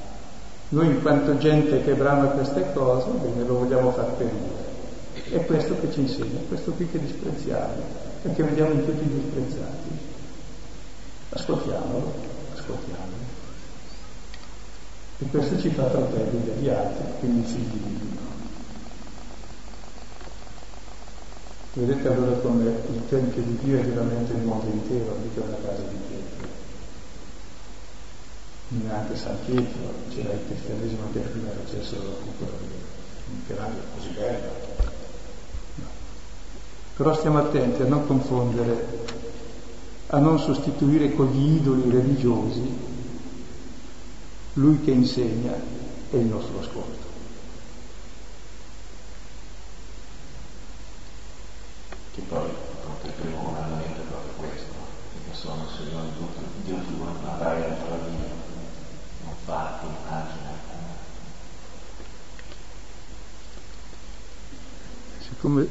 Noi 0.70 0.88
in 0.88 1.02
quanto 1.02 1.38
gente 1.38 1.84
che 1.84 1.94
brama 1.94 2.26
queste 2.28 2.74
cose, 2.74 3.10
bene, 3.12 3.46
lo 3.46 3.60
vogliamo 3.60 3.92
far 3.92 4.12
perire. 4.18 4.74
È 5.30 5.46
questo 5.46 5.80
che 5.80 5.92
ci 5.94 6.02
insegna, 6.02 6.40
è 6.40 6.48
questo 6.50 6.72
qui 6.72 6.90
che 6.90 7.00
disprezziamo, 7.00 7.82
perché 8.24 8.44
vediamo 8.44 8.72
in 8.72 8.86
tutti 8.86 9.06
i 9.06 9.22
disprezzati. 9.22 9.90
Ascoltiamolo, 11.30 12.14
ascoltiamolo. 12.56 13.15
E 15.20 15.26
questo 15.28 15.60
ci 15.60 15.70
fa 15.70 15.90
fratelli 15.90 16.44
degli 16.44 16.70
altri, 16.70 17.06
quindi 17.20 17.48
figli 17.48 17.72
di 17.72 18.00
Dio. 18.00 18.24
Vedete 21.74 22.08
allora 22.08 22.38
come 22.38 22.66
il 22.66 23.02
Tempio 23.10 23.42
di 23.42 23.58
Dio 23.64 23.80
è 23.80 23.84
veramente 23.84 24.34
il 24.34 24.44
mondo 24.44 24.66
intero, 24.70 25.18
mica 25.22 25.42
una 25.42 25.58
casa 25.64 25.82
di 25.84 25.96
Pietro 26.08 26.36
neanche 28.68 29.16
San 29.16 29.38
Pietro, 29.46 29.94
c'era 30.10 30.34
il 30.34 30.40
cristianesimo 30.48 31.04
che 31.14 31.20
prima 31.20 31.50
facessero 31.50 32.02
appunto 32.02 32.44
un 32.44 33.46
piano 33.46 33.76
così 33.96 34.10
bello. 34.10 34.64
Però 36.96 37.14
stiamo 37.14 37.40
attenti 37.40 37.82
a 37.82 37.86
non 37.86 38.08
confondere, 38.08 38.88
a 40.08 40.18
non 40.18 40.40
sostituire 40.40 41.14
con 41.14 41.28
gli 41.28 41.58
idoli 41.58 41.90
religiosi 41.92 42.94
lui 44.56 44.82
che 44.82 44.92
insegna 44.92 45.54
e 46.12 46.18
il 46.18 46.26
nostro 46.26 46.60
ascolto. 46.60 47.04
Che 52.14 52.22
poi 52.22 52.50
comandamento 53.34 54.02
è 54.02 54.06
proprio 54.06 54.34
questo, 54.38 54.74
che 55.28 55.36
sono 55.36 55.66
Signore 55.76 56.08
Dio 56.64 56.76
tuo, 56.76 57.06
non 57.06 57.20
avrai 57.26 57.64
altro 57.64 57.98
Dio 58.10 58.46
fatti, 59.46 59.86
immagina. 59.86 60.54
Siccome, 65.20 65.68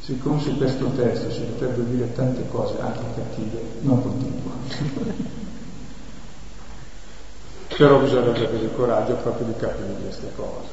siccome 0.00 0.40
su 0.40 0.56
questo 0.56 0.90
testo 0.90 1.30
si 1.30 1.40
potrebbero 1.40 1.82
dire 1.84 2.12
tante 2.12 2.46
cose 2.48 2.78
anche 2.80 3.00
cattive, 3.14 3.62
non 3.80 4.02
continuo. 4.02 5.42
Però 7.76 7.98
bisognerebbe 7.98 8.46
avere 8.46 8.64
il 8.64 8.74
coraggio 8.74 9.14
proprio 9.14 9.46
di 9.46 9.56
capire 9.56 9.94
queste 10.00 10.30
cose. 10.36 10.68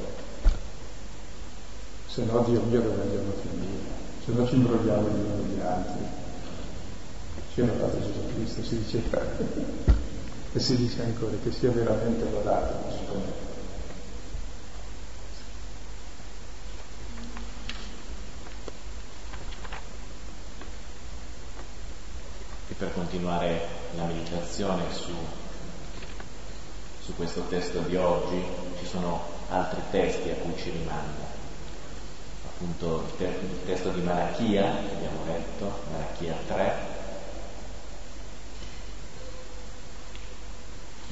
Se 2.08 2.24
no 2.26 2.43
Dio 2.43 2.62
mio 2.62 2.80
dove 2.80 3.02
andiamo 3.02 3.30
a 3.30 3.41
finire? 3.41 3.80
Se 4.24 4.32
no 4.34 4.47
ci 4.47 4.56
imbrogliamo 4.56 5.08
gli 5.08 5.20
uni 5.20 5.56
gli 5.56 5.60
altri. 5.62 6.20
Hanno 7.56 7.74
dato 7.74 7.99
Gesù 7.99 8.34
Cristo, 8.34 8.64
si 8.64 8.78
dice 8.78 9.02
e 10.54 10.60
si 10.60 10.76
dice 10.76 11.02
ancora 11.02 11.32
che 11.43 11.52
sia 11.52 11.72
veramente 11.72 12.24
Gesù. 12.24 13.22
E 22.70 22.74
per 22.78 22.93
continuare 22.93 23.68
la 23.95 24.06
meditazione 24.06 24.84
su, 24.91 25.12
su 27.04 27.16
questo 27.16 27.41
testo 27.47 27.80
di 27.80 27.95
oggi 27.95 28.43
ci 28.78 28.86
sono 28.86 29.22
altri 29.49 29.82
testi 29.89 30.30
a 30.30 30.36
cui 30.36 30.56
ci 30.58 30.70
rimanda. 30.70 31.30
Appunto 32.45 33.06
il, 33.08 33.18
te- 33.18 33.39
il 33.41 33.66
testo 33.66 33.89
di 33.89 34.02
Malachia 34.02 34.62
che 34.64 34.93
abbiamo 34.95 35.26
letto, 35.26 35.80
Malachia 35.91 36.36
3, 36.47 36.76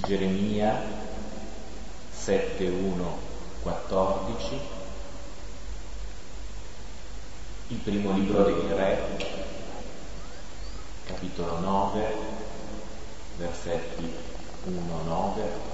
Geremia 0.05 0.81
7, 2.11 2.67
1, 2.67 3.17
14, 3.63 4.59
il 7.69 7.77
primo 7.77 8.11
libro 8.13 8.43
dei 8.43 8.67
re, 8.75 9.17
capitolo 11.05 11.59
9, 11.59 12.15
versetti 13.37 14.13
1, 14.65 15.03
9, 15.03 15.68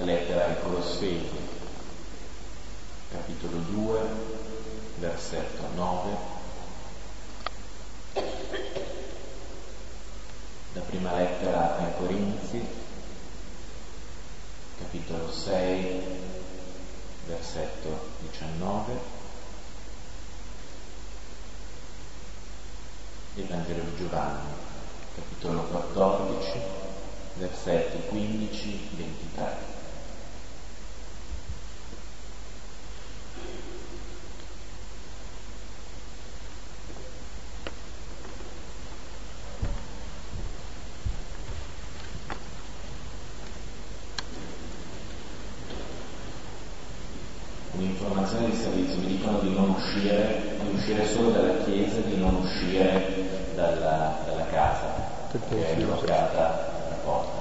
la 0.00 0.06
lettera 0.06 0.46
ai 0.46 0.58
Colossesi, 0.62 1.38
capitolo 3.10 3.58
2, 3.58 4.00
versetto 4.98 5.62
9, 5.74 6.16
la 10.72 10.80
prima 10.80 11.14
lettera 11.16 11.76
ai 11.76 11.92
Corinzi, 11.98 12.66
capitolo 14.78 15.30
6, 15.30 16.02
versetto 17.26 18.08
19, 18.20 18.92
il 23.34 23.46
Vangelo 23.48 23.82
di 23.82 23.96
Giovanni, 23.98 24.48
capitolo 25.14 25.60
14, 25.64 26.58
versetti 27.36 27.98
15-23. 28.10 29.70
uscire, 49.90 50.56
di 50.62 50.74
uscire 50.74 51.06
solo 51.06 51.30
dalla 51.30 51.64
chiesa, 51.64 52.00
di 52.00 52.16
non 52.16 52.36
uscire 52.36 53.52
dalla, 53.54 54.20
dalla 54.24 54.46
casa, 54.46 55.08
che 55.48 55.68
è 55.68 55.74
bloccata 55.76 56.38
la 56.88 56.96
porta. 57.02 57.38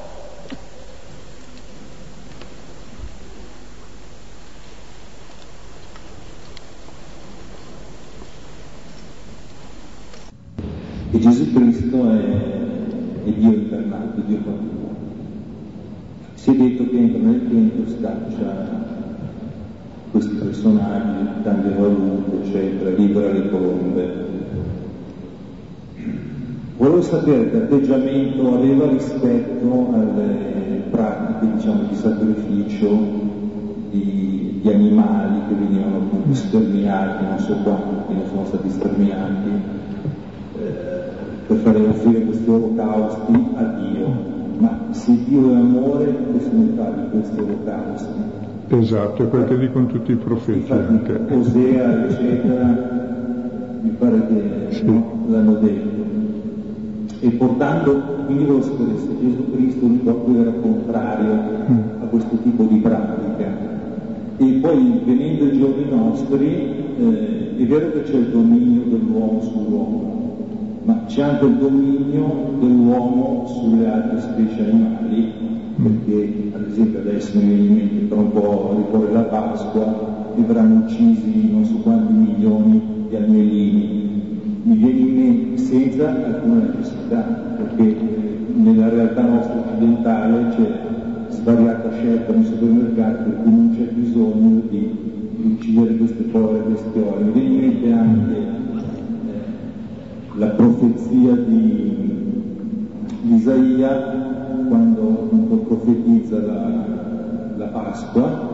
Gesù 11.20 11.54
Cristo 11.54 12.10
è, 12.10 13.26
è 13.26 13.32
Dio 13.32 13.54
incarnato, 13.54 14.22
Dio 14.26 14.38
fatto 14.38 14.70
si 16.40 16.52
è 16.52 16.56
detto 16.56 16.90
che 16.90 16.98
entra 16.98 17.20
nel 17.20 17.50
tempio, 17.50 17.84
scaccia 18.00 18.88
questi 20.12 20.36
personaggi, 20.36 21.44
taglia 21.44 21.76
valute, 21.78 22.44
eccetera, 22.44 22.90
libera 22.92 23.32
le 23.34 23.50
colombe. 23.50 24.28
Volevo 26.78 27.02
sapere 27.02 27.52
che 27.52 27.58
atteggiamento 27.58 28.56
aveva 28.56 28.88
rispetto 28.88 29.90
alle 29.94 30.84
pratiche 30.90 31.56
diciamo, 31.56 31.84
di 31.90 31.96
sacrificio 31.96 32.88
di, 33.92 34.60
di, 34.62 34.70
animali 34.70 35.42
che 35.50 35.56
venivano 35.56 36.10
sterminati, 36.32 37.26
non 37.26 37.40
so 37.40 37.54
quanti 37.64 38.14
ne 38.14 38.24
sono 38.30 38.46
stati 38.46 38.70
sterminati, 38.70 39.50
per 41.72 41.82
fare 41.82 41.88
offrire 41.90 42.22
questi 42.26 42.50
olocausti 42.50 43.32
a 43.56 43.64
Dio 43.64 44.38
ma 44.60 44.78
se 44.92 45.18
Dio 45.26 45.52
è 45.52 45.56
amore, 45.56 46.16
cosa 46.34 46.50
ne 46.52 46.68
fa 46.76 46.90
di 46.92 47.10
questi 47.12 47.40
olocausti? 47.40 48.08
Esatto, 48.68 49.24
è 49.24 49.28
quel 49.30 49.46
che 49.46 49.58
dicono 49.58 49.86
tutti 49.86 50.12
i 50.12 50.16
profeti 50.16 50.60
Infatti, 50.60 50.94
anche. 50.94 51.34
Osea, 51.34 52.06
eccetera, 52.08 52.66
mi 53.82 53.90
pare 53.98 54.28
che 54.28 54.66
Sì. 54.76 54.86
no, 54.86 55.04
l'hanno 55.28 55.54
detto. 55.54 55.88
E 57.22 57.30
portando, 57.32 58.02
quindi 58.26 58.46
sapere 58.62 58.98
se 58.98 59.08
Gesù 59.22 59.52
Cristo 59.52 59.86
proprio 60.04 60.42
era 60.42 60.52
contrario 60.62 61.34
Mm. 61.70 61.78
a 62.02 62.06
questo 62.06 62.36
tipo 62.44 62.64
di 62.64 62.78
pratica. 62.78 63.48
E 64.38 64.46
poi 64.62 65.02
venendo 65.06 65.44
ai 65.46 65.58
giorni 65.58 65.86
nostri, 65.90 66.46
eh, 67.00 67.56
è 67.58 67.66
vero 67.66 67.92
che 67.94 68.04
c'è 68.04 68.16
il 68.16 68.28
dominio 68.28 68.82
dell'uomo 68.90 69.42
sull'uomo, 69.42 70.19
ma 70.84 71.04
c'è 71.06 71.22
anche 71.22 71.46
il 71.46 71.56
dominio 71.56 72.56
dell'uomo 72.60 73.46
sulle 73.48 73.88
altre 73.88 74.22
specie 74.22 74.70
animali, 74.70 75.32
perché 75.76 76.52
ad 76.54 76.68
esempio 76.70 77.00
adesso 77.00 77.38
mi 77.38 77.44
viene 77.44 77.62
in 77.62 77.74
mente 77.74 78.08
tra 78.08 78.18
un 78.18 78.32
po' 78.32 78.74
ricorre 78.78 79.12
la 79.14 79.22
Pasqua 79.22 80.34
e 80.36 80.42
verranno 80.42 80.86
uccisi 80.86 81.52
non 81.52 81.66
so 81.66 81.76
quanti 81.78 82.14
milioni 82.14 82.82
di 83.10 83.16
agnellini. 83.16 84.08
Mi 84.64 84.76
viene 84.76 85.00
in 85.00 85.16
mente 85.16 85.58
senza 85.62 86.10
alcuna 86.10 86.72
necessità, 86.74 87.22
perché 87.58 87.96
nella 88.56 88.90
realtà 88.90 89.22
nostra 89.22 89.60
occidentale 89.60 90.50
c'è 90.56 90.88
svariata 91.30 91.92
scelta 91.92 92.34
nei 92.34 92.46
supermercati 92.46 93.24
per 93.24 93.42
cui 93.42 93.52
non 93.52 93.76
c'è 93.76 93.84
bisogno 93.94 94.62
di, 94.70 95.08
uccidere 95.42 95.96
queste 95.96 96.24
povere 96.24 96.64
bestiole. 96.68 97.24
Mi 97.24 97.32
viene 97.32 97.54
in 97.54 97.60
mente 97.60 97.92
anche 97.92 98.69
la 100.40 100.48
profezia 100.48 101.34
di, 101.36 101.94
di 103.24 103.36
Isaia 103.36 103.90
quando 104.70 105.02
appunto 105.10 105.56
profetizza 105.68 106.40
la, 106.40 106.86
la 107.58 107.66
Pasqua 107.66 108.48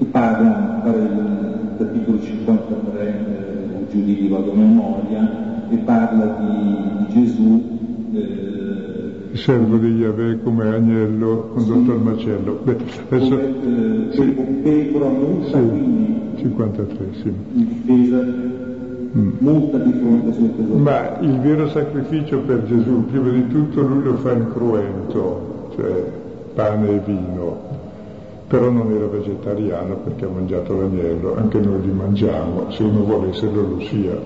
e 0.00 0.04
parla, 0.04 0.80
pare 0.84 0.98
il 0.98 1.68
capitolo 1.76 2.20
53, 2.22 3.00
eh, 3.02 3.90
giù 3.90 4.04
di 4.04 4.14
lì 4.20 4.28
vado 4.28 4.52
a 4.52 4.54
memoria, 4.54 5.66
e 5.70 5.76
parla 5.78 6.36
di, 6.38 7.04
di 7.06 7.12
Gesù 7.20 7.62
eh, 8.12 9.30
Il 9.32 9.38
servo 9.38 9.76
di 9.78 9.88
Yahweh 9.88 10.40
come 10.44 10.68
agnello 10.68 11.50
condotto 11.52 11.84
Sì. 11.84 11.90
al 11.90 12.00
macello. 12.02 12.60
Beh, 12.62 12.76
adesso 13.10 13.28
come 13.36 14.08
eh, 14.08 14.12
sì. 14.12 14.22
pecora 14.62 15.08
muta, 15.08 15.46
Sì. 15.58 15.68
quindi 15.68 16.20
53, 16.36 17.06
sì. 17.22 17.28
in 17.54 17.66
difesa 17.84 18.24
multa 19.38 19.78
di 19.78 19.92
fronte 19.92 20.26
ai 20.28 20.32
suoi 20.32 20.56
tesori. 20.56 20.80
Ma 20.80 21.18
il 21.20 21.40
vero 21.40 21.68
sacrificio 21.68 22.38
per 22.40 22.64
Gesù, 22.64 23.06
prima 23.06 23.30
di 23.30 23.46
tutto, 23.48 23.82
lui 23.82 24.02
lo 24.02 24.14
fa 24.16 24.32
in 24.32 24.48
cruento, 24.52 25.70
cioè 25.74 26.04
pane 26.54 26.88
e 26.88 27.00
vino, 27.04 27.56
però 28.48 28.70
non 28.70 28.92
era 28.92 29.06
vegetariano 29.06 29.96
perché 29.96 30.24
ha 30.24 30.28
mangiato 30.28 30.76
l'agnello, 30.76 31.36
anche 31.36 31.58
noi 31.60 31.80
li 31.82 31.92
mangiamo, 31.92 32.70
se 32.70 32.82
uno 32.82 33.04
vuole 33.04 33.30
esserlo 33.30 33.62
lo 33.62 33.80
sia. 33.80 34.16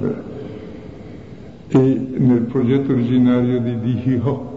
E 1.69 2.07
nel 2.19 2.43
progetto 2.43 2.93
originario 2.93 3.61
di 3.61 3.79
Dio, 3.81 4.51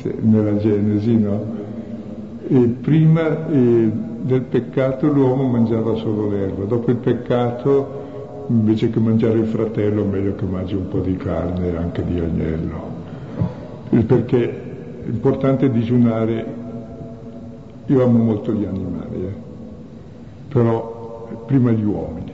cioè, 0.00 0.14
nella 0.20 0.56
Genesi, 0.56 1.18
no? 1.18 1.56
E 2.48 2.58
prima 2.80 3.48
eh, 3.48 3.90
del 4.22 4.42
peccato 4.42 5.06
l'uomo 5.06 5.48
mangiava 5.48 5.94
solo 5.96 6.28
l'erba, 6.30 6.64
dopo 6.64 6.90
il 6.90 6.96
peccato 6.96 7.97
invece 8.48 8.90
che 8.90 8.98
mangiare 8.98 9.38
il 9.38 9.46
fratello 9.46 10.04
meglio 10.04 10.34
che 10.34 10.44
mangi 10.44 10.74
un 10.74 10.88
po' 10.88 11.00
di 11.00 11.16
carne 11.16 11.72
e 11.72 11.76
anche 11.76 12.04
di 12.04 12.18
agnello. 12.18 12.96
Perché 14.06 14.66
è 15.10 15.70
digiunare, 15.70 16.46
io 17.86 18.02
amo 18.02 18.22
molto 18.22 18.52
gli 18.52 18.64
animali, 18.64 19.24
eh, 19.24 19.32
però 20.48 21.28
prima 21.46 21.70
gli 21.70 21.84
uomini. 21.84 22.32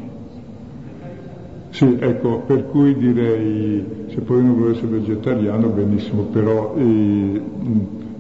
Sì, 1.71 1.97
ecco, 1.99 2.43
per 2.47 2.69
cui 2.69 2.97
direi, 2.97 3.85
se 4.09 4.21
poi 4.21 4.39
uno 4.39 4.55
vuole 4.55 4.73
essere 4.73 4.87
vegetariano, 4.87 5.69
benissimo, 5.69 6.23
però 6.23 6.75
eh, 6.77 7.41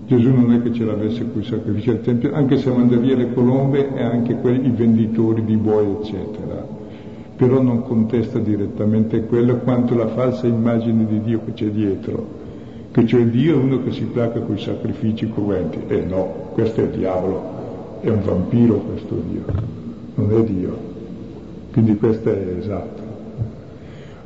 Gesù 0.07 0.31
non 0.31 0.53
è 0.53 0.63
che 0.63 0.73
ce 0.73 0.85
l'avesse 0.85 1.25
quei 1.27 1.45
sacrifici 1.45 1.91
al 1.91 2.01
Tempio, 2.01 2.35
anche 2.35 2.59
se 2.59 2.71
manda 2.71 2.97
via 2.97 3.17
le 3.17 3.33
colombe 3.33 3.95
e 3.95 4.03
anche 4.03 4.35
quelli, 4.37 4.67
i 4.67 4.71
venditori 4.71 5.45
di 5.45 5.57
buoi, 5.57 5.87
eccetera. 6.01 6.64
Però 7.37 7.61
non 7.61 7.83
contesta 7.83 8.39
direttamente 8.39 9.25
quello 9.25 9.57
quanto 9.57 9.95
la 9.95 10.09
falsa 10.09 10.47
immagine 10.47 11.05
di 11.07 11.21
Dio 11.21 11.41
che 11.45 11.53
c'è 11.53 11.67
dietro, 11.67 12.27
che 12.93 13.07
cioè 13.07 13.25
Dio 13.25 13.55
è 13.55 13.63
uno 13.63 13.83
che 13.83 13.91
si 13.91 14.05
placa 14.05 14.41
con 14.41 14.55
i 14.57 14.61
sacrifici 14.61 15.29
cruenti. 15.33 15.81
Eh 15.89 16.03
no, 16.03 16.51
questo 16.53 16.81
è 16.81 16.85
il 16.85 16.91
diavolo, 16.91 17.43
è 18.01 18.09
un 18.09 18.23
vampiro 18.23 18.77
questo 18.77 19.21
Dio, 19.29 19.45
non 20.15 20.33
è 20.33 20.45
Dio. 20.45 20.93
Quindi 21.73 21.97
questo 21.97 22.31
è 22.31 22.55
esatto. 22.61 23.03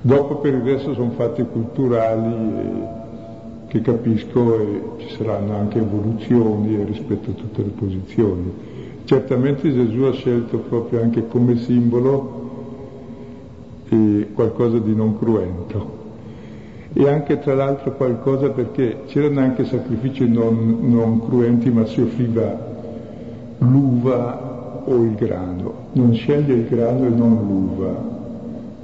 Dopo 0.02 0.36
per 0.36 0.54
il 0.54 0.60
resto 0.60 0.92
sono 0.92 1.10
fatti 1.10 1.42
culturali 1.50 2.34
eh, 2.34 2.96
che 3.68 3.80
capisco 3.80 4.54
e 4.54 4.82
ci 4.98 5.16
saranno 5.16 5.56
anche 5.56 5.78
evoluzioni 5.78 6.84
rispetto 6.84 7.30
a 7.30 7.32
tutte 7.32 7.62
le 7.62 7.70
posizioni. 7.70 8.52
Certamente 9.04 9.72
Gesù 9.72 10.02
ha 10.02 10.12
scelto 10.12 10.58
proprio 10.58 11.02
anche 11.02 11.26
come 11.26 11.56
simbolo 11.56 12.37
eh, 13.88 14.28
qualcosa 14.32 14.78
di 14.78 14.94
non 14.94 15.18
cruento 15.18 15.96
e 16.92 17.08
anche 17.08 17.38
tra 17.38 17.54
l'altro 17.54 17.92
qualcosa 17.92 18.50
perché 18.50 19.02
c'erano 19.06 19.40
anche 19.40 19.64
sacrifici 19.64 20.28
non, 20.28 20.78
non 20.80 21.24
cruenti 21.24 21.70
ma 21.70 21.84
si 21.86 22.00
offriva 22.00 22.66
l'uva 23.58 24.82
o 24.84 25.02
il 25.02 25.14
grano, 25.14 25.74
non 25.92 26.14
sceglie 26.14 26.54
il 26.54 26.66
grano 26.66 27.06
e 27.06 27.10
non 27.10 27.38
l'uva, 27.46 28.16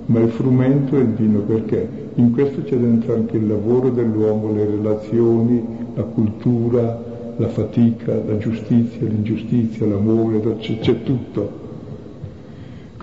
ma 0.06 0.20
il 0.20 0.28
frumento 0.30 0.96
e 0.96 1.00
il 1.00 1.14
vino, 1.14 1.40
perché 1.40 1.88
in 2.14 2.32
questo 2.32 2.62
c'è 2.62 2.76
dentro 2.76 3.14
anche 3.14 3.36
il 3.36 3.46
lavoro 3.46 3.90
dell'uomo, 3.90 4.52
le 4.52 4.66
relazioni, 4.66 5.64
la 5.94 6.02
cultura, 6.02 7.02
la 7.36 7.48
fatica, 7.48 8.14
la 8.14 8.36
giustizia, 8.36 9.06
l'ingiustizia, 9.06 9.86
l'amore, 9.86 10.40
c'è, 10.58 10.78
c'è 10.78 11.02
tutto. 11.02 11.62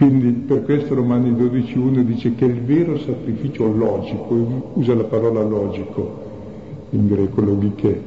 Quindi 0.02 0.32
per 0.32 0.64
questo 0.64 0.96
Romani 0.96 1.30
12.1 1.32 2.00
dice 2.00 2.34
che 2.34 2.46
il 2.46 2.60
vero 2.62 2.98
sacrificio 2.98 3.72
logico, 3.72 4.72
usa 4.74 4.96
la 4.96 5.04
parola 5.04 5.44
logico 5.44 6.88
in 6.90 7.08
greco 7.08 7.42
logiche, 7.42 8.02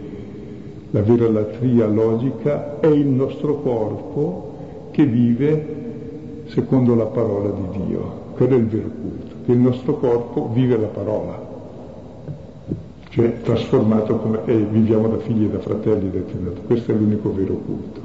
la 0.90 1.02
vera 1.02 1.30
latria 1.30 1.86
logica 1.86 2.80
è 2.80 2.88
il 2.88 3.06
nostro 3.06 3.60
corpo 3.60 4.88
che 4.90 5.06
vive 5.06 6.46
secondo 6.46 6.96
la 6.96 7.04
parola 7.04 7.50
di 7.50 7.86
Dio. 7.86 8.22
Quello 8.32 8.56
è 8.56 8.58
il 8.58 8.66
vero 8.66 8.88
culto, 8.88 9.34
che 9.46 9.52
il 9.52 9.58
nostro 9.58 9.96
corpo 9.96 10.50
vive 10.52 10.76
la 10.76 10.88
parola, 10.88 11.46
cioè 13.10 13.40
trasformato 13.40 14.16
come 14.16 14.40
e 14.46 14.56
viviamo 14.56 15.06
da 15.06 15.18
figli 15.18 15.44
e 15.44 15.48
da 15.48 15.60
fratelli, 15.60 16.10
detto. 16.10 16.60
questo 16.66 16.90
è 16.90 16.94
l'unico 16.96 17.32
vero 17.32 17.54
culto. 17.54 18.03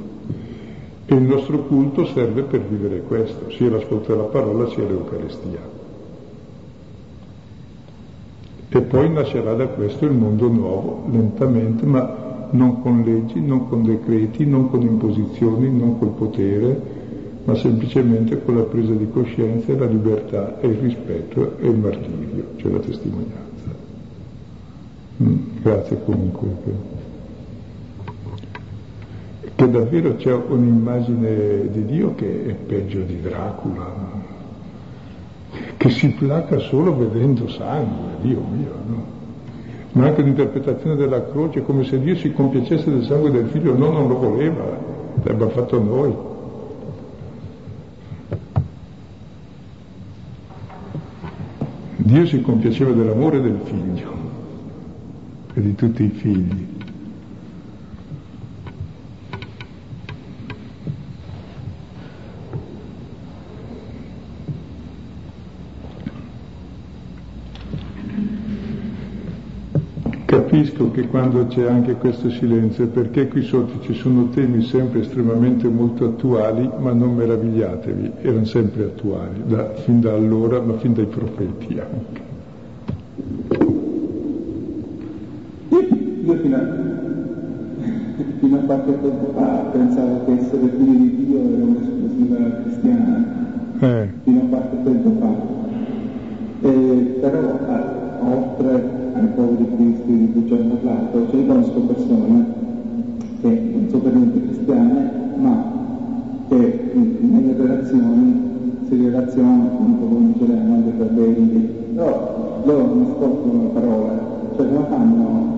E 1.11 1.15
il 1.15 1.23
nostro 1.23 1.63
culto 1.63 2.05
serve 2.05 2.43
per 2.43 2.61
vivere 2.61 3.01
questo, 3.01 3.49
sia 3.49 3.67
l'ascolto 3.67 4.11
della 4.11 4.27
parola 4.27 4.69
sia 4.69 4.85
l'Eucaristia. 4.85 5.59
E 8.69 8.81
poi 8.81 9.09
nascerà 9.09 9.55
da 9.55 9.65
questo 9.69 10.05
il 10.05 10.11
mondo 10.11 10.47
nuovo, 10.49 11.05
lentamente, 11.09 11.83
ma 11.87 12.47
non 12.51 12.83
con 12.83 13.01
leggi, 13.01 13.41
non 13.41 13.67
con 13.67 13.81
decreti, 13.81 14.45
non 14.45 14.69
con 14.69 14.83
imposizioni, 14.83 15.75
non 15.75 15.97
col 15.97 16.09
potere, 16.09 16.79
ma 17.43 17.55
semplicemente 17.55 18.43
con 18.43 18.57
la 18.57 18.63
presa 18.63 18.93
di 18.93 19.09
coscienza 19.09 19.71
e 19.71 19.77
la 19.77 19.87
libertà 19.87 20.59
e 20.59 20.67
il 20.67 20.77
rispetto 20.77 21.57
e 21.57 21.69
il 21.69 21.77
martirio, 21.79 22.45
cioè 22.57 22.71
la 22.71 22.79
testimonianza. 22.81 23.73
Mm, 25.23 25.37
grazie 25.63 26.03
comunque. 26.03 26.98
Che, 29.55 29.69
davvero 29.69 30.15
c'è 30.15 30.33
un'immagine 30.33 31.69
di 31.71 31.85
Dio 31.85 32.15
che 32.15 32.45
è 32.45 32.53
peggio 32.53 33.01
di 33.01 33.19
Dracula, 33.21 33.93
che 35.77 35.89
si 35.89 36.09
placa 36.11 36.59
solo 36.59 36.95
vedendo 36.95 37.47
sangue, 37.49 38.17
Dio 38.21 38.41
mio, 38.41 38.73
no? 38.85 39.17
ma 39.93 40.05
anche 40.05 40.21
l'interpretazione 40.21 40.95
della 40.95 41.25
croce 41.25 41.63
come 41.63 41.83
se 41.83 41.99
Dio 41.99 42.15
si 42.15 42.31
compiacesse 42.31 42.89
del 42.89 43.03
sangue 43.03 43.31
del 43.31 43.47
figlio, 43.47 43.75
no, 43.75 43.91
non 43.91 44.07
lo 44.07 44.17
voleva, 44.17 44.77
l'abbiamo 45.23 45.51
fatto 45.51 45.81
noi. 45.81 46.15
Dio 51.97 52.25
si 52.25 52.41
compiaceva 52.41 52.91
dell'amore 52.91 53.41
del 53.41 53.59
figlio 53.63 54.11
e 55.53 55.61
di 55.61 55.75
tutti 55.75 56.03
i 56.03 56.09
figli. 56.09 56.78
Capisco 70.79 70.91
che 70.91 71.07
quando 71.07 71.45
c'è 71.47 71.67
anche 71.67 71.95
questo 71.95 72.29
silenzio 72.29 72.85
è 72.85 72.87
perché 72.87 73.27
qui 73.27 73.41
sotto 73.41 73.81
ci 73.81 73.93
sono 73.93 74.29
temi 74.29 74.63
sempre 74.63 75.01
estremamente 75.01 75.67
molto 75.67 76.05
attuali, 76.05 76.69
ma 76.79 76.93
non 76.93 77.15
meravigliatevi, 77.15 78.11
erano 78.21 78.45
sempre 78.45 78.83
attuali, 78.85 79.43
da, 79.45 79.73
fin 79.73 79.99
da 79.99 80.13
allora, 80.13 80.61
ma 80.61 80.77
fin 80.77 80.93
dai 80.93 81.05
profeti 81.05 81.79
anche. 81.79 82.21
Io 85.69 86.35
fino 86.37 86.55
a, 86.55 86.65
fino 88.39 88.57
a 88.57 88.61
qualche 88.61 89.01
tempo 89.01 89.33
fa 89.35 89.47
pensavo 89.73 90.25
che 90.25 90.31
essere 90.31 90.69
figli 90.77 90.97
di 90.97 91.25
Dio 91.25 91.39
era 91.39 91.63
un'esclusiva 91.65 92.61
cristiana, 92.61 93.25
eh. 93.79 94.09
fino 94.23 94.39
a 94.39 94.43
qualche 94.47 94.83
tempo 94.83 95.11
fa. 95.19 96.67
Eh, 96.67 97.17
però 97.19 97.57
oltre 98.21 98.73
ai 98.73 98.88
poveri 99.39 99.75
cristi 99.75 100.17
di 100.17 100.31
cui 100.33 100.47
ci 100.47 100.53
hanno 100.53 100.75
parlato, 100.75 101.29
cioè 101.29 101.39
io 101.39 101.45
conosco 101.45 101.79
persone 101.79 102.45
che 103.41 103.47
non 103.47 103.87
sono 103.89 104.01
per 104.01 104.13
niente 104.13 104.41
cristiane, 104.47 105.11
ma 105.35 105.71
che 106.49 106.91
nelle 107.21 107.55
relazioni 107.55 108.47
si 108.87 109.01
relazionano 109.01 109.63
appunto 109.63 110.05
come 110.05 110.33
diceremo 110.33 110.73
anche 110.73 110.89
per 110.91 111.07
dei 111.07 111.77
però 111.93 112.61
loro 112.63 112.85
non 112.85 113.05
ascoltano 113.09 113.63
le 113.63 113.69
parole, 113.69 114.19
cioè 114.55 114.67
come 114.67 114.85
fanno? 114.89 115.57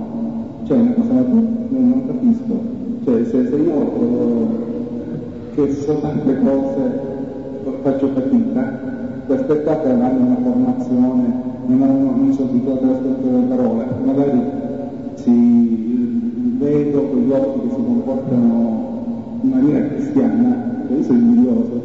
Cioè 0.66 0.78
una 0.78 0.92
cosa 0.92 1.14
non, 1.14 1.68
non 1.70 2.04
capisco, 2.06 2.62
cioè 3.04 3.26
se, 3.26 3.48
se 3.48 3.56
io 3.56 4.70
che 5.56 5.74
so 5.74 6.00
tante 6.00 6.40
cose 6.40 7.11
faccio 8.02 8.08
fatica, 8.14 8.62
per 9.28 9.40
aspettare 9.40 9.82
che 9.84 9.90
hanno 9.90 10.26
una 10.26 10.38
formazione 10.42 11.50
non 11.68 11.82
hanno 11.84 12.16
non 12.16 12.34
sono 12.34 12.50
abituati 12.50 12.84
all'ascolto 12.84 13.28
delle 13.28 13.46
parole, 13.46 13.86
magari 14.04 14.42
si 15.16 16.56
vedo 16.58 17.02
con 17.04 17.20
gli 17.20 17.32
occhi 17.32 17.60
che 17.60 17.70
si 17.70 17.76
comportano 17.76 19.40
in 19.44 19.50
maniera 19.50 19.88
cristiana, 19.88 20.86
e 20.90 20.94
io 20.94 21.04
sono 21.04 21.18
invidioso. 21.20 21.82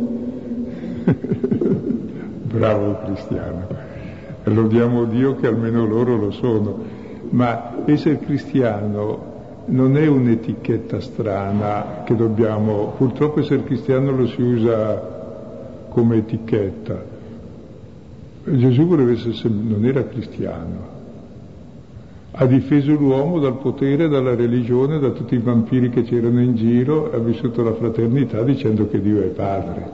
Bravo 2.56 2.96
cristiano, 3.04 3.66
lodiamo 4.44 5.04
Dio 5.04 5.36
che 5.36 5.46
almeno 5.46 5.84
loro 5.84 6.16
lo 6.16 6.30
sono, 6.30 6.78
ma 7.30 7.74
essere 7.84 8.18
cristiano 8.20 9.34
non 9.66 9.96
è 9.96 10.06
un'etichetta 10.06 11.00
strana 11.00 12.02
che 12.04 12.16
dobbiamo, 12.16 12.94
purtroppo 12.96 13.40
essere 13.40 13.64
cristiano 13.64 14.12
lo 14.12 14.26
si 14.26 14.40
usa 14.40 15.15
come 15.96 16.18
etichetta, 16.18 17.02
Gesù 18.44 18.86
essere, 19.08 19.48
non 19.48 19.82
era 19.86 20.04
cristiano, 20.04 20.88
ha 22.32 22.44
difeso 22.44 22.92
l'uomo 22.92 23.38
dal 23.38 23.56
potere, 23.56 24.06
dalla 24.06 24.34
religione, 24.34 24.98
da 24.98 25.08
tutti 25.08 25.36
i 25.36 25.38
vampiri 25.38 25.88
che 25.88 26.02
c'erano 26.02 26.42
in 26.42 26.54
giro, 26.54 27.10
ha 27.10 27.16
vissuto 27.16 27.62
la 27.62 27.72
fraternità 27.72 28.42
dicendo 28.42 28.86
che 28.88 29.00
Dio 29.00 29.22
è 29.22 29.28
padre. 29.28 29.90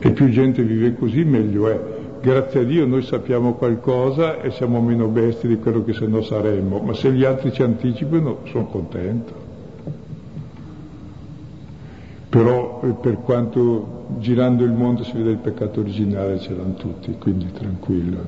E 0.00 0.10
più 0.10 0.28
gente 0.30 0.64
vive 0.64 0.96
così, 0.96 1.22
meglio 1.22 1.68
è. 1.68 1.80
Grazie 2.20 2.60
a 2.60 2.64
Dio 2.64 2.86
noi 2.86 3.02
sappiamo 3.02 3.54
qualcosa 3.54 4.40
e 4.40 4.50
siamo 4.50 4.80
meno 4.80 5.06
bestie 5.06 5.48
di 5.48 5.58
quello 5.58 5.84
che 5.84 5.92
se 5.92 6.08
no 6.08 6.20
saremmo, 6.20 6.80
ma 6.80 6.94
se 6.94 7.12
gli 7.12 7.22
altri 7.22 7.52
ci 7.52 7.62
anticipano 7.62 8.38
sono 8.46 8.66
contento. 8.66 9.39
Però 12.30 12.80
eh, 12.84 12.92
per 12.92 13.22
quanto 13.22 14.04
girando 14.18 14.62
il 14.62 14.70
mondo 14.70 15.02
si 15.02 15.16
vede 15.16 15.30
il 15.30 15.38
peccato 15.38 15.80
originale, 15.80 16.38
ce 16.38 16.54
l'hanno 16.54 16.74
tutti, 16.74 17.16
quindi 17.18 17.50
tranquillo. 17.52 18.18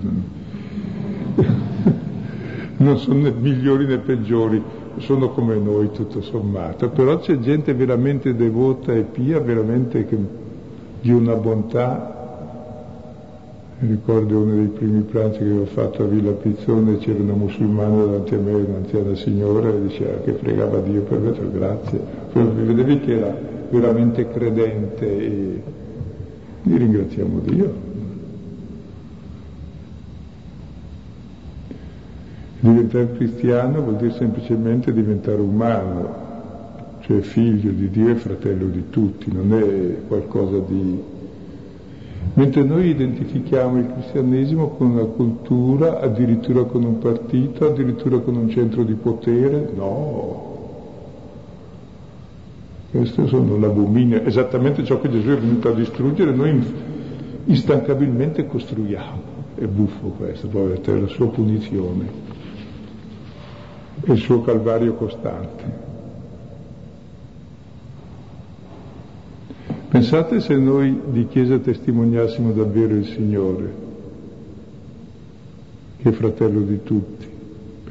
Non 2.74 2.98
sono 2.98 3.20
né 3.20 3.30
migliori 3.30 3.86
né 3.86 3.98
peggiori, 3.98 4.60
sono 4.96 5.28
come 5.28 5.54
noi 5.54 5.92
tutto 5.92 6.20
sommato, 6.20 6.88
però 6.88 7.18
c'è 7.20 7.38
gente 7.38 7.74
veramente 7.74 8.34
devota 8.34 8.92
e 8.92 9.02
pia, 9.02 9.38
veramente 9.38 10.04
che, 10.04 10.16
di 11.00 11.12
una 11.12 11.34
bontà. 11.34 12.10
Ricordo 13.78 14.38
uno 14.38 14.54
dei 14.54 14.66
primi 14.66 15.02
pranzi 15.02 15.38
che 15.38 15.44
avevo 15.44 15.66
fatto 15.66 16.02
a 16.02 16.06
Villa 16.06 16.32
Pizzone, 16.32 16.98
c'era 16.98 17.22
una 17.22 17.34
musulmana 17.34 18.04
davanti 18.04 18.34
a 18.34 18.38
me, 18.38 18.52
un'anziana 18.52 19.14
signora, 19.14 19.68
e 19.68 19.82
diceva 19.82 20.16
che 20.24 20.32
pregava 20.32 20.78
Dio 20.78 21.02
per 21.02 21.18
me, 21.20 21.32
grazie. 21.52 22.00
Poi 22.32 22.48
vedevi 22.64 22.98
che 23.00 23.16
era 23.16 23.51
veramente 23.72 24.28
credente 24.28 25.06
e 25.06 25.62
gli 26.62 26.76
ringraziamo 26.76 27.38
Dio. 27.40 27.90
Diventare 32.60 33.12
cristiano 33.16 33.80
vuol 33.80 33.96
dire 33.96 34.12
semplicemente 34.12 34.92
diventare 34.92 35.40
umano, 35.40 36.20
cioè 37.00 37.20
figlio 37.22 37.72
di 37.72 37.90
Dio 37.90 38.10
e 38.10 38.14
fratello 38.16 38.66
di 38.66 38.90
tutti, 38.90 39.32
non 39.32 39.54
è 39.54 40.06
qualcosa 40.06 40.58
di... 40.58 41.02
Mentre 42.34 42.62
noi 42.62 42.88
identifichiamo 42.88 43.78
il 43.78 43.92
cristianesimo 43.92 44.68
con 44.68 44.90
una 44.90 45.04
cultura, 45.04 46.00
addirittura 46.00 46.62
con 46.64 46.84
un 46.84 46.98
partito, 46.98 47.66
addirittura 47.66 48.18
con 48.18 48.36
un 48.36 48.48
centro 48.50 48.84
di 48.84 48.94
potere, 48.94 49.70
no, 49.74 50.51
questo 52.92 53.26
sono 53.26 53.58
l'abominio, 53.58 54.22
esattamente 54.22 54.84
ciò 54.84 55.00
che 55.00 55.08
Gesù 55.08 55.30
è 55.30 55.38
venuto 55.38 55.68
a 55.68 55.72
distruggere, 55.72 56.32
noi 56.34 56.62
instancabilmente 57.46 58.46
costruiamo. 58.46 59.30
È 59.54 59.64
buffo 59.66 60.08
questo, 60.08 60.48
poi 60.48 60.78
è 60.78 60.90
la 60.92 61.06
sua 61.08 61.28
punizione 61.28 62.32
il 64.04 64.18
suo 64.18 64.42
calvario 64.42 64.94
costante. 64.94 65.90
Pensate 69.88 70.40
se 70.40 70.56
noi 70.56 71.00
di 71.10 71.26
Chiesa 71.28 71.58
testimoniassimo 71.58 72.52
davvero 72.52 72.94
il 72.94 73.06
Signore, 73.06 73.74
che 75.98 76.08
è 76.08 76.12
fratello 76.12 76.60
di 76.60 76.82
tutti 76.82 77.30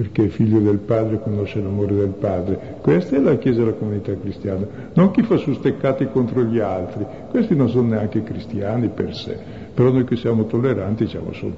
perché 0.01 0.29
figlio 0.29 0.59
del 0.59 0.79
Padre 0.79 1.21
conosce 1.21 1.61
l'amore 1.61 1.93
del 1.93 2.15
Padre. 2.19 2.77
Questa 2.81 3.15
è 3.15 3.19
la 3.19 3.37
Chiesa 3.37 3.61
e 3.61 3.65
la 3.65 3.73
comunità 3.73 4.15
cristiana, 4.17 4.65
non 4.93 5.11
chi 5.11 5.21
fa 5.21 5.37
su 5.37 5.53
steccati 5.53 6.07
contro 6.11 6.43
gli 6.43 6.57
altri, 6.57 7.05
questi 7.29 7.55
non 7.55 7.69
sono 7.69 7.89
neanche 7.89 8.23
cristiani 8.23 8.89
per 8.89 9.15
sé, 9.15 9.37
però 9.71 9.91
noi 9.91 10.03
che 10.05 10.15
siamo 10.15 10.45
tolleranti 10.45 11.03
diciamo 11.05 11.31
sono 11.33 11.53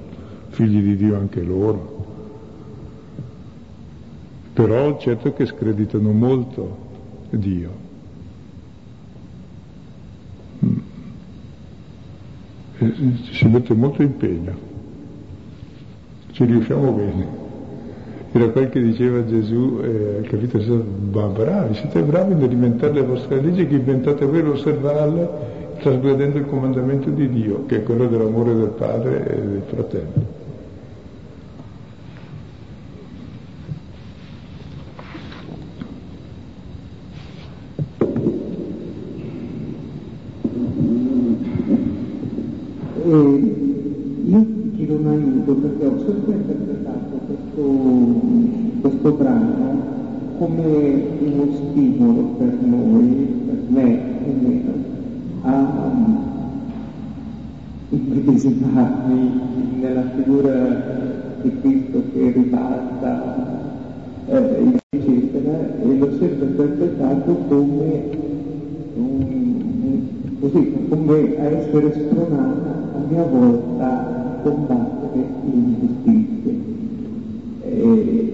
figli 0.50 0.82
di 0.82 0.98
Dio 0.98 1.16
anche 1.16 1.42
loro. 1.42 2.02
Però 4.52 5.00
certo 5.00 5.32
che 5.32 5.46
screditano 5.46 6.12
molto 6.12 6.78
Dio. 7.30 7.70
Mm. 10.66 10.80
Si 13.32 13.48
mette 13.48 13.74
molto 13.74 14.02
impegno, 14.02 14.54
ci 16.32 16.44
riusciamo 16.44 16.92
bene. 16.92 17.44
Era 18.36 18.50
quel 18.50 18.70
che 18.70 18.82
diceva 18.82 19.24
Gesù, 19.26 19.80
eh, 19.84 20.22
capito? 20.24 20.58
Ma 21.12 21.28
bravi, 21.28 21.76
siete 21.76 22.02
bravi 22.02 22.34
nell'inventare 22.34 22.94
le 22.94 23.04
vostre 23.04 23.40
leggi 23.40 23.68
che 23.68 23.76
inventate 23.76 24.26
voi 24.26 24.42
osservarle 24.42 25.54
trasgredendo 25.84 26.38
il 26.38 26.46
comandamento 26.46 27.10
di 27.10 27.30
Dio, 27.30 27.66
che 27.66 27.78
è 27.78 27.84
quello 27.84 28.08
dell'amore 28.08 28.56
del 28.56 28.70
padre 28.70 29.28
e 29.28 29.42
del 29.42 29.62
fratello. 29.68 30.42
E 43.06 43.10
io 44.26 44.46
ti 44.46 44.72
chiedo 44.76 44.96
un 44.96 45.08
aiuto 45.08 45.54
perché 45.56 45.86
ho 45.86 46.00
sempre 46.06 46.34
interpretato 46.34 47.20
questo, 47.28 47.62
questo 48.80 49.12
brano 49.12 49.82
come 50.44 51.04
uno 51.20 51.48
stimolo 51.54 52.22
per 52.38 52.58
noi, 52.60 53.08
per 53.46 53.60
me 53.70 54.00
almeno, 54.26 54.72
a 55.44 55.92
immedesimarmi 57.90 59.42
nella 59.80 60.04
figura 60.16 61.36
di 61.42 61.52
Cristo 61.62 62.04
che 62.12 62.32
ribalta, 62.32 63.62
eh, 64.28 64.80
eccetera, 64.90 65.76
e 65.82 65.98
l'ho 65.98 66.12
sempre 66.18 66.46
interpretato 66.48 67.36
come 67.48 68.04
un, 68.96 70.02
così, 70.42 70.74
come 70.90 71.38
a 71.38 71.44
essere 71.44 71.94
spronata 71.94 72.70
a 72.96 73.00
mia 73.10 73.24
volta 73.24 73.86
a 73.86 74.40
combattere 74.44 75.26
l'ingiustizia. 75.46 76.52
E, 77.66 78.34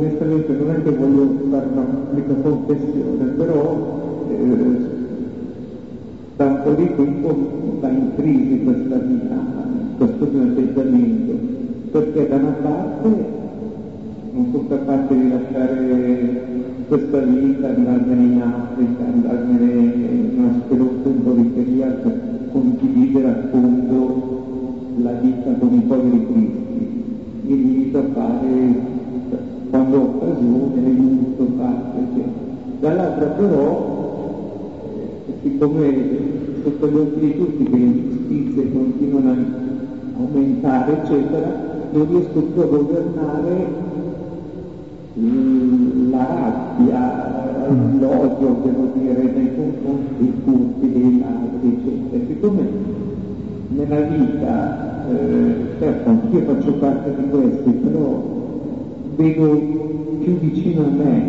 onestamente 0.00 0.52
non 0.54 0.70
è 0.70 0.82
che 0.82 0.90
voglio 0.90 1.28
fare 1.50 1.66
una 1.72 1.82
pubblica 1.82 2.34
confessione, 2.42 3.24
però 3.36 4.24
eh, 4.30 4.76
da 6.36 6.46
un 6.46 6.60
po' 6.62 6.70
di 6.70 6.94
tempo 6.96 7.36
sta 7.76 7.88
in 7.88 8.10
crisi 8.16 8.64
questa 8.64 8.96
mia, 8.96 9.44
questo 9.98 10.28
mio 10.32 10.42
atteggiamento, 10.42 11.32
perché 11.90 12.28
da 12.28 12.36
una 12.36 12.54
parte 12.62 13.08
non 14.32 14.46
sono 14.52 14.68
capace 14.68 15.14
di 15.14 15.28
lasciare 15.28 16.48
questa 16.88 17.18
vita, 17.18 17.68
andarmene 17.68 18.22
in 18.22 18.40
Africa, 18.40 19.04
andarmene 19.04 19.72
in 19.72 20.30
una 20.36 20.60
sperosa 20.64 21.08
in 21.08 22.00
per 22.02 22.20
condividere 22.52 23.28
a 23.28 23.36
fondo 23.50 24.38
la 25.02 25.12
vita 25.12 25.52
con 25.58 25.74
i 25.74 25.80
poveri 25.80 26.26
cristi. 26.26 26.58
Mi 27.42 27.56
limito 27.56 27.98
a 27.98 28.02
fare 28.12 28.99
quando 29.70 29.96
ho 29.96 30.02
occasione, 30.02 30.84
aiuto, 30.84 31.46
faccio, 31.56 31.98
eccetera. 31.98 32.48
Dall'altra 32.80 33.26
però, 33.26 34.78
eh, 34.96 35.32
siccome 35.42 36.18
sotto 36.64 36.88
gli 36.88 36.96
occhi 36.96 37.20
di 37.20 37.36
tutti 37.36 37.64
che 37.64 37.76
le 37.76 37.84
ingiustizie 37.84 38.72
continuano 38.72 39.30
a 39.30 40.18
aumentare, 40.18 41.02
eccetera, 41.02 41.68
non 41.92 42.06
riesco 42.08 42.40
più 42.40 42.60
a 42.60 42.66
governare 42.66 43.88
la 46.10 46.26
rabbia, 46.26 47.28
l'odio, 47.98 48.56
devo 48.64 48.88
dire, 48.94 49.22
nei 49.22 49.54
confronti 49.54 50.14
dei 50.18 50.32
furti, 50.44 50.92
dei 50.92 51.18
ladri, 51.20 51.78
eccetera. 51.78 52.24
Siccome 52.26 52.68
nella 53.68 54.00
vita, 54.00 55.08
eh, 55.10 55.54
certo, 55.78 56.08
anch'io 56.08 56.40
faccio 56.42 56.72
parte 56.74 57.14
di 57.16 57.28
questi, 57.28 57.70
però 57.70 58.39
vedo 59.20 59.48
più 60.20 60.38
vicino 60.38 60.82
a 60.82 60.88
me, 60.88 61.22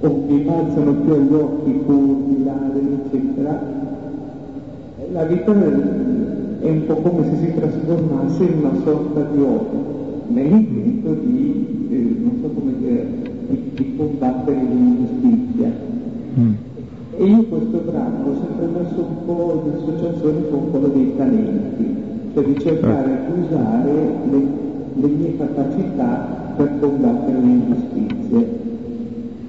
o 0.00 0.24
mi 0.28 0.38
balzano 0.40 0.92
più 0.92 1.12
agli 1.12 1.32
occhi 1.32 1.70
i 1.70 1.80
furti, 1.84 2.44
ladri, 2.44 2.98
eccetera, 3.04 3.62
la 5.12 5.24
vita 5.24 5.52
è 6.60 6.68
un 6.68 6.82
po' 6.86 6.94
come 6.96 7.24
se 7.24 7.36
si 7.36 7.54
trasformasse 7.54 8.44
in 8.44 8.58
una 8.58 8.72
sorta 8.84 9.20
di 9.32 9.40
odio. 9.40 9.96
Nell'intento 10.28 11.14
di, 11.24 11.86
eh, 11.90 12.16
non 12.20 12.38
so 12.42 12.48
come 12.48 12.72
dire, 12.78 13.06
di, 13.48 13.70
di 13.74 13.96
combattere 13.96 14.56
l'ingiustizia. 14.56 15.72
Mm. 16.38 16.52
E 17.16 17.24
io 17.24 17.42
questo 17.44 17.78
brano 17.78 18.26
l'ho 18.26 18.36
sempre 18.36 18.66
messo 18.80 19.00
un 19.00 19.24
po' 19.24 19.62
in 19.64 19.72
associazione 19.74 20.48
con 20.50 20.70
quello 20.70 20.88
dei 20.88 21.16
talenti, 21.16 21.96
cioè 22.34 22.44
di 22.44 22.60
cercare 22.60 23.18
di 23.26 23.40
usare 23.40 23.92
le 24.30 24.67
le 25.00 25.06
mie 25.06 25.36
capacità 25.36 26.54
per 26.56 26.78
combattere 26.80 27.38
le 27.40 27.46
ingiustizie. 27.46 28.66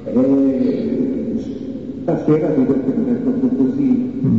E 0.06 1.44
stasera 2.04 2.50
vedo 2.50 2.74
che 2.74 2.94
non 2.96 3.10
è 3.10 3.14
proprio 3.14 3.50
così, 3.50 4.12
mm. 4.26 4.38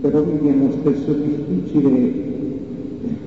però 0.00 0.24
mi 0.24 0.38
viene 0.40 0.70
spesso 0.72 1.12
difficile, 1.12 2.12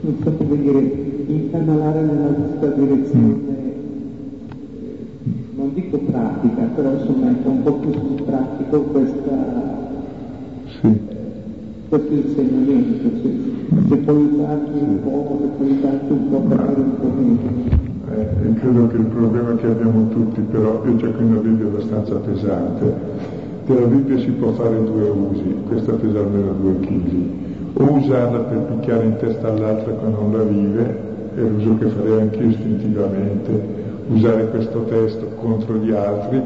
non 0.02 0.16
so 0.22 0.32
come 0.32 0.62
dire, 0.62 0.92
incanalare 1.28 2.02
nella 2.02 2.36
giusta 2.36 2.68
direzione, 2.68 3.36
mm. 5.24 5.42
non 5.56 5.74
dico 5.74 5.98
pratica, 5.98 6.62
però 6.76 6.92
insomma 6.92 7.28
è 7.28 7.48
un 7.48 7.64
po' 7.64 7.74
più 7.74 7.92
pratico 8.26 8.82
questa, 8.82 9.82
sì. 10.82 10.98
questo 11.90 12.14
insegnamento. 12.14 13.10
Sì 13.22 13.53
se 13.88 13.96
puoi 13.98 14.30
usarti 14.34 14.80
un 14.80 15.04
po', 15.04 15.40
se 15.42 15.48
puoi 15.58 15.72
usarti 15.72 16.12
un 16.12 16.30
po' 16.30 16.56
fare 16.56 16.74
un 16.76 17.00
po' 17.00 17.08
meno. 17.08 17.82
Eh, 18.14 18.54
credo 18.54 18.88
che 18.88 18.98
il 18.98 19.06
problema 19.06 19.56
che 19.56 19.68
abbiamo 19.68 20.08
tutti, 20.10 20.42
però, 20.42 20.84
io 20.86 20.98
cerco 20.98 21.24
una 21.24 21.40
Bibbia 21.40 21.66
abbastanza 21.66 22.16
pesante, 22.16 22.94
della 23.66 23.86
Bibbia 23.86 24.20
si 24.20 24.30
può 24.32 24.52
fare 24.52 24.84
due 24.84 25.10
usi, 25.10 25.56
questa 25.68 25.94
pesa 25.94 26.20
almeno 26.20 26.52
due 26.62 26.80
chili, 26.82 27.42
o 27.74 27.92
usarla 27.92 28.40
per 28.40 28.58
picchiare 28.58 29.06
in 29.06 29.16
testa 29.18 29.48
all'altra 29.48 29.92
quando 29.94 30.22
non 30.22 30.32
la 30.34 30.44
vive, 30.44 31.12
è 31.36 31.40
l'uso 31.40 31.78
che 31.78 31.86
farei 31.88 32.22
anch'io 32.22 32.48
istintivamente, 32.48 33.82
usare 34.10 34.50
questo 34.50 34.84
testo 34.84 35.26
contro 35.40 35.76
gli 35.78 35.92
altri, 35.92 36.42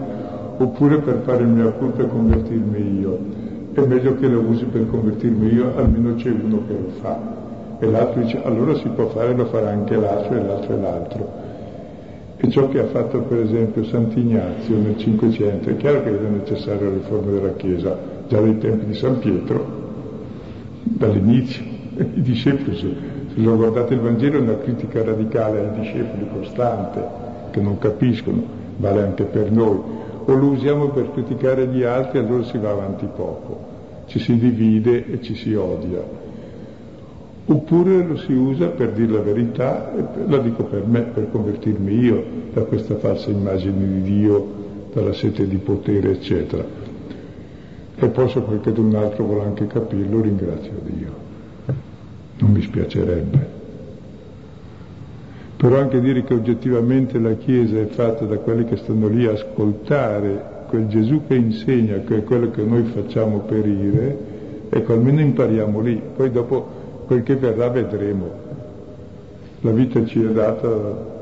oppure 0.60 1.00
per 1.00 1.22
fare 1.26 1.44
il 1.44 1.50
mio 1.50 1.72
culpa 1.74 2.04
e 2.04 2.08
convertirmi 2.08 3.00
io 3.00 3.46
è 3.78 3.86
meglio 3.86 4.16
che 4.16 4.28
lo 4.28 4.40
usi 4.40 4.66
per 4.66 4.88
convertirmi 4.90 5.54
io, 5.54 5.78
almeno 5.78 6.16
c'è 6.16 6.32
uno 6.32 6.64
che 6.66 6.74
lo 6.74 6.90
fa. 7.00 7.20
E 7.78 7.86
l'altro 7.86 8.22
dice, 8.22 8.42
allora 8.44 8.74
si 8.74 8.88
può 8.88 9.08
fare, 9.10 9.36
lo 9.36 9.46
farà 9.46 9.70
anche 9.70 9.96
l'altro 9.96 10.36
e 10.36 10.42
l'altro 10.42 10.74
e 10.74 10.80
l'altro. 10.80 11.32
E 12.38 12.50
ciò 12.50 12.70
che 12.70 12.80
ha 12.80 12.86
fatto 12.88 13.20
per 13.20 13.40
esempio 13.42 13.84
Sant'Ignazio 13.84 14.78
nel 14.78 14.98
Cinquecento, 14.98 15.70
è 15.70 15.78
chiaro 15.78 16.02
che 16.02 16.10
era 16.10 16.28
necessaria 16.28 16.88
la 16.88 16.94
riforma 16.94 17.32
della 17.32 17.54
Chiesa, 17.54 17.96
già 18.28 18.40
dai 18.40 18.58
tempi 18.58 18.86
di 18.86 18.94
San 18.96 19.20
Pietro, 19.20 19.66
dall'inizio. 20.82 21.64
I 21.98 22.22
discepoli, 22.22 22.76
se, 22.76 22.96
se 23.32 23.40
lo 23.40 23.56
guardate 23.56 23.94
il 23.94 24.00
Vangelo, 24.00 24.40
è 24.40 24.42
una 24.42 24.58
critica 24.58 25.04
radicale 25.04 25.60
ai 25.60 25.80
discepoli 25.80 26.28
costante, 26.34 27.00
che 27.52 27.62
non 27.62 27.78
capiscono, 27.78 28.42
vale 28.78 29.04
anche 29.04 29.24
per 29.26 29.52
noi 29.52 29.80
o 30.30 30.34
lo 30.36 30.48
usiamo 30.48 30.90
per 30.90 31.12
criticare 31.14 31.68
gli 31.68 31.84
altri, 31.84 32.20
allora 32.20 32.44
si 32.44 32.58
va 32.58 32.72
avanti 32.72 33.06
poco, 33.06 33.60
ci 34.08 34.20
si 34.20 34.38
divide 34.38 35.06
e 35.06 35.22
ci 35.22 35.36
si 35.36 35.54
odia. 35.54 36.04
Oppure 37.46 38.04
lo 38.04 38.18
si 38.18 38.34
usa 38.34 38.68
per 38.68 38.92
dire 38.92 39.14
la 39.14 39.22
verità, 39.22 39.90
la 40.28 40.38
dico 40.40 40.66
per 40.66 40.86
me, 40.86 41.00
per 41.02 41.32
convertirmi 41.32 41.94
io 41.98 42.24
da 42.52 42.64
questa 42.64 42.98
falsa 42.98 43.30
immagine 43.30 43.88
di 43.88 44.02
Dio, 44.02 44.48
dalla 44.92 45.14
sete 45.14 45.48
di 45.48 45.58
potere, 45.58 46.12
eccetera. 46.12 46.66
E 47.96 48.08
poi 48.10 48.30
se 48.30 48.42
qualcun 48.42 48.96
altro 48.96 49.24
vuole 49.24 49.44
anche 49.44 49.66
capirlo, 49.68 50.20
ringrazio 50.20 50.74
Dio. 50.84 51.26
Non 52.40 52.52
mi 52.52 52.62
spiacerebbe 52.62 53.57
però 55.58 55.80
anche 55.80 56.00
dire 56.00 56.24
che 56.24 56.36
oggettivamente 56.36 57.20
la 57.20 57.34
Chiesa 57.34 57.80
è 57.80 57.88
fatta 57.88 58.26
da 58.26 58.38
quelli 58.38 58.66
che 58.66 58.78
stanno 58.78 59.08
lì 59.08 59.26
a 59.26 59.32
ascoltare 59.32 60.56
quel 60.68 60.88
Gesù 60.88 61.24
che 61.28 61.34
insegna, 61.34 61.98
che 62.02 62.18
è 62.18 62.24
quello 62.24 62.52
che 62.52 62.62
noi 62.62 62.84
facciamo 62.84 63.40
perire, 63.40 64.18
ecco 64.70 64.94
almeno 64.94 65.20
impariamo 65.22 65.80
lì, 65.80 66.00
poi 66.16 66.30
dopo 66.30 66.68
quel 67.08 67.24
che 67.24 67.36
verrà 67.38 67.70
vedremo. 67.70 68.46
La 69.62 69.72
vita 69.72 70.06
ci 70.06 70.24
è 70.24 70.28
data, 70.28 70.68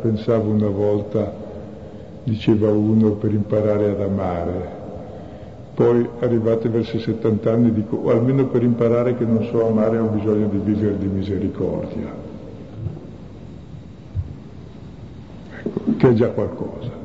pensavo 0.01 0.51
una 0.51 0.67
volta, 0.67 1.31
diceva 2.23 2.69
uno, 2.69 3.11
per 3.11 3.31
imparare 3.31 3.91
ad 3.91 4.01
amare. 4.01 4.83
Poi 5.75 6.07
arrivati 6.19 6.67
verso 6.67 6.97
i 6.97 6.99
70 6.99 7.51
anni 7.51 7.71
dico, 7.71 8.09
almeno 8.09 8.47
per 8.47 8.63
imparare 8.63 9.15
che 9.15 9.23
non 9.23 9.45
so 9.45 9.65
amare 9.65 9.97
ho 9.97 10.07
bisogno 10.07 10.47
di 10.47 10.57
vivere 10.57 10.97
di 10.97 11.07
misericordia. 11.07 12.24
Che 15.97 16.09
è 16.09 16.13
già 16.13 16.29
qualcosa. 16.29 17.04